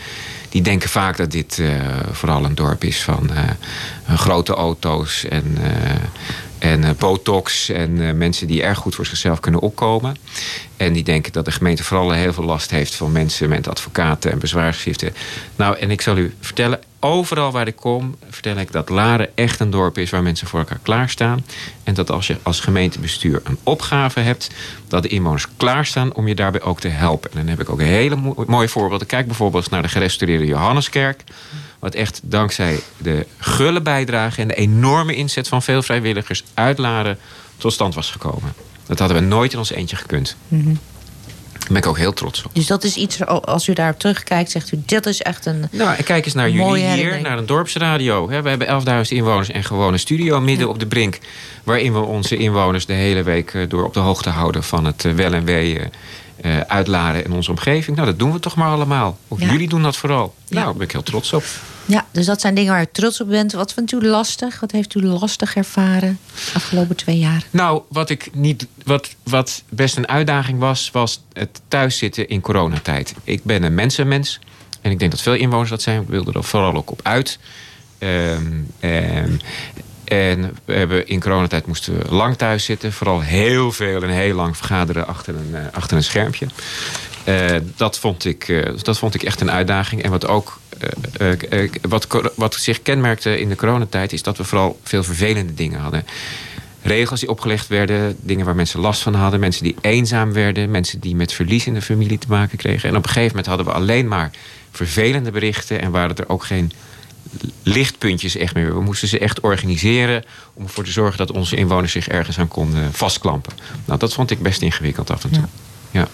Die 0.50 0.62
denken 0.62 0.90
vaak 0.90 1.18
dat 1.18 1.32
dit 1.32 1.60
eh, 1.60 1.70
vooral 2.12 2.46
een 2.46 2.56
dorp 2.56 2.84
is 2.84 3.04
van 3.04 3.30
eh, 3.34 4.18
grote 4.18 4.54
auto's 4.54 5.26
en, 5.26 5.58
eh, 6.60 6.72
en 6.72 6.96
botox. 6.98 7.70
En 7.70 8.18
mensen 8.18 8.48
die 8.48 8.64
erg 8.64 8.78
goed 8.78 8.96
voor 8.96 9.06
zichzelf 9.06 9.40
kunnen 9.40 9.62
opkomen. 9.62 10.16
En 10.78 10.94
die 10.94 11.04
denken 11.04 11.32
dat 11.32 11.46
de 11.46 11.52
gemeente 11.52 11.84
vooral 11.84 12.12
heel 12.12 12.34
veel 12.34 12.44
last 12.44 12.72
heeft 12.72 12.96
van 12.96 13.12
mensen 13.12 13.50
met 13.50 13.68
advocaten 13.68 14.32
en 14.32 14.40
bezwaarschriften. 14.40 15.14
Nou, 15.56 15.78
en 15.78 15.92
ik 15.92 16.02
zal 16.02 16.18
u 16.18 16.34
vertellen, 16.42 16.80
overal 17.00 17.52
waar 17.52 17.68
ik 17.68 17.76
kom, 17.76 18.16
vertel 18.30 18.58
ik 18.58 18.72
dat 18.72 18.90
Laren 18.90 19.30
echt 19.36 19.60
een 19.60 19.70
dorp 19.70 19.98
is 19.98 20.10
waar 20.10 20.24
mensen 20.24 20.48
voor 20.48 20.60
elkaar 20.60 20.80
klaarstaan. 20.82 21.46
En 21.84 21.94
dat 21.94 22.12
als 22.12 22.28
je 22.28 22.38
als 22.44 22.60
gemeentebestuur 22.60 23.42
een 23.44 23.58
opgave 23.64 24.20
hebt, 24.20 24.50
dat 24.88 25.04
de 25.04 25.10
inwoners 25.10 25.48
klaarstaan 25.58 26.14
om 26.14 26.28
je 26.28 26.36
daarbij 26.36 26.62
ook 26.62 26.80
te 26.80 26.88
helpen. 26.88 27.32
En 27.32 27.38
dan 27.38 27.48
heb 27.48 27.60
ik 27.62 27.70
ook 27.70 27.80
een 27.80 27.86
hele 27.86 28.16
mo- 28.16 28.44
mooie 28.48 28.70
voorbeelden. 28.70 29.08
Kijk 29.08 29.26
bijvoorbeeld 29.26 29.70
naar 29.70 29.82
de 29.82 29.88
gerestaureerde 29.90 30.46
Johanneskerk. 30.46 31.24
Wat 31.80 31.94
echt 31.96 32.20
dankzij 32.24 32.80
de 32.98 33.26
gulle 33.38 33.82
bijdrage 33.82 34.42
en 34.42 34.48
de 34.48 34.56
enorme 34.56 35.16
inzet 35.16 35.48
van 35.48 35.62
veel 35.64 35.82
vrijwilligers 35.82 36.44
uit 36.54 36.78
Laren 36.78 37.18
tot 37.58 37.74
stand 37.74 37.96
was 37.96 38.12
gekomen. 38.12 38.54
Dat 38.86 39.00
hadden 39.00 39.18
we 39.18 39.24
nooit 39.24 39.52
in 39.54 39.60
ons 39.60 39.72
eentje 39.72 39.96
gekund. 39.96 40.36
Daar 41.68 41.82
ben 41.82 41.86
ik 41.86 41.88
ook 41.88 41.98
heel 41.98 42.14
trots 42.14 42.44
op. 42.44 42.52
Dus 42.54 42.68
dat 42.68 42.84
is 42.84 42.96
iets, 42.96 43.26
als 43.26 43.68
u 43.68 43.74
daarop 43.74 44.00
terugkijkt, 44.00 44.52
zegt 44.52 44.72
u, 44.72 44.82
dat 44.86 45.06
is 45.06 45.22
echt 45.22 45.46
een... 45.46 45.66
Nou, 45.72 45.96
en 45.96 46.04
kijk 46.04 46.26
eens 46.26 46.34
naar 46.34 46.50
jullie 46.50 46.86
hier, 46.86 47.22
naar 47.22 47.38
een 47.38 47.46
dorpsradio. 47.46 48.28
We 48.28 48.34
hebben 48.34 48.68
11.000 48.68 49.02
inwoners 49.08 49.50
en 49.50 49.64
gewoon 49.64 49.94
een 49.94 50.00
studio 50.00 50.42
midden 50.42 50.70
op 50.70 50.80
de 50.80 50.88
brink. 50.88 51.20
Waarin 51.64 51.94
we 51.94 52.00
onze 52.00 52.38
inwoners 52.38 52.86
de 52.86 52.94
hele 52.94 53.24
week 53.24 53.54
eh, 53.54 53.62
door 53.70 53.86
op 53.86 53.94
de 53.94 54.00
hoogte 54.00 54.30
houden 54.30 54.64
van 54.64 54.86
het 54.86 55.06
eh, 55.06 55.14
wel 55.14 55.34
en 55.34 55.46
wee 55.46 55.80
eh, 56.42 56.60
uitladen 56.60 57.24
in 57.26 57.32
onze 57.32 57.50
omgeving. 57.52 57.96
Nou, 57.96 58.10
dat 58.10 58.20
doen 58.20 58.32
we 58.32 58.40
toch 58.40 58.56
maar 58.56 58.70
allemaal. 58.72 59.18
Of 59.28 59.40
Ja. 59.40 59.52
jullie 59.52 59.70
doen 59.70 59.84
dat 59.84 59.98
vooral. 59.98 60.34
Nou, 60.50 60.66
daar 60.66 60.74
ben 60.74 60.84
ik 60.84 60.92
heel 60.92 61.04
trots 61.04 61.34
op. 61.34 61.44
Ja, 61.88 62.06
dus 62.12 62.26
dat 62.26 62.42
zijn 62.42 62.56
dingen 62.56 62.74
waar 62.74 62.82
u 62.82 62.88
trots 62.92 63.22
op 63.22 63.28
bent. 63.30 63.52
Wat 63.52 63.74
vindt 63.74 63.92
u 63.92 64.08
lastig? 64.08 64.60
Wat 64.60 64.72
heeft 64.72 64.96
u 64.96 65.06
lastig 65.06 65.56
ervaren 65.56 66.20
afgelopen 66.54 66.96
twee 66.96 67.18
jaar? 67.18 67.44
Nou, 67.50 67.82
wat, 67.88 68.10
ik 68.10 68.30
niet, 68.34 68.68
wat, 68.84 69.16
wat 69.24 69.64
best 69.70 69.98
een 69.98 70.08
uitdaging 70.08 70.60
was, 70.60 70.92
was 70.92 71.22
het 71.34 71.62
thuiszitten 71.68 72.28
in 72.28 72.42
coronatijd. 72.42 73.14
Ik 73.24 73.44
ben 73.44 73.64
een 73.64 73.74
mensenmens. 73.74 74.40
En 74.82 74.92
ik 74.92 75.00
denk 75.00 75.12
dat 75.12 75.22
veel 75.22 75.34
inwoners 75.34 75.70
dat 75.70 75.82
zijn. 75.82 76.06
We 76.06 76.12
wilden 76.12 76.34
er 76.34 76.44
vooral 76.44 76.76
ook 76.76 76.92
op 76.92 77.00
uit. 77.04 77.40
Ehm, 77.98 78.54
ehm, 78.80 79.32
en 80.04 80.58
we 80.66 80.74
hebben 80.74 81.08
in 81.08 81.20
coronatijd 81.20 81.68
moesten 81.68 81.98
we 81.98 82.16
lang 82.16 82.38
thuis 82.38 82.64
zitten. 82.64 82.94
Vooral 82.94 83.22
heel 83.22 83.72
veel 83.72 84.04
en 84.04 84.10
heel 84.10 84.36
lang 84.36 84.58
vergaderen 84.58 85.08
achter 85.08 85.36
een, 85.36 85.56
eh, 85.56 85.62
achter 85.72 85.98
een 85.98 86.04
schermpje. 86.04 86.48
Eh, 87.24 87.56
dat, 87.76 88.00
vond 88.00 88.26
ik, 88.26 88.50
eh, 88.50 88.74
dat 88.82 88.98
vond 88.98 89.16
ik 89.16 89.24
echt 89.24 89.42
een 89.42 89.52
uitdaging. 89.52 90.04
En 90.04 90.12
wat 90.12 90.28
ook 90.28 90.60
wat, 91.82 92.08
cor- 92.08 92.32
wat 92.36 92.56
zich 92.56 92.82
kenmerkte 92.82 93.40
in 93.40 93.50
de 93.50 93.56
coronatijd... 93.56 94.14
is 94.14 94.24
dat 94.24 94.38
we 94.38 94.44
vooral 94.44 94.80
veel 94.84 95.04
vervelende 95.04 95.54
dingen 95.54 95.80
hadden. 95.80 96.06
Regels 96.82 97.20
die 97.20 97.30
opgelegd 97.30 97.68
werden, 97.68 98.16
dingen 98.22 98.46
waar 98.46 98.56
mensen 98.56 98.80
last 98.80 99.02
van 99.02 99.14
hadden... 99.14 99.40
mensen 99.40 99.64
die 99.64 99.76
eenzaam 99.82 100.34
werden, 100.34 100.72
mensen 100.72 101.00
die 101.00 101.16
met 101.16 101.34
verlies 101.34 101.68
in 101.68 101.74
de 101.74 101.82
familie 101.82 102.18
te 102.18 102.28
maken 102.30 102.58
kregen. 102.58 102.90
En 102.90 102.96
op 102.96 103.04
een 103.04 103.10
gegeven 103.10 103.30
moment 103.30 103.46
hadden 103.46 103.66
we 103.66 103.72
alleen 103.72 104.08
maar 104.08 104.32
vervelende 104.72 105.32
berichten... 105.32 105.82
en 105.82 105.92
waren 105.92 106.16
er 106.16 106.30
ook 106.30 106.44
geen 106.44 106.72
lichtpuntjes 107.64 108.36
echt 108.36 108.54
meer. 108.54 108.74
We 108.74 108.82
moesten 108.82 109.08
ze 109.08 109.20
echt 109.20 109.40
organiseren 109.40 110.24
om 110.54 110.64
ervoor 110.64 110.84
te 110.84 110.92
zorgen... 110.92 111.18
dat 111.18 111.32
onze 111.32 111.56
inwoners 111.56 111.92
zich 111.92 112.08
ergens 112.08 112.40
aan 112.40 112.48
konden 112.48 112.94
vastklampen. 112.94 113.54
Nou, 113.86 114.00
dat 114.00 114.14
vond 114.14 114.32
ik 114.32 114.42
best 114.42 114.62
ingewikkeld 114.62 115.12
af 115.12 115.24
en 115.24 115.30
toe. 115.30 115.44
ja. 115.92 116.08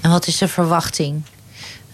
En 0.00 0.10
wat 0.10 0.26
is 0.26 0.38
de 0.38 0.48
verwachting? 0.48 1.22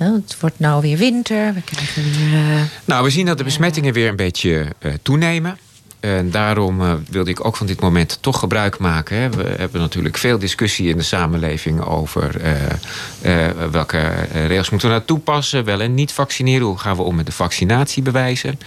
Het 0.03 0.37
wordt 0.41 0.59
nou 0.59 0.81
weer 0.81 0.99
winter. 0.99 1.55
We 1.55 1.63
krijgen 1.63 2.03
eh, 2.03 2.63
Nou, 2.85 3.05
we 3.05 3.11
zien 3.11 3.27
dat 3.27 3.39
de 3.39 3.45
besmettingen 3.45 3.93
weer 3.93 4.09
een 4.09 4.17
beetje 4.17 4.67
eh, 4.79 4.93
toenemen. 5.03 5.59
En 6.03 6.31
daarom 6.31 6.81
eh, 6.81 6.93
wilde 7.11 7.31
ik 7.31 7.45
ook 7.45 7.57
van 7.57 7.67
dit 7.67 7.81
moment 7.81 8.19
toch 8.21 8.39
gebruik 8.39 8.79
maken. 8.79 9.17
Hè. 9.17 9.31
We 9.31 9.55
hebben 9.57 9.81
natuurlijk 9.81 10.19
veel 10.19 10.39
discussie 10.39 10.89
in 10.89 10.97
de 10.97 11.03
samenleving 11.03 11.85
over 11.85 12.41
eh, 12.41 13.47
eh, 13.49 13.71
welke 13.71 14.11
regels 14.33 14.71
moeten 14.71 14.89
we 14.89 14.95
nou 14.95 15.07
toepassen, 15.07 15.65
wel 15.65 15.81
en 15.81 15.95
niet 15.95 16.13
vaccineren. 16.13 16.67
Hoe 16.67 16.79
gaan 16.79 16.97
we 16.97 17.03
om 17.03 17.15
met 17.15 17.27
de 17.27 17.33
vaccinatiebewijzen? 17.33 18.59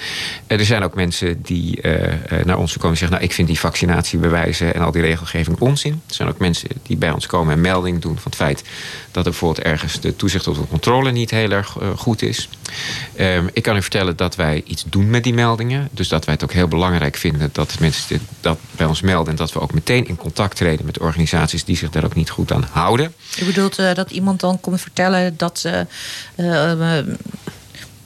Er 0.48 0.66
zijn 0.66 0.84
ook 0.84 0.96
mensen 0.96 1.42
die 1.42 1.80
naar 2.44 2.58
ons 2.58 2.74
komen 2.74 2.90
en 2.90 2.98
zeggen: 2.98 3.18
Nou, 3.18 3.24
ik 3.24 3.34
vind 3.34 3.48
die 3.48 3.60
vaccinatiebewijzen 3.60 4.74
en 4.74 4.82
al 4.82 4.92
die 4.92 5.02
regelgeving 5.02 5.60
onzin. 5.60 6.02
Er 6.08 6.14
zijn 6.14 6.30
ook 6.30 6.40
mensen 6.40 6.70
die 6.84 6.98
bij 6.98 7.12
ons 7.12 7.28
komen 7.28 7.54
en 7.54 7.62
melding 7.62 8.02
doen 8.02 8.16
van 8.16 8.24
het 8.32 8.36
feit 8.36 8.64
dat 9.12 9.26
er 9.26 9.32
bijvoorbeeld 9.32 9.66
ergens 9.66 10.00
de 10.00 10.16
toezicht 10.16 10.48
of 10.48 10.58
de 10.58 10.68
controle 10.68 11.12
niet 11.12 11.32
heel 11.32 11.52
erg 11.52 11.78
goed 11.96 12.22
is. 12.22 12.50
Ehm, 13.16 13.48
ik 13.54 13.64
kan 13.64 13.76
u 13.76 13.82
vertellen 13.82 14.16
dat 14.16 14.36
wij 14.36 14.64
iets 14.66 14.86
doen 14.90 15.10
met 15.10 15.24
die 15.24 15.34
meldingen. 15.34 15.90
Dus 15.92 16.08
dat 16.08 16.26
wij 16.26 16.34
het 16.34 16.44
ook 16.44 16.54
heel 16.54 16.68
belangrijk 16.68 17.16
vinden 17.16 17.25
dat 17.52 17.80
mensen 17.80 18.08
dit, 18.08 18.22
dat 18.42 18.58
bij 18.72 18.86
ons 18.86 19.02
melden. 19.02 19.32
En 19.32 19.36
dat 19.36 19.54
we 19.54 19.60
ook 19.60 19.74
meteen 19.74 20.08
in 20.08 20.16
contact 20.16 20.56
treden 20.56 20.86
met 20.86 21.00
organisaties 21.00 21.64
die 21.64 21.78
zich 21.78 21.90
daar 21.90 22.04
ook 22.04 22.16
niet 22.16 22.30
goed 22.30 22.52
aan 22.52 22.68
houden. 22.72 23.14
U 23.42 23.46
bedoelt 23.46 23.80
eh, 23.80 23.94
dat 23.94 24.12
iemand 24.12 24.40
dan 24.40 24.60
komt 24.60 24.82
vertellen 24.82 25.38
dat 25.38 25.60
ze 25.60 25.88
eh, 26.36 26.98
eh, 26.98 27.06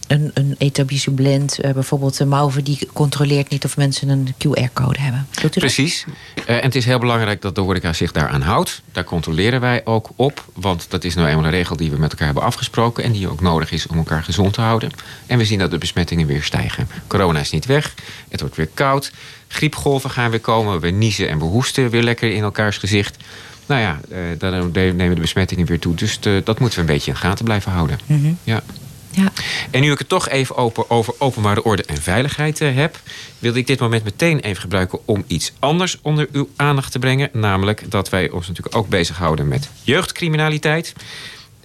een, 0.09 0.31
een 0.33 0.55
etablissement, 0.57 1.59
eh, 1.59 1.71
bijvoorbeeld 1.71 2.17
de 2.17 2.25
Mauve, 2.25 2.63
die 2.63 2.87
controleert 2.93 3.49
niet 3.49 3.65
of 3.65 3.77
mensen 3.77 4.09
een 4.09 4.33
QR-code 4.37 4.99
hebben. 4.99 5.27
Precies. 5.49 6.05
Eh, 6.45 6.55
en 6.55 6.63
het 6.63 6.75
is 6.75 6.85
heel 6.85 6.99
belangrijk 6.99 7.41
dat 7.41 7.55
de 7.55 7.61
horeca 7.61 7.93
zich 7.93 8.11
daaraan 8.11 8.41
houdt. 8.41 8.81
Daar 8.91 9.03
controleren 9.03 9.61
wij 9.61 9.81
ook 9.85 10.09
op. 10.15 10.45
Want 10.53 10.85
dat 10.89 11.03
is 11.03 11.15
nou 11.15 11.27
eenmaal 11.27 11.45
een 11.45 11.51
regel 11.51 11.75
die 11.75 11.91
we 11.91 11.97
met 11.97 12.11
elkaar 12.11 12.25
hebben 12.25 12.43
afgesproken. 12.43 13.03
En 13.03 13.11
die 13.11 13.29
ook 13.29 13.41
nodig 13.41 13.71
is 13.71 13.87
om 13.87 13.97
elkaar 13.97 14.23
gezond 14.23 14.53
te 14.53 14.61
houden. 14.61 14.91
En 15.25 15.37
we 15.37 15.45
zien 15.45 15.59
dat 15.59 15.71
de 15.71 15.77
besmettingen 15.77 16.27
weer 16.27 16.43
stijgen. 16.43 16.87
Corona 17.07 17.39
is 17.39 17.51
niet 17.51 17.65
weg. 17.65 17.93
Het 18.29 18.39
wordt 18.39 18.55
weer 18.55 18.69
koud. 18.73 19.11
Griepgolven 19.47 20.09
gaan 20.09 20.29
weer 20.29 20.39
komen. 20.39 20.79
We 20.79 20.89
niezen 20.89 21.29
en 21.29 21.39
we 21.39 21.45
hoesten 21.45 21.89
weer 21.89 22.03
lekker 22.03 22.31
in 22.31 22.43
elkaars 22.43 22.77
gezicht. 22.77 23.17
Nou 23.65 23.81
ja, 23.81 23.99
eh, 24.09 24.19
dan 24.37 24.71
nemen 24.73 25.15
de 25.15 25.21
besmettingen 25.21 25.65
weer 25.65 25.79
toe. 25.79 25.95
Dus 25.95 26.19
dat 26.19 26.59
moeten 26.59 26.79
we 26.79 26.79
een 26.79 26.93
beetje 26.93 27.11
in 27.11 27.13
de 27.13 27.19
gaten 27.19 27.45
blijven 27.45 27.71
houden. 27.71 27.99
Mhm. 28.05 28.33
Ja. 28.43 28.63
Ja. 29.11 29.31
En 29.71 29.81
nu 29.81 29.91
ik 29.91 29.97
het 29.97 30.09
toch 30.09 30.29
even 30.29 30.55
open, 30.55 30.89
over 30.89 31.13
openbare 31.17 31.63
orde 31.63 31.83
en 31.83 32.01
veiligheid 32.01 32.61
eh, 32.61 32.75
heb, 32.75 32.99
wilde 33.39 33.59
ik 33.59 33.67
dit 33.67 33.79
moment 33.79 34.03
meteen 34.03 34.39
even 34.39 34.61
gebruiken 34.61 34.99
om 35.05 35.23
iets 35.27 35.53
anders 35.59 35.97
onder 36.01 36.27
uw 36.31 36.49
aandacht 36.55 36.91
te 36.91 36.99
brengen. 36.99 37.29
Namelijk 37.33 37.91
dat 37.91 38.09
wij 38.09 38.29
ons 38.29 38.47
natuurlijk 38.47 38.75
ook 38.75 38.89
bezighouden 38.89 39.47
met 39.47 39.69
jeugdcriminaliteit. 39.83 40.93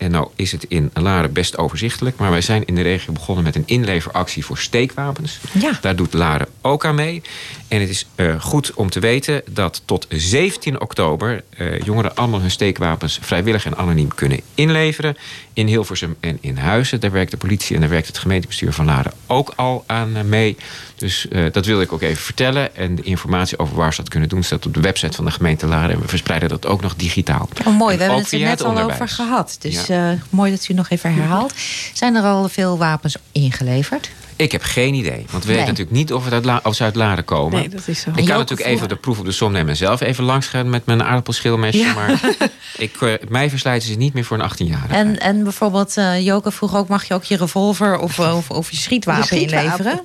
En 0.04 0.10
nou 0.10 0.28
is 0.36 0.52
het 0.52 0.64
in 0.68 0.90
Laren 0.94 1.32
best 1.32 1.58
overzichtelijk. 1.58 2.16
Maar 2.16 2.30
wij 2.30 2.40
zijn 2.40 2.64
in 2.64 2.74
de 2.74 2.82
regio 2.82 3.12
begonnen 3.12 3.44
met 3.44 3.54
een 3.54 3.62
inleveractie 3.66 4.44
voor 4.44 4.58
steekwapens. 4.58 5.38
Ja. 5.52 5.78
Daar 5.80 5.96
doet 5.96 6.12
Laren 6.12 6.48
ook 6.60 6.84
aan 6.84 6.94
mee. 6.94 7.22
En 7.68 7.80
het 7.80 7.88
is 7.88 8.06
eh, 8.14 8.40
goed 8.40 8.74
om 8.74 8.90
te 8.90 9.00
weten 9.00 9.42
dat 9.50 9.82
tot 9.84 10.06
17 10.08 10.80
oktober 10.80 11.42
eh, 11.50 11.80
jongeren 11.80 12.16
allemaal 12.16 12.40
hun 12.40 12.50
steekwapens 12.50 13.18
vrijwillig 13.22 13.66
en 13.66 13.76
anoniem 13.76 14.14
kunnen 14.14 14.40
inleveren. 14.54 15.16
In 15.52 15.66
Hilversum 15.66 16.16
en 16.20 16.38
in 16.40 16.56
Huizen. 16.56 17.00
Daar 17.00 17.12
werkt 17.12 17.30
de 17.30 17.36
politie 17.36 17.74
en 17.74 17.80
daar 17.80 17.90
werkt 17.90 18.06
het 18.06 18.18
gemeentebestuur 18.18 18.72
van 18.72 18.84
Laren 18.84 19.12
ook 19.26 19.52
al 19.56 19.84
aan 19.86 20.16
eh, 20.16 20.22
mee. 20.22 20.56
Dus 20.96 21.26
dat 21.52 21.66
wilde 21.66 21.82
ik 21.82 21.92
ook 21.92 22.02
even 22.02 22.22
vertellen. 22.22 22.76
En 22.76 22.94
de 22.94 23.02
informatie 23.02 23.58
over 23.58 23.76
waar 23.76 23.94
ze 23.94 24.00
dat 24.00 24.10
kunnen 24.10 24.28
doen 24.28 24.42
staat 24.42 24.66
op 24.66 24.74
de 24.74 24.80
website 24.80 25.16
van 25.16 25.24
de 25.24 25.30
gemeente 25.30 25.66
Laren. 25.66 25.90
En 25.90 26.00
we 26.00 26.08
verspreiden 26.08 26.48
dat 26.48 26.66
ook 26.66 26.80
nog 26.80 26.94
digitaal. 26.94 27.48
Oh, 27.66 27.78
mooi, 27.78 27.92
En 27.92 27.98
we 27.98 28.04
hebben 28.04 28.22
het 28.22 28.32
er 28.32 28.38
net 28.38 28.64
al 28.64 28.80
over 28.80 29.08
gehad. 29.08 29.56
Dus 29.60 29.86
Ja. 29.86 29.93
Eh, 29.94 30.08
mooi 30.30 30.50
dat 30.50 30.68
u 30.68 30.74
nog 30.74 30.90
even 30.90 31.14
herhaalt. 31.14 31.52
Zijn 31.92 32.14
er 32.14 32.22
al 32.22 32.48
veel 32.48 32.78
wapens 32.78 33.16
ingeleverd? 33.32 34.10
Ik 34.36 34.52
heb 34.52 34.62
geen 34.62 34.94
idee. 34.94 35.26
Want 35.30 35.44
we 35.44 35.48
Nee. 35.52 35.58
weten 35.58 35.66
natuurlijk 35.74 35.90
niet 35.96 36.12
of, 36.12 36.24
het 36.24 36.32
uit 36.32 36.44
La- 36.44 36.60
of 36.62 36.74
ze 36.74 36.82
uit 36.82 36.94
Laren 36.94 37.24
komen. 37.24 37.58
Nee, 37.58 37.68
dat 37.68 37.88
is 37.88 38.00
zo. 38.00 38.10
Ik 38.14 38.24
kan 38.26 38.36
natuurlijk 38.38 38.68
even 38.68 38.88
de 38.88 38.96
proef 38.96 39.18
op 39.18 39.24
de 39.24 39.32
som 39.32 39.52
nemen 39.52 39.68
en 39.68 39.76
zelf 39.76 40.00
even 40.00 40.24
langs 40.24 40.46
gaan 40.46 40.70
met 40.70 40.86
mijn 40.86 41.02
aardappelschilmesje. 41.02 41.78
Ja. 41.78 41.94
Maar 41.94 42.20
ik, 42.76 43.00
eh, 43.02 43.12
mij 43.28 43.50
verslijten 43.50 43.88
ze 43.88 43.94
niet 43.94 44.14
meer 44.14 44.24
voor 44.24 44.38
een 44.38 44.50
18-jarige. 44.50 44.94
En, 44.94 45.20
en 45.20 45.42
bijvoorbeeld, 45.42 45.96
eh 45.96 46.24
Joke 46.24 46.50
vroeg 46.50 46.76
ook, 46.76 46.88
mag 46.88 47.04
je 47.08 47.14
ook 47.14 47.24
je 47.24 47.36
revolver 47.36 47.98
of, 47.98 48.18
of, 48.18 48.50
of 48.50 48.70
je 48.70 48.76
schietwapen, 48.76 49.40
inleveren? 49.40 50.00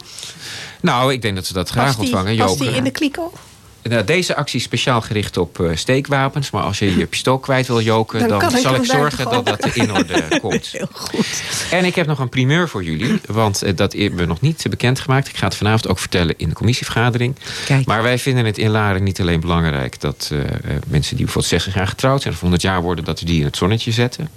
Nou, 0.81 1.13
ik 1.13 1.21
denk 1.21 1.35
dat 1.35 1.45
ze 1.45 1.53
dat 1.53 1.69
graag 1.69 1.85
Past 1.85 1.99
die, 1.99 2.05
ontvangen. 2.07 2.37
past 2.37 2.49
Joke. 2.59 2.63
die 2.69 2.77
in 2.77 2.83
de 2.83 2.91
kliko? 2.91 3.33
Nou, 3.83 4.03
deze 4.03 4.35
actie 4.35 4.59
is 4.59 4.65
speciaal 4.65 5.01
gericht 5.01 5.37
op 5.37 5.59
eh, 5.59 5.75
steekwapens. 5.75 6.51
Maar 6.51 6.63
als 6.63 6.79
je 6.79 6.97
je 6.97 7.05
pistool 7.05 7.39
kwijt 7.39 7.67
wil 7.67 7.81
joken, 7.81 8.27
Dan 8.27 8.51
zal 8.51 8.75
ik 8.75 8.85
zorgen 8.85 9.29
dat 9.29 9.45
dat 9.45 9.65
in 9.65 9.93
orde 9.93 10.23
komt. 10.41 10.67
Heel 10.71 10.87
goed. 10.91 11.43
En 11.71 11.85
ik 11.85 11.95
heb 11.95 12.07
nog 12.07 12.19
een 12.19 12.29
primeur 12.29 12.69
voor 12.69 12.83
jullie. 12.83 13.21
Want 13.25 13.61
eh, 13.61 13.75
dat 13.75 13.93
hebben 13.93 14.19
we 14.19 14.25
nog 14.25 14.41
niet 14.41 14.65
bekendgemaakt. 14.69 15.27
Ik 15.27 15.37
ga 15.37 15.45
het 15.45 15.55
vanavond 15.55 15.87
ook 15.87 15.99
vertellen 15.99 16.33
in 16.37 16.49
de 16.49 16.55
commissievergadering. 16.55 17.35
Kijk. 17.65 17.85
Maar 17.85 18.03
wij 18.03 18.19
vinden 18.19 18.45
het 18.45 18.57
in 18.57 18.69
Laren 18.69 19.03
niet 19.03 19.19
alleen 19.19 19.39
belangrijk... 19.39 19.99
dat 19.99 20.29
eh, 20.31 20.39
mensen 20.87 21.15
die 21.15 21.25
bijvoorbeeld 21.25 21.53
60 21.53 21.73
jaar 21.73 21.87
getrouwd 21.87 22.21
zijn... 22.21 22.33
of 22.33 22.39
100 22.39 22.61
jaar 22.61 22.81
worden, 22.81 23.05
dat 23.05 23.19
we 23.19 23.25
die 23.25 23.39
in 23.39 23.45
het 23.45 23.57
zonnetje 23.57 23.91
zetten. 23.91 24.29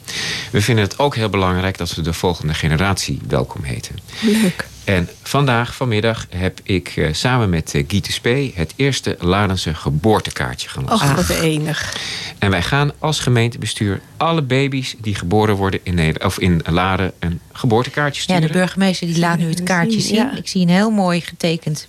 We 0.50 0.62
vinden 0.62 0.84
het 0.84 0.98
ook 0.98 1.14
heel 1.14 1.28
belangrijk... 1.28 1.78
dat 1.78 1.94
we 1.94 2.02
de 2.02 2.12
volgende 2.12 2.54
generatie 2.54 3.20
welkom 3.28 3.62
heten. 3.62 3.98
Leuk. 4.20 4.66
En 4.84 5.08
vandaag, 5.22 5.74
vanmiddag, 5.74 6.26
heb 6.30 6.60
ik 6.62 6.92
eh, 6.96 7.12
samen 7.12 7.50
met 7.50 7.74
eh, 7.74 7.84
Guy 7.88 8.00
de 8.00 8.12
Spee... 8.12 8.52
het 8.54 8.72
eerste 8.76 9.16
Larense 9.20 9.74
geboortekaartje 9.74 10.68
gelanceerd. 10.68 11.18
Och, 11.18 11.28
wat 11.28 11.36
enig. 11.38 11.96
En 12.38 12.50
wij 12.50 12.62
gaan 12.62 12.92
als 12.98 13.18
gemeentebestuur 13.18 14.00
alle 14.16 14.42
baby's 14.42 14.94
die 15.00 15.14
geboren 15.14 15.54
worden 15.54 15.80
in, 15.82 15.94
Nederland, 15.94 16.24
of 16.24 16.38
in 16.38 16.60
Laren 16.70 17.12
een 17.18 17.40
geboortekaartje 17.52 18.22
Ja, 18.26 18.34
sturen. 18.34 18.52
de 18.52 18.58
burgemeester 18.58 19.06
die 19.06 19.18
laat 19.18 19.38
nu 19.38 19.48
het 19.48 19.62
kaartje 19.62 20.00
zien. 20.00 20.14
Ja. 20.14 20.36
Ik 20.36 20.48
zie 20.48 20.62
een 20.62 20.68
heel 20.68 20.90
mooi 20.90 21.20
getekend, 21.20 21.86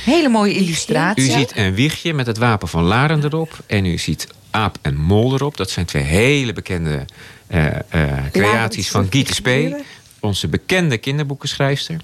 hele 0.00 0.28
mooie 0.28 0.54
illustratie. 0.54 1.24
U 1.24 1.30
ziet 1.30 1.56
een 1.56 1.74
wiegje 1.74 2.14
met 2.14 2.26
het 2.26 2.38
wapen 2.38 2.68
van 2.68 2.82
Laren 2.82 3.24
erop. 3.24 3.58
En 3.66 3.84
u 3.84 3.98
ziet 3.98 4.26
aap 4.50 4.78
en 4.82 4.96
mol 4.96 5.34
erop. 5.34 5.56
Dat 5.56 5.70
zijn 5.70 5.86
twee 5.86 6.02
hele 6.02 6.52
bekende 6.52 7.04
eh, 7.46 7.66
eh, 7.88 8.24
creaties 8.32 8.90
van 8.90 9.06
Guy 9.10 9.26
Spee. 9.30 9.74
Onze 10.22 10.48
bekende 10.48 10.98
kinderboekenschrijfster. 10.98 11.96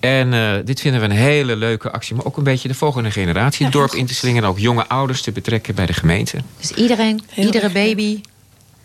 En 0.00 0.32
eh, 0.34 0.52
dit 0.64 0.80
vinden 0.80 1.00
we 1.00 1.06
een 1.06 1.12
hele 1.12 1.56
leuke 1.56 1.90
actie. 1.90 2.16
Maar 2.16 2.24
ook 2.24 2.36
een 2.36 2.44
beetje 2.44 2.68
de 2.68 2.74
volgende 2.74 3.10
generatie 3.10 3.64
het 3.64 3.74
dorp 3.74 3.92
in 3.92 4.06
te 4.06 4.14
slingen. 4.14 4.42
En 4.42 4.48
ook 4.48 4.58
jonge 4.58 4.86
ouders 4.88 5.22
te 5.22 5.32
betrekken 5.32 5.74
bij 5.74 5.86
de 5.86 5.92
gemeente. 5.92 6.38
Dus 6.60 6.70
iedereen, 6.70 7.22
Heel 7.28 7.44
iedere 7.44 7.70
baby, 7.70 8.20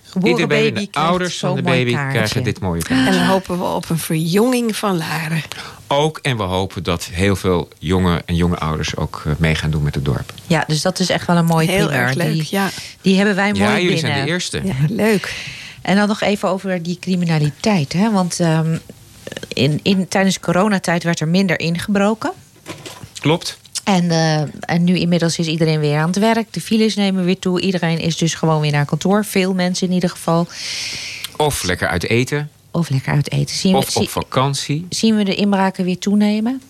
geboren 0.03 0.29
Iedere 0.29 0.47
baby, 0.47 0.63
baby, 0.73 0.85
de 0.85 0.91
krijgt 0.91 1.09
ouders 1.09 1.37
van 1.37 1.55
de 1.55 1.61
baby 1.61 1.91
kaartje. 1.91 2.11
krijgen 2.11 2.43
dit 2.43 2.59
mooie 2.59 2.81
En 2.81 2.87
kaartje. 2.87 3.11
dan 3.19 3.27
hopen 3.27 3.57
we 3.59 3.63
op 3.65 3.89
een 3.89 3.97
verjonging 3.99 4.75
van 4.75 4.97
Laren. 4.97 5.41
Ook, 5.87 6.19
en 6.21 6.37
we 6.37 6.43
hopen 6.43 6.83
dat 6.83 7.03
heel 7.05 7.35
veel 7.35 7.69
jonge 7.79 8.21
en 8.25 8.35
jonge 8.35 8.57
ouders 8.57 8.95
ook 8.95 9.23
eh, 9.25 9.31
mee 9.37 9.55
gaan 9.55 9.71
doen 9.71 9.83
met 9.83 9.95
het 9.95 10.05
dorp. 10.05 10.33
Ja, 10.47 10.63
dus 10.67 10.81
dat 10.81 10.99
is 10.99 11.09
echt 11.09 11.27
wel 11.27 11.35
een 11.37 11.45
mooie 11.45 11.67
Heel 11.67 11.85
primeur. 11.87 12.05
erg 12.05 12.13
leuk, 12.15 12.31
Die, 12.33 12.47
ja. 12.49 12.69
die 13.01 13.17
hebben 13.17 13.35
wij 13.35 13.51
mooi 13.51 13.63
Ja, 13.63 13.71
jullie 13.79 13.87
binnen. 13.93 14.11
zijn 14.11 14.25
de 14.25 14.31
eerste. 14.31 14.61
Ja, 14.63 14.73
leuk. 14.89 15.33
En 15.87 15.95
dan 15.95 16.07
nog 16.07 16.21
even 16.21 16.49
over 16.49 16.83
die 16.83 16.97
criminaliteit. 16.99 17.93
Hè? 17.93 18.11
Want 18.11 18.39
ehm, 18.39 18.77
in, 19.53 19.79
in, 19.83 20.07
tijdens 20.07 20.39
coronatijd 20.39 21.03
werd 21.03 21.19
er 21.19 21.27
minder 21.27 21.59
ingebroken. 21.59 22.31
Klopt. 23.19 23.57
En, 23.83 24.11
eh, 24.11 24.41
en 24.59 24.83
nu 24.83 24.97
inmiddels 24.97 25.37
is 25.37 25.47
iedereen 25.47 25.79
weer 25.79 25.97
aan 25.97 26.07
het 26.07 26.19
werk. 26.19 26.53
De 26.53 26.61
files 26.61 26.95
nemen 26.95 27.23
weer 27.25 27.39
toe. 27.39 27.61
Iedereen 27.61 27.99
is 27.99 28.17
dus 28.17 28.33
gewoon 28.33 28.61
weer 28.61 28.71
naar 28.71 28.85
kantoor. 28.85 29.25
Veel 29.25 29.53
mensen 29.53 29.87
in 29.87 29.93
ieder 29.93 30.09
geval. 30.09 30.47
Of 31.37 31.63
lekker 31.63 31.87
uit 31.87 32.09
eten. 32.09 32.49
Of 32.77 32.89
lekker 32.89 33.13
uit 33.13 33.31
eten. 33.31 33.55
Zien, 33.55 33.75
Of 33.75 33.93
we, 33.93 33.99
op 33.99 34.09
vakantie. 34.09 34.85
zien 34.89 35.15
we 35.15 35.23
de 35.23 35.35
inbraken 35.35 35.83
weer 35.85 35.97
toenemen? 35.97 36.61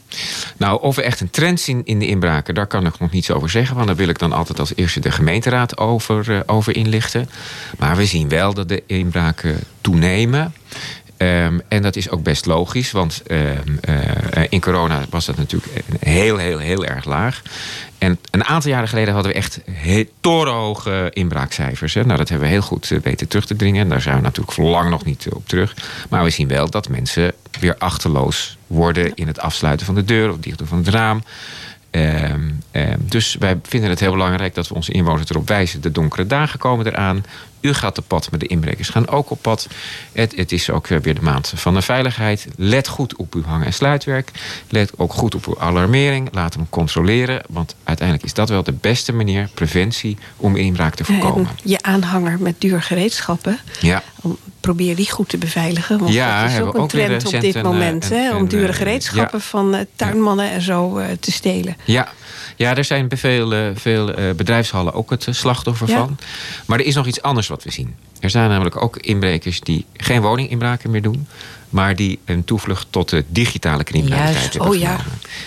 Nou, 0.57 0.81
of 0.81 0.95
we 0.95 1.01
echt 1.01 1.19
een 1.19 1.29
trend 1.29 1.59
zien 1.59 1.81
in 1.85 1.99
de 1.99 2.07
inbraken, 2.07 2.53
daar 2.53 2.67
kan 2.67 2.85
ik 2.85 2.99
nog 2.99 3.11
niets 3.11 3.31
over 3.31 3.49
zeggen. 3.49 3.75
Want 3.75 3.87
daar 3.87 3.95
wil 3.95 4.07
ik 4.07 4.19
dan 4.19 4.33
altijd 4.33 4.59
als 4.59 4.71
eerste 4.75 4.99
de 4.99 5.11
gemeenteraad 5.11 5.77
over, 5.77 6.31
eh, 6.35 6.39
over 6.45 6.75
inlichten. 6.75 7.29
Maar 7.77 7.95
we 7.95 8.05
zien 8.05 8.29
wel 8.29 8.53
dat 8.53 8.69
de 8.69 8.83
inbraken 8.85 9.59
toenemen. 9.81 10.53
Ehm, 11.17 11.59
en 11.67 11.81
dat 11.81 11.95
is 11.95 12.09
ook 12.09 12.23
best 12.23 12.45
logisch, 12.45 12.91
want 12.91 13.21
ehm, 13.27 13.77
eh, 13.81 14.43
in 14.49 14.61
corona 14.61 15.01
was 15.09 15.25
dat 15.25 15.37
natuurlijk 15.37 15.83
heel, 15.99 16.37
heel, 16.37 16.57
heel 16.57 16.85
erg 16.85 17.05
laag. 17.05 17.41
En 17.97 18.17
een 18.31 18.43
aantal 18.43 18.71
jaren 18.71 18.87
geleden 18.87 19.13
hadden 19.13 19.31
we 19.31 19.37
echt 19.37 19.61
torenhoge 20.21 21.09
inbraakcijfers. 21.13 21.93
Hè. 21.93 22.05
Nou, 22.05 22.17
dat 22.17 22.29
hebben 22.29 22.47
we 22.47 22.53
heel 22.53 22.63
goed 22.63 22.91
eh, 22.91 22.99
weten 22.99 23.27
terug 23.27 23.45
te 23.45 23.55
dringen. 23.55 23.81
En 23.81 23.89
daar 23.89 24.01
zijn 24.01 24.15
we 24.15 24.21
natuurlijk 24.21 24.53
voor 24.53 24.69
lang 24.69 24.89
nog 24.89 25.05
niet 25.05 25.25
eh, 25.25 25.35
op 25.35 25.47
terug. 25.47 25.75
Maar 26.09 26.23
we 26.23 26.29
zien 26.29 26.47
wel 26.47 26.69
dat 26.69 26.89
mensen 26.89 27.33
weer 27.59 27.75
achterloos 27.77 28.57
worden 28.67 29.15
in 29.15 29.27
het 29.27 29.39
afsluiten 29.39 29.85
van 29.85 29.95
de 29.95 30.05
deur 30.05 30.31
of 30.31 30.37
dicht 30.37 30.57
doen 30.57 30.67
van 30.67 30.77
het 30.77 30.87
raam. 30.87 31.23
Ehm, 31.89 32.41
ehm, 32.71 32.97
dus 32.99 33.35
wij 33.39 33.59
vinden 33.63 33.89
het 33.89 33.99
heel 33.99 34.11
belangrijk 34.11 34.55
dat 34.55 34.67
we 34.67 34.73
onze 34.73 34.91
inwoners 34.91 35.29
erop 35.29 35.47
wijzen. 35.47 35.81
De 35.81 35.91
donkere 35.91 36.27
dagen 36.27 36.59
komen 36.59 36.85
eraan. 36.87 37.25
U 37.61 37.73
gaat 37.73 37.97
op 37.97 38.03
pad, 38.07 38.29
maar 38.29 38.39
de 38.39 38.47
inbrekers 38.47 38.89
gaan 38.89 39.07
ook 39.07 39.29
op 39.29 39.41
pad. 39.41 39.67
Het, 40.11 40.35
het 40.35 40.51
is 40.51 40.69
ook 40.69 40.87
weer 40.87 41.15
de 41.15 41.21
maand 41.21 41.53
van 41.55 41.73
de 41.73 41.81
veiligheid. 41.81 42.47
Let 42.55 42.87
goed 42.87 43.15
op 43.15 43.33
uw 43.33 43.43
hang- 43.43 43.65
en 43.65 43.73
sluitwerk. 43.73 44.31
Let 44.69 44.91
ook 44.97 45.13
goed 45.13 45.35
op 45.35 45.45
uw 45.45 45.59
alarmering. 45.59 46.29
Laat 46.31 46.53
hem 46.53 46.69
controleren. 46.69 47.41
Want 47.49 47.75
uiteindelijk 47.83 48.27
is 48.27 48.33
dat 48.33 48.49
wel 48.49 48.63
de 48.63 48.73
beste 48.73 49.13
manier, 49.13 49.49
preventie, 49.53 50.17
om 50.37 50.55
inbraak 50.55 50.95
te 50.95 51.05
voorkomen. 51.05 51.47
En 51.47 51.55
je 51.71 51.81
aanhanger 51.81 52.39
met 52.39 52.61
duur 52.61 52.81
gereedschappen. 52.81 53.59
Ja. 53.79 54.03
Om, 54.21 54.37
probeer 54.67 54.95
die 54.95 55.11
goed 55.11 55.29
te 55.29 55.37
beveiligen. 55.37 55.99
Want 55.99 56.13
Ja, 56.13 56.41
dat 56.41 56.51
is 56.51 56.59
ook 56.59 56.73
een 56.75 56.81
ook 56.81 56.89
trend 56.89 57.25
op 57.25 57.41
dit 57.41 57.61
moment. 57.63 58.03
eh, 58.03 58.09
hè, 58.09 58.35
om 58.35 58.41
een, 58.41 58.47
dure 58.47 58.67
eh, 58.67 58.73
gereedschappen 58.73 59.41
van 59.41 59.75
eh, 59.75 59.85
tuinmannen 59.95 60.51
en 60.51 60.61
zo 60.61 60.97
eh, 60.97 61.07
te 61.19 61.31
stelen. 61.31 61.77
Ja. 61.85 62.07
ja, 62.55 62.75
er 62.75 62.83
zijn 62.83 63.09
veel, 63.15 63.53
eh, 63.53 63.61
veel 63.75 64.13
eh, 64.13 64.33
bedrijfshallen 64.35 64.93
ook 64.93 65.09
het 65.09 65.27
eh, 65.27 65.33
slachtoffer 65.33 65.89
Ja. 65.89 65.97
van. 65.97 66.17
Maar 66.65 66.79
er 66.79 66.85
is 66.85 66.95
nog 66.95 67.05
iets 67.05 67.21
anders 67.21 67.47
wat 67.47 67.63
we 67.63 67.71
zien. 67.71 67.95
Er 68.19 68.29
zijn 68.29 68.49
namelijk 68.49 68.81
ook 68.83 68.97
inbrekers 68.97 69.59
die 69.59 69.85
geen 69.93 70.21
woninginbraken 70.21 70.91
meer 70.91 71.01
doen. 71.01 71.27
Maar 71.69 71.95
die 71.95 72.19
een 72.25 72.43
toevlucht 72.43 72.87
tot 72.89 73.09
de 73.09 73.23
digitale 73.27 73.83
criminaliteit 73.83 74.53
hebben 74.53 74.69
Oh 74.71 74.75
ja. 74.79 74.97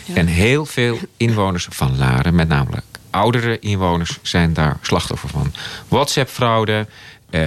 Ja. 0.05 0.15
En 0.15 0.27
heel 0.27 0.67
veel 0.67 0.99
inwoners 1.17 1.67
van 1.71 1.99
Laren, 1.99 2.35
met 2.35 2.49
name 2.49 2.83
oudere 3.11 3.59
inwoners, 3.59 4.19
zijn 4.23 4.53
daar 4.53 4.77
slachtoffer 4.83 5.29
van. 5.29 5.53
WhatsApp-fraude. 5.89 6.87
ehm, 7.31 7.47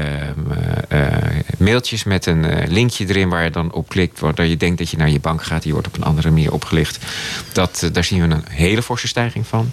eh, 0.88 1.02
eh, 1.38 1.43
mailtjes 1.64 2.04
met 2.04 2.26
een 2.26 2.46
eh, 2.46 2.68
linkje 2.68 3.06
erin 3.08 3.30
waar 3.30 3.44
je 3.44 3.50
dan 3.50 3.72
op 3.72 3.90
klikt, 3.90 4.20
waardoor 4.20 4.46
je 4.46 4.58
denkt 4.58 4.78
dat 4.78 4.90
je 4.90 4.98
naar 4.98 5.10
je 5.10 5.20
bank 5.20 5.44
gaat. 5.44 5.64
Die 5.64 5.72
wordt 5.74 5.88
op 5.88 5.96
een 5.96 6.04
andere 6.04 6.30
manier 6.30 6.52
opgelicht. 6.52 7.00
Dat, 7.52 7.84
eh, 7.84 7.90
daar 7.94 8.04
zien 8.04 8.28
we 8.28 8.36
een 8.36 8.44
hele 8.50 8.82
forse 8.82 9.08
stijging 9.08 9.48
van. 9.48 9.72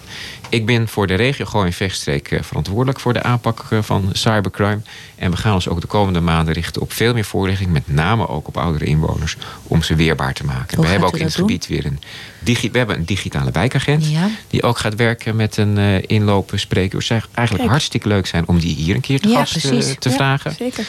Ik 0.49 0.65
ben 0.65 0.87
voor 0.87 1.07
de 1.07 1.15
regio 1.15 1.45
Gooi 1.45 1.73
Vechtstreek 1.73 2.31
eh, 2.31 2.41
verantwoordelijk 2.43 2.99
voor 2.99 3.13
de 3.13 3.23
aanpak 3.23 3.65
van 3.81 4.09
cybercrime. 4.11 4.79
En 5.15 5.31
we 5.31 5.37
gaan 5.37 5.53
ons 5.53 5.67
ook 5.67 5.81
de 5.81 5.87
komende 5.87 6.19
maanden 6.19 6.53
richten 6.53 6.81
op 6.81 6.93
veel 6.93 7.13
meer 7.13 7.25
voorlichting, 7.25 7.71
met 7.71 7.87
name 7.87 8.27
ook 8.27 8.47
op 8.47 8.57
oudere 8.57 8.85
inwoners, 8.85 9.37
om 9.63 9.83
ze 9.83 9.95
weerbaar 9.95 10.33
te 10.33 10.43
maken. 10.43 10.75
Hoe 10.75 10.85
we 10.85 10.91
hebben 10.91 11.07
ook 11.07 11.17
in 11.17 11.25
het 11.25 11.35
gebied 11.35 11.67
weer 11.67 11.85
een, 11.85 11.99
digi 12.39 12.71
we 12.71 12.77
hebben 12.77 12.95
een 12.95 13.05
digitale 13.05 13.51
wijkagent. 13.51 14.09
Ja. 14.09 14.29
Die 14.47 14.63
ook 14.63 14.77
gaat 14.77 14.95
werken 14.95 15.35
met 15.35 15.57
een 15.57 15.77
uh, 15.77 16.01
inlopen 16.01 16.59
spreker. 16.59 16.97
Het 16.97 17.07
zou 17.07 17.21
eigenlijk 17.33 17.57
Kijk. 17.57 17.69
hartstikke 17.69 18.07
leuk 18.07 18.27
zijn 18.27 18.47
om 18.47 18.59
die 18.59 18.75
hier 18.75 18.95
een 18.95 19.01
keer 19.01 19.19
te 19.19 19.29
Ja, 19.29 19.37
gast 19.37 19.61
te 19.99 20.09
Ja, 20.09 20.15
vragen. 20.15 20.55
Zeker. 20.57 20.85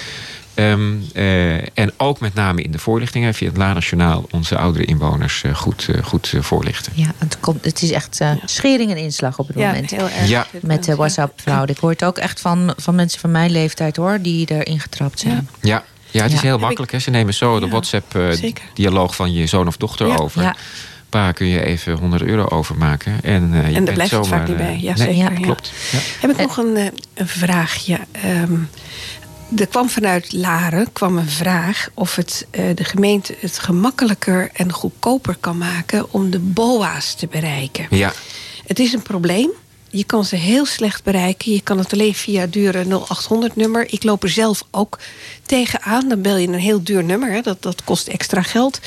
Ehm, 0.54 0.92
eh, 1.14 1.78
en 1.78 1.92
ook 1.96 2.20
met 2.20 2.34
name 2.34 2.62
in 2.62 2.70
de 2.70 2.78
voorlichting 2.78 3.24
hè, 3.24 3.34
via 3.34 3.48
het 3.48 3.56
La 3.56 3.72
Nationaal 3.72 4.26
onze 4.30 4.56
oudere 4.58 4.84
inwoners 4.84 5.42
eh, 5.42 5.54
goed, 5.54 5.88
eh, 5.88 6.02
goed 6.04 6.34
voorlichten. 6.40 6.92
Ja, 6.96 7.12
het, 7.18 7.40
komt, 7.40 7.64
het 7.64 7.82
is 7.82 7.90
echt 7.90 8.20
schering 8.44 8.90
en 8.90 8.96
inslag 8.96 9.38
op 9.38 9.46
het 9.46 9.56
Ja, 9.58 9.66
moment. 9.66 9.90
heel 9.90 10.08
erg. 10.08 10.28
Ja. 10.28 10.46
Met 10.60 10.84
de 10.84 10.96
WhatsApp-fraude. 10.96 11.72
Ik 11.72 11.78
hoor 11.78 11.90
het 11.90 12.04
ook 12.04 12.18
echt 12.18 12.40
van, 12.40 12.74
van 12.76 12.94
mensen 12.94 13.20
van 13.20 13.30
mijn 13.30 13.50
leeftijd 13.50 13.96
hoor, 13.96 14.18
die 14.20 14.50
erin 14.50 14.80
getrapt 14.80 15.20
zijn. 15.20 15.48
Ja, 15.60 15.82
ja 16.10 16.22
het 16.22 16.32
is 16.32 16.40
heel 16.40 16.58
makkelijk. 16.58 16.92
Hè. 16.92 16.98
Ze 16.98 17.10
nemen 17.10 17.34
zo 17.34 17.60
de. 17.60 17.68
WhatsApp-dialoog 17.68 19.16
van 19.16 19.32
je 19.32 19.46
zoon 19.46 19.66
of 19.66 19.76
dochter 19.76 20.06
Ja. 20.06 20.16
over. 20.16 20.42
Ja. 20.42 20.56
Pa, 21.08 21.32
kun 21.32 21.46
je 21.46 21.64
even 21.64 21.92
100 21.98 22.22
euro 22.22 22.46
overmaken? 22.48 23.12
En, 23.22 23.54
eh, 23.54 23.60
je 23.60 23.66
En 23.66 23.72
daar 23.72 23.82
bent 23.82 23.94
blijft 23.94 24.12
het 24.12 24.24
zomaar, 24.24 24.38
vaak 24.38 24.48
niet 24.48 24.56
bij. 24.56 24.78
Ja, 24.80 24.94
nee, 24.94 25.14
zeker. 25.14 25.14
ja. 25.14 25.40
klopt. 25.40 25.72
Ja. 25.92 25.98
Heb 26.20 26.30
ik 26.30 26.36
nog 26.36 26.56
een, 26.56 26.76
een 27.14 27.28
vraagje. 27.28 27.98
Ehm, 28.12 28.52
er 29.56 29.66
kwam 29.66 29.88
vanuit 29.88 30.32
Laren 30.32 30.92
kwam 30.92 31.18
een 31.18 31.28
vraag 31.28 31.88
of 31.94 32.16
het, 32.16 32.46
eh, 32.50 32.64
de 32.74 32.84
gemeente 32.84 33.34
het 33.38 33.58
gemakkelijker 33.58 34.50
en 34.52 34.72
goedkoper 34.72 35.36
kan 35.40 35.58
maken 35.58 36.12
om 36.12 36.30
de 36.30 36.38
BOA's 36.38 37.14
te 37.14 37.26
bereiken. 37.26 37.86
Ja, 37.90 38.12
Het 38.66 38.78
is 38.78 38.92
een 38.92 39.02
probleem. 39.02 39.50
Je 39.90 40.04
kan 40.04 40.24
ze 40.24 40.36
heel 40.36 40.66
slecht 40.66 41.04
bereiken. 41.04 41.52
Je 41.52 41.60
kan 41.60 41.78
het 41.78 41.92
alleen 41.92 42.14
via 42.14 42.46
dure 42.46 42.84
0800-nummer. 42.84 43.92
Ik 43.92 44.02
loop 44.02 44.22
er 44.22 44.28
zelf 44.28 44.64
ook 44.70 44.98
tegenaan. 45.46 46.08
Dan 46.08 46.22
bel 46.22 46.36
je 46.36 46.48
een 46.48 46.54
heel 46.54 46.82
duur 46.82 47.04
nummer. 47.04 47.32
Hè. 47.32 47.40
Dat, 47.40 47.62
dat 47.62 47.84
kost 47.84 48.08
extra 48.08 48.42
geld. 48.42 48.80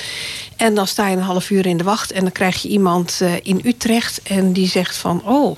En 0.55 0.75
dan 0.75 0.87
sta 0.87 1.07
je 1.07 1.15
een 1.15 1.21
half 1.21 1.49
uur 1.49 1.65
in 1.65 1.77
de 1.77 1.83
wacht. 1.83 2.11
En 2.11 2.21
dan 2.21 2.31
krijg 2.31 2.61
je 2.61 2.67
iemand 2.67 3.17
eh, 3.21 3.33
in 3.41 3.61
Utrecht. 3.63 4.21
En 4.23 4.53
die 4.53 4.67
zegt 4.67 4.95
van... 4.95 5.21
Oh, 5.25 5.55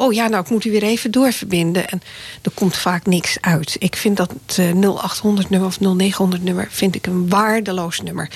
oh 0.00 0.12
ja, 0.12 0.28
nou, 0.28 0.42
ik 0.42 0.50
moet 0.50 0.64
u 0.64 0.70
weer 0.70 0.82
even 0.82 1.10
doorverbinden. 1.10 1.88
En 1.88 2.02
er 2.42 2.50
komt 2.54 2.76
vaak 2.76 3.06
niks 3.06 3.36
uit. 3.40 3.76
Ik 3.78 3.96
vind 3.96 4.16
dat 4.16 4.32
eh, 4.56 4.70
0800-nummer 4.70 5.64
of 5.64 5.78
0900-nummer... 5.78 6.68
vind 6.70 6.94
ik 6.94 7.06
een 7.06 7.28
waardeloos 7.28 8.00
nummer. 8.00 8.30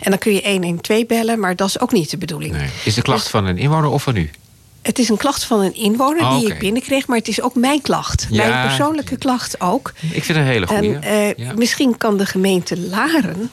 En 0.00 0.10
dan 0.10 0.18
kun 0.18 0.32
je 0.32 0.48
112 0.50 1.06
bellen, 1.06 1.38
maar 1.38 1.56
dat 1.56 1.68
is 1.68 1.80
ook 1.80 1.92
niet 1.92 2.10
de 2.10 2.16
bedoeling. 2.16 2.52
nee. 2.56 2.68
Is 2.84 2.94
de 2.94 3.02
klacht 3.02 3.28
van 3.28 3.46
een 3.46 3.58
inwoner 3.58 3.90
of 3.90 4.02
van 4.02 4.16
u? 4.16 4.30
Het 4.82 4.98
is 4.98 5.08
een 5.08 5.16
klacht 5.16 5.44
van 5.44 5.60
een 5.60 5.74
inwoner 5.74 6.22
Oh, 6.22 6.38
die 6.38 6.52
ik 6.52 6.58
binnenkreeg, 6.58 7.06
maar 7.06 7.18
het 7.18 7.28
is 7.28 7.40
ook 7.40 7.54
mijn 7.54 7.82
klacht. 7.82 8.26
Ja. 8.30 8.48
Mijn 8.48 8.66
persoonlijke 8.66 9.16
klacht 9.16 9.60
ook. 9.60 9.92
Ik 10.00 10.24
vind 10.24 10.26
het 10.26 10.36
een 10.36 10.44
hele 10.44 10.66
goede. 10.66 10.94
En 10.94 11.36
eh, 11.36 11.54
misschien 11.54 11.96
kan 11.96 12.16
de 12.16 12.26
gemeente 12.26 12.80
Laren 12.80 13.50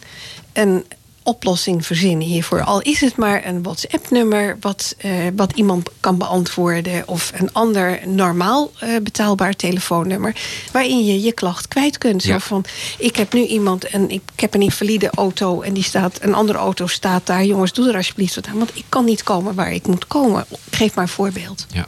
een 0.53 0.85
oplossing 1.23 1.85
verzinnen 1.85 2.27
hiervoor. 2.27 2.61
Al 2.61 2.81
is 2.81 3.01
het 3.01 3.15
maar 3.15 3.45
een 3.45 3.63
WhatsApp-nummer 3.63 4.57
wat, 4.59 4.95
eh, 4.97 5.11
wat 5.35 5.51
iemand 5.51 5.89
kan 5.99 6.17
beantwoorden... 6.17 7.07
of 7.07 7.31
een 7.35 7.53
ander 7.53 7.99
normaal 8.07 8.71
eh, 8.79 8.89
betaalbaar 9.03 9.55
telefoonnummer... 9.55 10.35
waarin 10.71 11.05
je 11.05 11.21
je 11.21 11.31
klacht 11.31 11.67
kwijt 11.67 11.97
kunt. 11.97 12.23
Ja. 12.23 12.33
Zo 12.33 12.39
van, 12.39 12.65
ik 12.97 13.15
heb 13.15 13.33
nu 13.33 13.45
iemand 13.45 13.83
en 13.83 14.09
ik, 14.09 14.21
ik 14.33 14.39
heb 14.39 14.53
een 14.53 14.61
invalide 14.61 15.09
auto... 15.09 15.61
en 15.61 15.73
die 15.73 15.83
staat, 15.83 16.17
een 16.21 16.33
andere 16.33 16.57
auto 16.57 16.87
staat 16.87 17.25
daar. 17.25 17.45
Jongens, 17.45 17.73
doe 17.73 17.89
er 17.89 17.95
alsjeblieft 17.95 18.35
wat 18.35 18.47
aan, 18.47 18.57
want 18.57 18.75
ik 18.75 18.85
kan 18.89 19.05
niet 19.05 19.23
komen 19.23 19.55
waar 19.55 19.73
ik 19.73 19.87
moet 19.87 20.07
komen. 20.07 20.45
Geef 20.69 20.95
maar 20.95 21.03
een 21.03 21.09
voorbeeld. 21.09 21.65
Ja. 21.71 21.85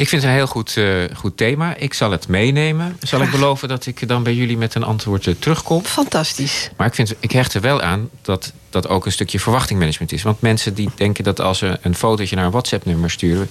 Ik 0.00 0.08
vind 0.08 0.22
het 0.22 0.30
een 0.30 0.36
heel 0.36 0.46
goed, 0.46 0.76
eh, 0.76 1.16
goed 1.16 1.36
thema. 1.36 1.76
Ik 1.76 1.94
zal 1.94 2.10
het 2.10 2.28
meenemen. 2.28 2.96
Zal 3.00 3.22
ik 3.22 3.30
beloven 3.30 3.68
dat 3.68 3.86
ik 3.86 4.08
dan 4.08 4.22
bij 4.22 4.34
jullie 4.34 4.56
met 4.56 4.74
een 4.74 4.82
antwoord 4.82 5.26
eh, 5.26 5.34
terugkom? 5.38 5.84
Fantastisch. 5.84 6.70
Maar 6.76 6.86
ik, 6.86 6.94
vind, 6.94 7.14
ik 7.18 7.32
hecht 7.32 7.54
er 7.54 7.60
wel 7.60 7.82
aan 7.82 8.08
dat 8.22 8.52
dat 8.70 8.88
ook 8.88 9.06
een 9.06 9.12
stukje 9.12 9.40
verwachtingmanagement 9.40 10.12
is. 10.12 10.22
Want 10.22 10.40
mensen 10.40 10.74
die 10.74 10.90
denken 10.94 11.24
dat 11.24 11.40
als 11.40 11.58
ze 11.58 11.78
een 11.82 11.94
fotootje 11.94 12.36
naar 12.36 12.44
een 12.44 12.50
WhatsApp-nummer 12.50 13.10
sturen... 13.10 13.48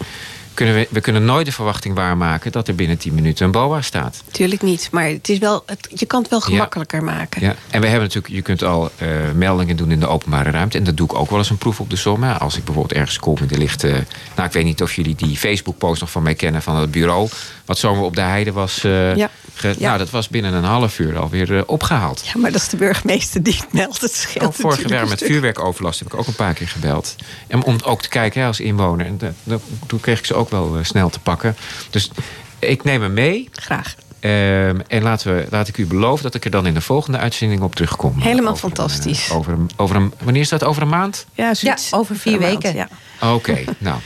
Kunnen 0.59 0.75
we, 0.77 0.87
we 0.89 1.01
kunnen 1.01 1.25
nooit 1.25 1.45
de 1.45 1.51
verwachting 1.51 1.95
waarmaken 1.95 2.51
dat 2.51 2.67
er 2.67 2.75
binnen 2.75 2.97
10 2.97 3.13
minuten 3.13 3.45
een 3.45 3.51
BOA 3.51 3.81
staat. 3.81 4.23
Tuurlijk 4.31 4.61
niet, 4.61 4.87
maar 4.91 5.07
het 5.07 5.29
is 5.29 5.37
wel, 5.37 5.63
het, 5.65 5.87
je 5.95 6.05
kan 6.05 6.21
het 6.21 6.29
wel 6.29 6.41
gemakkelijker 6.41 7.03
maken. 7.03 7.41
Ja, 7.41 7.55
en 7.69 7.81
we 7.81 7.87
hebben 7.87 8.05
natuurlijk, 8.07 8.33
je 8.33 8.41
kunt 8.41 8.63
al 8.63 8.91
eh, 8.97 9.07
meldingen 9.35 9.75
doen 9.75 9.91
in 9.91 9.99
de 9.99 10.07
openbare 10.07 10.49
ruimte. 10.51 10.77
En 10.77 10.83
dat 10.83 10.97
doe 10.97 11.05
ik 11.07 11.13
ook 11.13 11.29
wel 11.29 11.39
eens 11.39 11.49
een 11.49 11.57
proef 11.57 11.79
op 11.79 11.89
de 11.89 11.95
som. 11.95 12.23
hè. 12.23 12.33
Als 12.33 12.57
ik 12.57 12.63
bijvoorbeeld 12.65 12.97
ergens 12.99 13.19
kom 13.19 13.37
en 13.37 13.49
er 13.49 13.57
ligt. 13.57 13.83
eh, 13.83 13.91
nou, 14.35 14.47
ik 14.47 14.53
weet 14.53 14.63
niet 14.63 14.81
of 14.81 14.93
jullie 14.93 15.15
die 15.15 15.37
Facebook-post 15.37 16.01
nog 16.01 16.11
van 16.11 16.23
mij 16.23 16.35
kennen 16.35 16.61
van 16.61 16.75
het 16.75 16.91
bureau. 16.91 17.29
Wat 17.65 17.77
zomaar 17.77 18.03
op 18.03 18.15
de 18.15 18.21
heide 18.21 18.51
was. 18.51 18.83
eh, 18.83 19.15
Ja. 19.15 19.29
ge-. 19.53 19.75
Nou, 19.79 19.97
dat 19.97 20.09
was 20.09 20.27
binnen 20.29 20.53
een 20.53 20.63
half 20.63 20.99
uur 20.99 21.17
alweer 21.19 21.57
eh, 21.57 21.63
opgehaald. 21.65 22.21
Ja, 22.33 22.39
maar 22.41 22.51
dat 22.51 22.61
is 22.61 22.67
de 22.69 22.77
burgemeester 22.77 23.43
die 23.43 23.55
het 23.55 23.73
meldt. 23.73 24.01
Het 24.01 24.15
scheelt 24.15 24.63
Ook 24.63 24.75
jaar 24.87 25.01
een 25.01 25.09
met 25.09 25.23
vuurwerkoverlast 25.23 25.99
heb 25.99 26.13
ik 26.13 26.19
ook 26.19 26.27
een 26.27 26.35
paar 26.35 26.53
keer 26.53 26.67
gebeld. 26.67 27.15
En 27.47 27.63
om 27.63 27.77
ook 27.83 28.01
te 28.01 28.09
kijken 28.09 28.41
hè, 28.41 28.47
als 28.47 28.59
inwoner. 28.59 29.05
En 29.05 29.17
dat- 29.17 29.33
dat- 29.43 29.61
toen 29.87 29.99
kreeg 29.99 30.19
ik 30.19 30.25
ze 30.25 30.33
ook 30.33 30.48
wel 30.49 30.77
eh, 30.77 30.83
snel 30.83 31.09
te 31.09 31.19
pakken. 31.19 31.55
Dus 31.89 32.11
ik 32.59 32.83
neem 32.83 33.01
hem 33.01 33.13
mee. 33.13 33.49
Graag. 33.51 33.95
Ehm, 34.19 34.79
en 34.87 35.01
laten 35.03 35.35
we, 35.35 35.47
laat 35.49 35.67
ik 35.67 35.77
u 35.77 35.85
beloven 35.85 36.23
dat 36.23 36.35
ik 36.35 36.45
er 36.45 36.51
dan 36.51 36.65
in 36.65 36.73
de 36.73 36.81
volgende 36.81 37.17
uitzending 37.17 37.61
op 37.61 37.75
terugkom. 37.75 38.19
Helemaal 38.19 38.51
Over 38.51 38.69
een, 38.69 38.75
fantastisch. 38.75 39.29
eh, 39.29 39.35
over 39.35 39.53
een, 39.53 39.69
over 39.75 39.95
een, 39.95 40.13
wanneer 40.23 40.41
is 40.41 40.49
dat? 40.49 40.63
Over 40.63 40.81
een 40.81 40.89
maand? 40.89 41.25
Ja, 41.33 41.51
Ja, 41.59 41.77
over 41.91 42.15
vier 42.15 42.39
weken. 42.39 42.75
Ja. 42.75 42.87
Oké, 43.33 43.63
nou. 43.77 43.97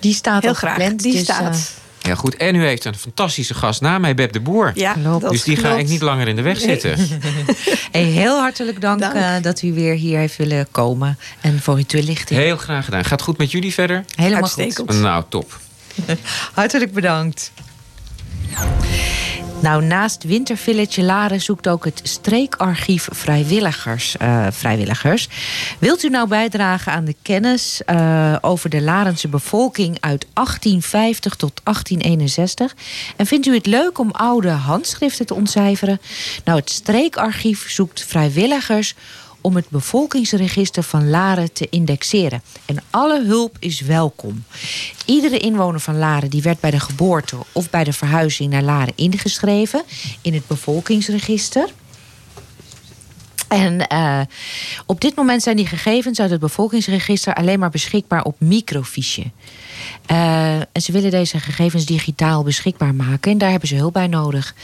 Die 0.00 0.14
staat 0.14 0.40
Heel 0.42 0.50
al 0.50 0.56
graag. 0.56 0.72
gepland. 0.74 1.02
Die 1.02 1.12
dus, 1.12 1.22
staat. 1.22 1.72
Heel 2.06 2.16
goed. 2.16 2.36
En 2.36 2.54
u 2.54 2.64
heeft 2.64 2.84
een 2.84 2.94
fantastische 2.94 3.54
gast 3.54 3.80
na 3.80 3.98
mij, 3.98 4.14
Beb 4.14 4.32
de 4.32 4.40
Boer. 4.40 4.72
ja, 4.74 4.92
klopt. 4.92 5.30
dus 5.30 5.42
die 5.42 5.56
ga 5.56 5.74
ik 5.76 5.88
niet 5.88 6.00
langer 6.02 6.28
in 6.28 6.36
de 6.36 6.42
weg 6.42 6.64
Nee. 6.64 6.80
zitten. 6.80 7.08
hey, 7.92 8.02
heel 8.02 8.38
hartelijk 8.40 8.80
dank, 8.80 9.00
Dank. 9.00 9.14
eh, 9.14 9.32
dat 9.42 9.62
u 9.62 9.72
weer 9.72 9.94
hier 9.94 10.18
heeft 10.18 10.36
willen 10.36 10.66
komen. 10.70 11.18
En 11.40 11.60
voor 11.60 11.76
uw 11.76 11.84
toelichting. 11.84 12.40
Heel 12.40 12.56
graag 12.56 12.84
gedaan. 12.84 13.02
Gaat 13.02 13.10
het 13.10 13.22
goed 13.22 13.38
met 13.38 13.50
jullie 13.50 13.72
verder? 13.74 14.04
Helemaal 14.16 14.42
Uitstekend. 14.42 15.00
Nou, 15.00 15.24
top. 15.28 15.58
goed. 16.06 16.18
Hartelijk 16.54 16.92
bedankt. 16.92 17.52
Nou, 19.66 19.84
naast 19.84 20.24
Wintervillage 20.24 21.02
Laren 21.02 21.40
zoekt 21.40 21.68
ook 21.68 21.84
het 21.84 22.00
streekarchief 22.02 23.08
vrijwilligers. 23.12 24.16
eh, 24.16 24.46
vrijwilligers. 24.50 25.28
Wilt 25.78 26.02
u 26.02 26.08
nou 26.08 26.28
bijdragen 26.28 26.92
aan 26.92 27.04
de 27.04 27.14
kennis 27.22 27.82
eh, 27.84 28.36
over 28.40 28.70
de 28.70 28.82
Larense 28.82 29.28
bevolking 29.28 29.96
uit 30.00 30.26
1850 30.32 31.34
tot 31.34 31.60
1861? 31.64 32.74
En 33.16 33.26
vindt 33.26 33.46
u 33.46 33.54
het 33.54 33.66
leuk 33.66 33.98
om 33.98 34.10
oude 34.10 34.50
handschriften 34.50 35.26
te 35.26 35.34
ontcijferen? 35.34 36.00
Nou, 36.44 36.58
het 36.58 36.70
streekarchief 36.70 37.70
zoekt 37.70 38.04
vrijwilligers 38.04 38.94
om 39.46 39.56
het 39.56 39.68
bevolkingsregister 39.68 40.82
van 40.82 41.10
Laren 41.10 41.52
te 41.52 41.66
indexeren. 41.70 42.42
En 42.64 42.82
alle 42.90 43.24
hulp 43.24 43.56
is 43.60 43.80
welkom. 43.80 44.44
Iedere 45.04 45.38
inwoner 45.38 45.80
van 45.80 45.98
Laren 45.98 46.30
die 46.30 46.42
werd 46.42 46.60
bij 46.60 46.70
de 46.70 46.80
geboorte 46.80 47.36
of 47.52 47.70
bij 47.70 47.84
de 47.84 47.92
verhuizing 47.92 48.50
naar 48.50 48.62
Laren 48.62 48.92
ingeschreven 48.96 49.82
in 50.22 50.34
het 50.34 50.46
bevolkingsregister. 50.46 51.68
En 53.48 53.86
eh, 53.86 54.20
op 54.86 55.00
dit 55.00 55.16
moment 55.16 55.42
zijn 55.42 55.56
die 55.56 55.66
gegevens 55.66 56.20
uit 56.20 56.30
het 56.30 56.40
bevolkingsregister 56.40 57.34
alleen 57.34 57.58
maar 57.58 57.70
beschikbaar 57.70 58.22
op 58.22 58.40
microfiche. 58.40 59.30
Eh, 60.06 60.56
en 60.56 60.82
ze 60.82 60.92
willen 60.92 61.10
deze 61.10 61.40
gegevens 61.40 61.84
digitaal 61.84 62.42
beschikbaar 62.42 62.94
maken 62.94 63.32
en 63.32 63.38
daar 63.38 63.50
hebben 63.50 63.68
ze 63.68 63.74
hulp 63.74 63.92
bij 63.92 64.06
nodig. 64.06 64.54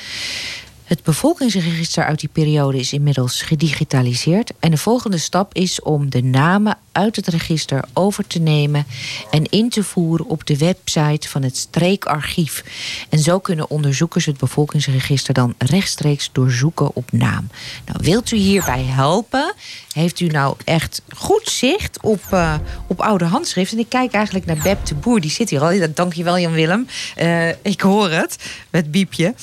Het 0.93 1.03
bevolkingsregister 1.03 2.05
uit 2.05 2.21
die 2.21 2.29
periode 2.33 2.79
is 2.79 2.93
inmiddels 2.93 3.43
gedigitaliseerd. 3.43 4.53
En 4.61 4.71
de 4.71 4.77
volgende 4.77 5.19
stap 5.19 5.55
is 5.55 5.83
om 5.83 6.11
de 6.11 6.23
namen 6.23 6.79
uit 6.93 7.17
het 7.17 7.27
register 7.27 7.85
over 7.93 8.27
te 8.27 8.39
nemen 8.39 8.87
en 9.31 9.45
in 9.45 9.69
te 9.69 9.85
voeren 9.85 10.27
op 10.27 10.47
de 10.47 10.59
website 10.59 11.29
van 11.29 11.43
het 11.43 11.57
streekarchief. 11.57 12.65
En 13.09 13.19
zo 13.19 13.39
kunnen 13.39 13.71
onderzoekers 13.71 14.27
het 14.27 14.39
bevolkingsregister 14.39 15.35
dan 15.35 15.55
rechtstreeks 15.59 16.31
doorzoeken 16.33 16.95
op 16.95 17.13
naam. 17.13 17.49
Nou, 17.87 17.99
wilt 18.03 18.31
u 18.31 18.37
hierbij 18.37 18.85
helpen? 18.85 19.55
Heeft 19.93 20.21
u 20.21 20.27
nou 20.27 20.57
echt 20.65 21.03
goed 21.17 21.49
zicht 21.49 22.03
op, 22.03 22.23
eh, 22.31 22.55
op 22.87 23.01
oude 23.01 23.25
handschriften? 23.25 23.77
En 23.77 23.85
ik 23.85 23.91
kijk 23.91 24.13
eigenlijk 24.13 24.47
naar 24.47 24.61
Beb 24.63 24.87
de 24.87 24.95
Boer, 24.95 25.21
die 25.21 25.31
zit 25.31 25.51
hier 25.51 25.61
al. 25.61 25.89
Dankjewel 25.95 26.39
Jan 26.39 26.53
Willem. 26.53 26.87
Eh, 27.17 27.49
ik 27.49 27.81
hoor 27.81 28.11
het, 28.11 28.37
met 28.71 28.91
biepje. 28.91 29.35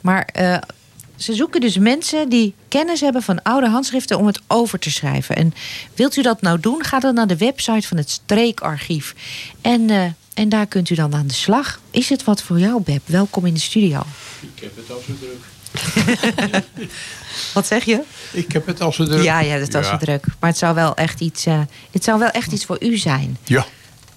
Maar 0.00 0.28
eh, 0.32 0.56
ze 1.16 1.34
zoeken 1.34 1.60
dus 1.60 1.78
mensen 1.78 2.28
die 2.28 2.54
kennis 2.68 3.00
hebben 3.00 3.22
van 3.22 3.42
oude 3.42 3.68
handschriften 3.68 4.18
om 4.18 4.26
het 4.26 4.40
over 4.46 4.78
te 4.78 4.90
schrijven. 4.90 5.36
En 5.36 5.54
wilt 5.94 6.16
u 6.16 6.22
dat 6.22 6.40
nou 6.40 6.60
doen? 6.60 6.84
Ga 6.84 6.98
dan 6.98 7.14
naar 7.14 7.26
de 7.26 7.36
website 7.36 7.88
van 7.88 7.96
het 7.96 8.10
streekarchief. 8.10 9.14
En, 9.60 9.90
eh, 9.90 10.04
en 10.34 10.48
daar 10.48 10.66
kunt 10.66 10.90
u 10.90 10.94
dan 10.94 11.14
aan 11.14 11.26
de 11.26 11.34
slag. 11.34 11.80
Is 11.90 12.08
het 12.08 12.24
wat 12.24 12.42
voor 12.42 12.58
jou, 12.58 12.82
Beb? 12.82 13.02
Welkom 13.06 13.46
in 13.46 13.54
de 13.54 13.60
studio. 13.60 14.02
Ik 14.40 14.62
heb 14.62 14.76
het 14.76 14.90
al 14.90 15.02
zo 15.06 15.12
druk. 15.20 15.44
Wat 17.54 17.66
zeg 17.66 17.84
je? 17.84 18.02
Ik 18.32 18.52
heb 18.52 18.66
het 18.66 18.80
al 18.80 18.92
zo 18.92 19.04
druk. 19.04 19.22
Ja, 19.22 19.40
ja, 19.40 19.58
dat 19.58 19.72
was 19.72 19.88
zo 19.88 19.96
druk. 19.96 20.24
Maar 20.40 20.50
het 20.50 20.58
zou 20.58 20.74
wel 20.74 20.94
echt 20.94 21.20
iets, 21.20 21.46
eh, 21.46 21.60
het 21.90 22.04
zou 22.04 22.18
wel 22.18 22.28
echt 22.28 22.52
iets 22.52 22.64
voor 22.64 22.76
u 22.80 22.96
zijn. 22.96 23.38
Ja, 23.44 23.66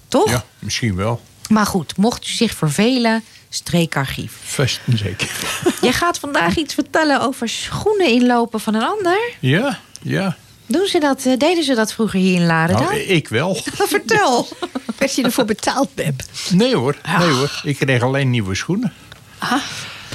Toch? 0.08 0.30
ja, 0.30 0.44
misschien 0.58 0.96
wel. 0.96 1.20
Maar 1.48 1.66
goed, 1.66 1.96
mocht 1.96 2.26
u 2.26 2.30
zich 2.30 2.54
vervelen, 2.54 3.24
streekarchief. 3.50 4.32
Vast 4.42 4.80
zeker. 4.94 5.28
Jij 5.80 5.92
gaat 5.92 6.18
vandaag 6.18 6.56
iets 6.56 6.74
vertellen 6.74 7.20
over 7.20 7.48
schoenen 7.48 8.06
inlopen 8.06 8.60
van 8.60 8.74
een 8.74 8.82
ander. 8.82 9.18
Ja, 9.40 9.78
ja. 10.02 10.36
Doen 10.66 10.86
ze 10.86 10.98
dat, 10.98 11.24
eh, 11.26 11.36
deden 11.36 11.64
ze 11.64 11.74
dat 11.74 11.92
vroeger 11.92 12.18
hier 12.18 12.34
in 12.34 12.46
Laren 12.46 12.76
dan? 12.76 12.84
Nou, 12.84 12.98
ik 12.98 13.28
wel. 13.28 13.54
Vertel. 13.96 14.48
Werd 14.98 15.14
je 15.14 15.22
ervoor 15.22 15.44
betaald, 15.44 15.94
Beb? 15.94 16.22
Nee 16.50 16.76
hoor, 16.76 16.96
nee 17.18 17.28
hoor. 17.28 17.60
Ik 17.64 17.76
kreeg 17.76 18.02
alleen 18.02 18.30
nieuwe 18.30 18.54
schoenen. 18.54 18.92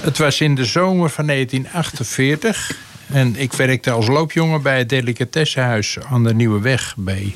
Het 0.02 0.18
was 0.18 0.42
in 0.42 0.56
de 0.56 0.66
zomer 0.66 1.10
van 1.10 1.28
1948. 1.28 2.78
En 3.08 3.36
ik 3.36 3.54
werkte 3.54 3.92
als 3.92 4.08
loopjongen 4.08 4.62
bij 4.62 4.78
het 4.78 4.90
delicatessenhuis 4.90 5.98
aan 6.10 6.24
de 6.24 6.34
Nieuwe 6.34 6.62
Weg 6.62 6.94
bij 6.98 7.36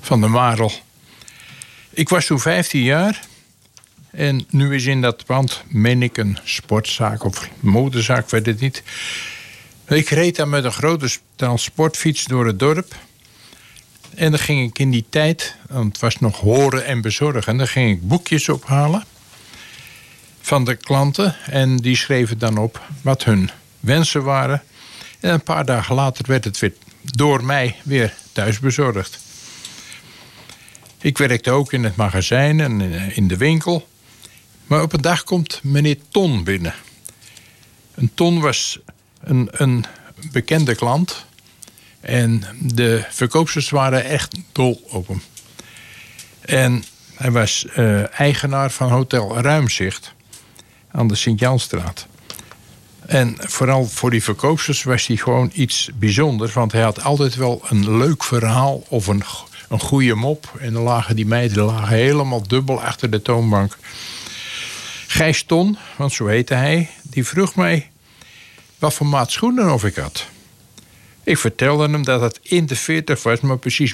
Van 0.00 0.20
der 0.20 0.30
Marel. 0.30 0.72
Ik 1.90 2.08
was 2.08 2.26
toen 2.26 2.40
15 2.40 2.82
jaar. 2.82 3.20
En 4.10 4.46
nu 4.50 4.74
is 4.74 4.84
in 4.84 5.00
dat 5.00 5.24
pand, 5.24 5.62
meen 5.68 6.02
ik, 6.02 6.16
een 6.16 6.38
sportzaak 6.44 7.24
of 7.24 7.48
modezaak, 7.60 8.30
weet 8.30 8.46
het 8.46 8.60
niet. 8.60 8.82
Ik 9.88 10.08
reed 10.08 10.36
daar 10.36 10.48
met 10.48 10.64
een 10.64 10.72
grote 10.72 11.08
transportfiets 11.36 12.24
door 12.24 12.46
het 12.46 12.58
dorp. 12.58 12.94
En 14.14 14.30
dan 14.30 14.40
ging 14.40 14.68
ik 14.68 14.78
in 14.78 14.90
die 14.90 15.04
tijd, 15.08 15.56
want 15.68 15.92
het 15.92 16.00
was 16.00 16.18
nog 16.18 16.40
horen 16.40 16.84
en 16.84 17.00
bezorgen, 17.00 17.56
dan 17.56 17.68
ging 17.68 17.90
ik 17.90 18.08
boekjes 18.08 18.48
ophalen 18.48 19.04
van 20.40 20.64
de 20.64 20.74
klanten. 20.74 21.36
En 21.46 21.76
die 21.76 21.96
schreven 21.96 22.38
dan 22.38 22.56
op 22.56 22.80
wat 23.02 23.24
hun 23.24 23.50
wensen 23.80 24.22
waren. 24.22 24.62
En 25.20 25.32
een 25.32 25.42
paar 25.42 25.64
dagen 25.64 25.94
later 25.94 26.24
werd 26.26 26.44
het 26.44 26.58
weer 26.58 26.72
door 27.02 27.44
mij 27.44 27.76
weer 27.82 28.14
thuis 28.32 28.58
bezorgd. 28.58 29.18
Ik 31.00 31.18
werkte 31.18 31.50
ook 31.50 31.72
in 31.72 31.84
het 31.84 31.96
magazijn 31.96 32.60
en 32.60 32.80
in 33.14 33.28
de 33.28 33.36
winkel. 33.36 33.88
Maar 34.70 34.82
op 34.82 34.92
een 34.92 35.00
dag 35.00 35.24
komt 35.24 35.60
meneer 35.62 35.96
Ton 36.08 36.44
binnen. 36.44 36.74
Een 37.94 38.10
Ton 38.14 38.40
was 38.40 38.78
een, 39.20 39.48
een 39.52 39.84
bekende 40.32 40.74
klant. 40.74 41.24
En 42.00 42.44
de 42.60 43.04
verkoopsters 43.10 43.70
waren 43.70 44.04
echt 44.04 44.36
dol 44.52 44.82
op 44.88 45.08
hem. 45.08 45.22
En 46.40 46.84
hij 47.14 47.30
was 47.30 47.66
eh, 47.66 48.20
eigenaar 48.20 48.70
van 48.70 48.90
Hotel 48.90 49.40
Ruimzicht 49.40 50.14
aan 50.90 51.06
de 51.06 51.14
Sint-Janstraat. 51.14 52.06
En 53.06 53.36
vooral 53.38 53.86
voor 53.86 54.10
die 54.10 54.22
verkoopsters 54.22 54.82
was 54.82 55.06
hij 55.06 55.16
gewoon 55.16 55.50
iets 55.54 55.90
bijzonders. 55.94 56.52
Want 56.52 56.72
hij 56.72 56.82
had 56.82 57.02
altijd 57.02 57.34
wel 57.34 57.62
een 57.68 57.96
leuk 57.96 58.24
verhaal 58.24 58.82
of 58.88 59.06
een, 59.06 59.22
een 59.68 59.80
goede 59.80 60.14
mop. 60.14 60.52
En 60.58 60.72
dan 60.72 60.82
lagen 60.82 61.16
die 61.16 61.26
meiden 61.26 61.64
lagen 61.64 61.96
helemaal 61.96 62.48
dubbel 62.48 62.82
achter 62.82 63.10
de 63.10 63.22
toonbank. 63.22 63.76
Gijs 65.12 65.42
Ton, 65.42 65.78
want 65.96 66.12
zo 66.12 66.26
heette 66.26 66.54
hij, 66.54 66.90
die 67.02 67.26
vroeg 67.26 67.54
mij 67.54 67.90
wat 68.78 68.94
voor 68.94 69.06
maat 69.06 69.30
schoenen 69.30 69.72
of 69.72 69.84
ik 69.84 69.94
had. 69.94 70.26
Ik 71.24 71.38
vertelde 71.38 71.88
hem 71.88 72.04
dat 72.04 72.20
het 72.20 72.38
in 72.42 72.66
de 72.66 72.76
40 72.76 73.22
was, 73.22 73.40
maar 73.40 73.58
precies 73.58 73.88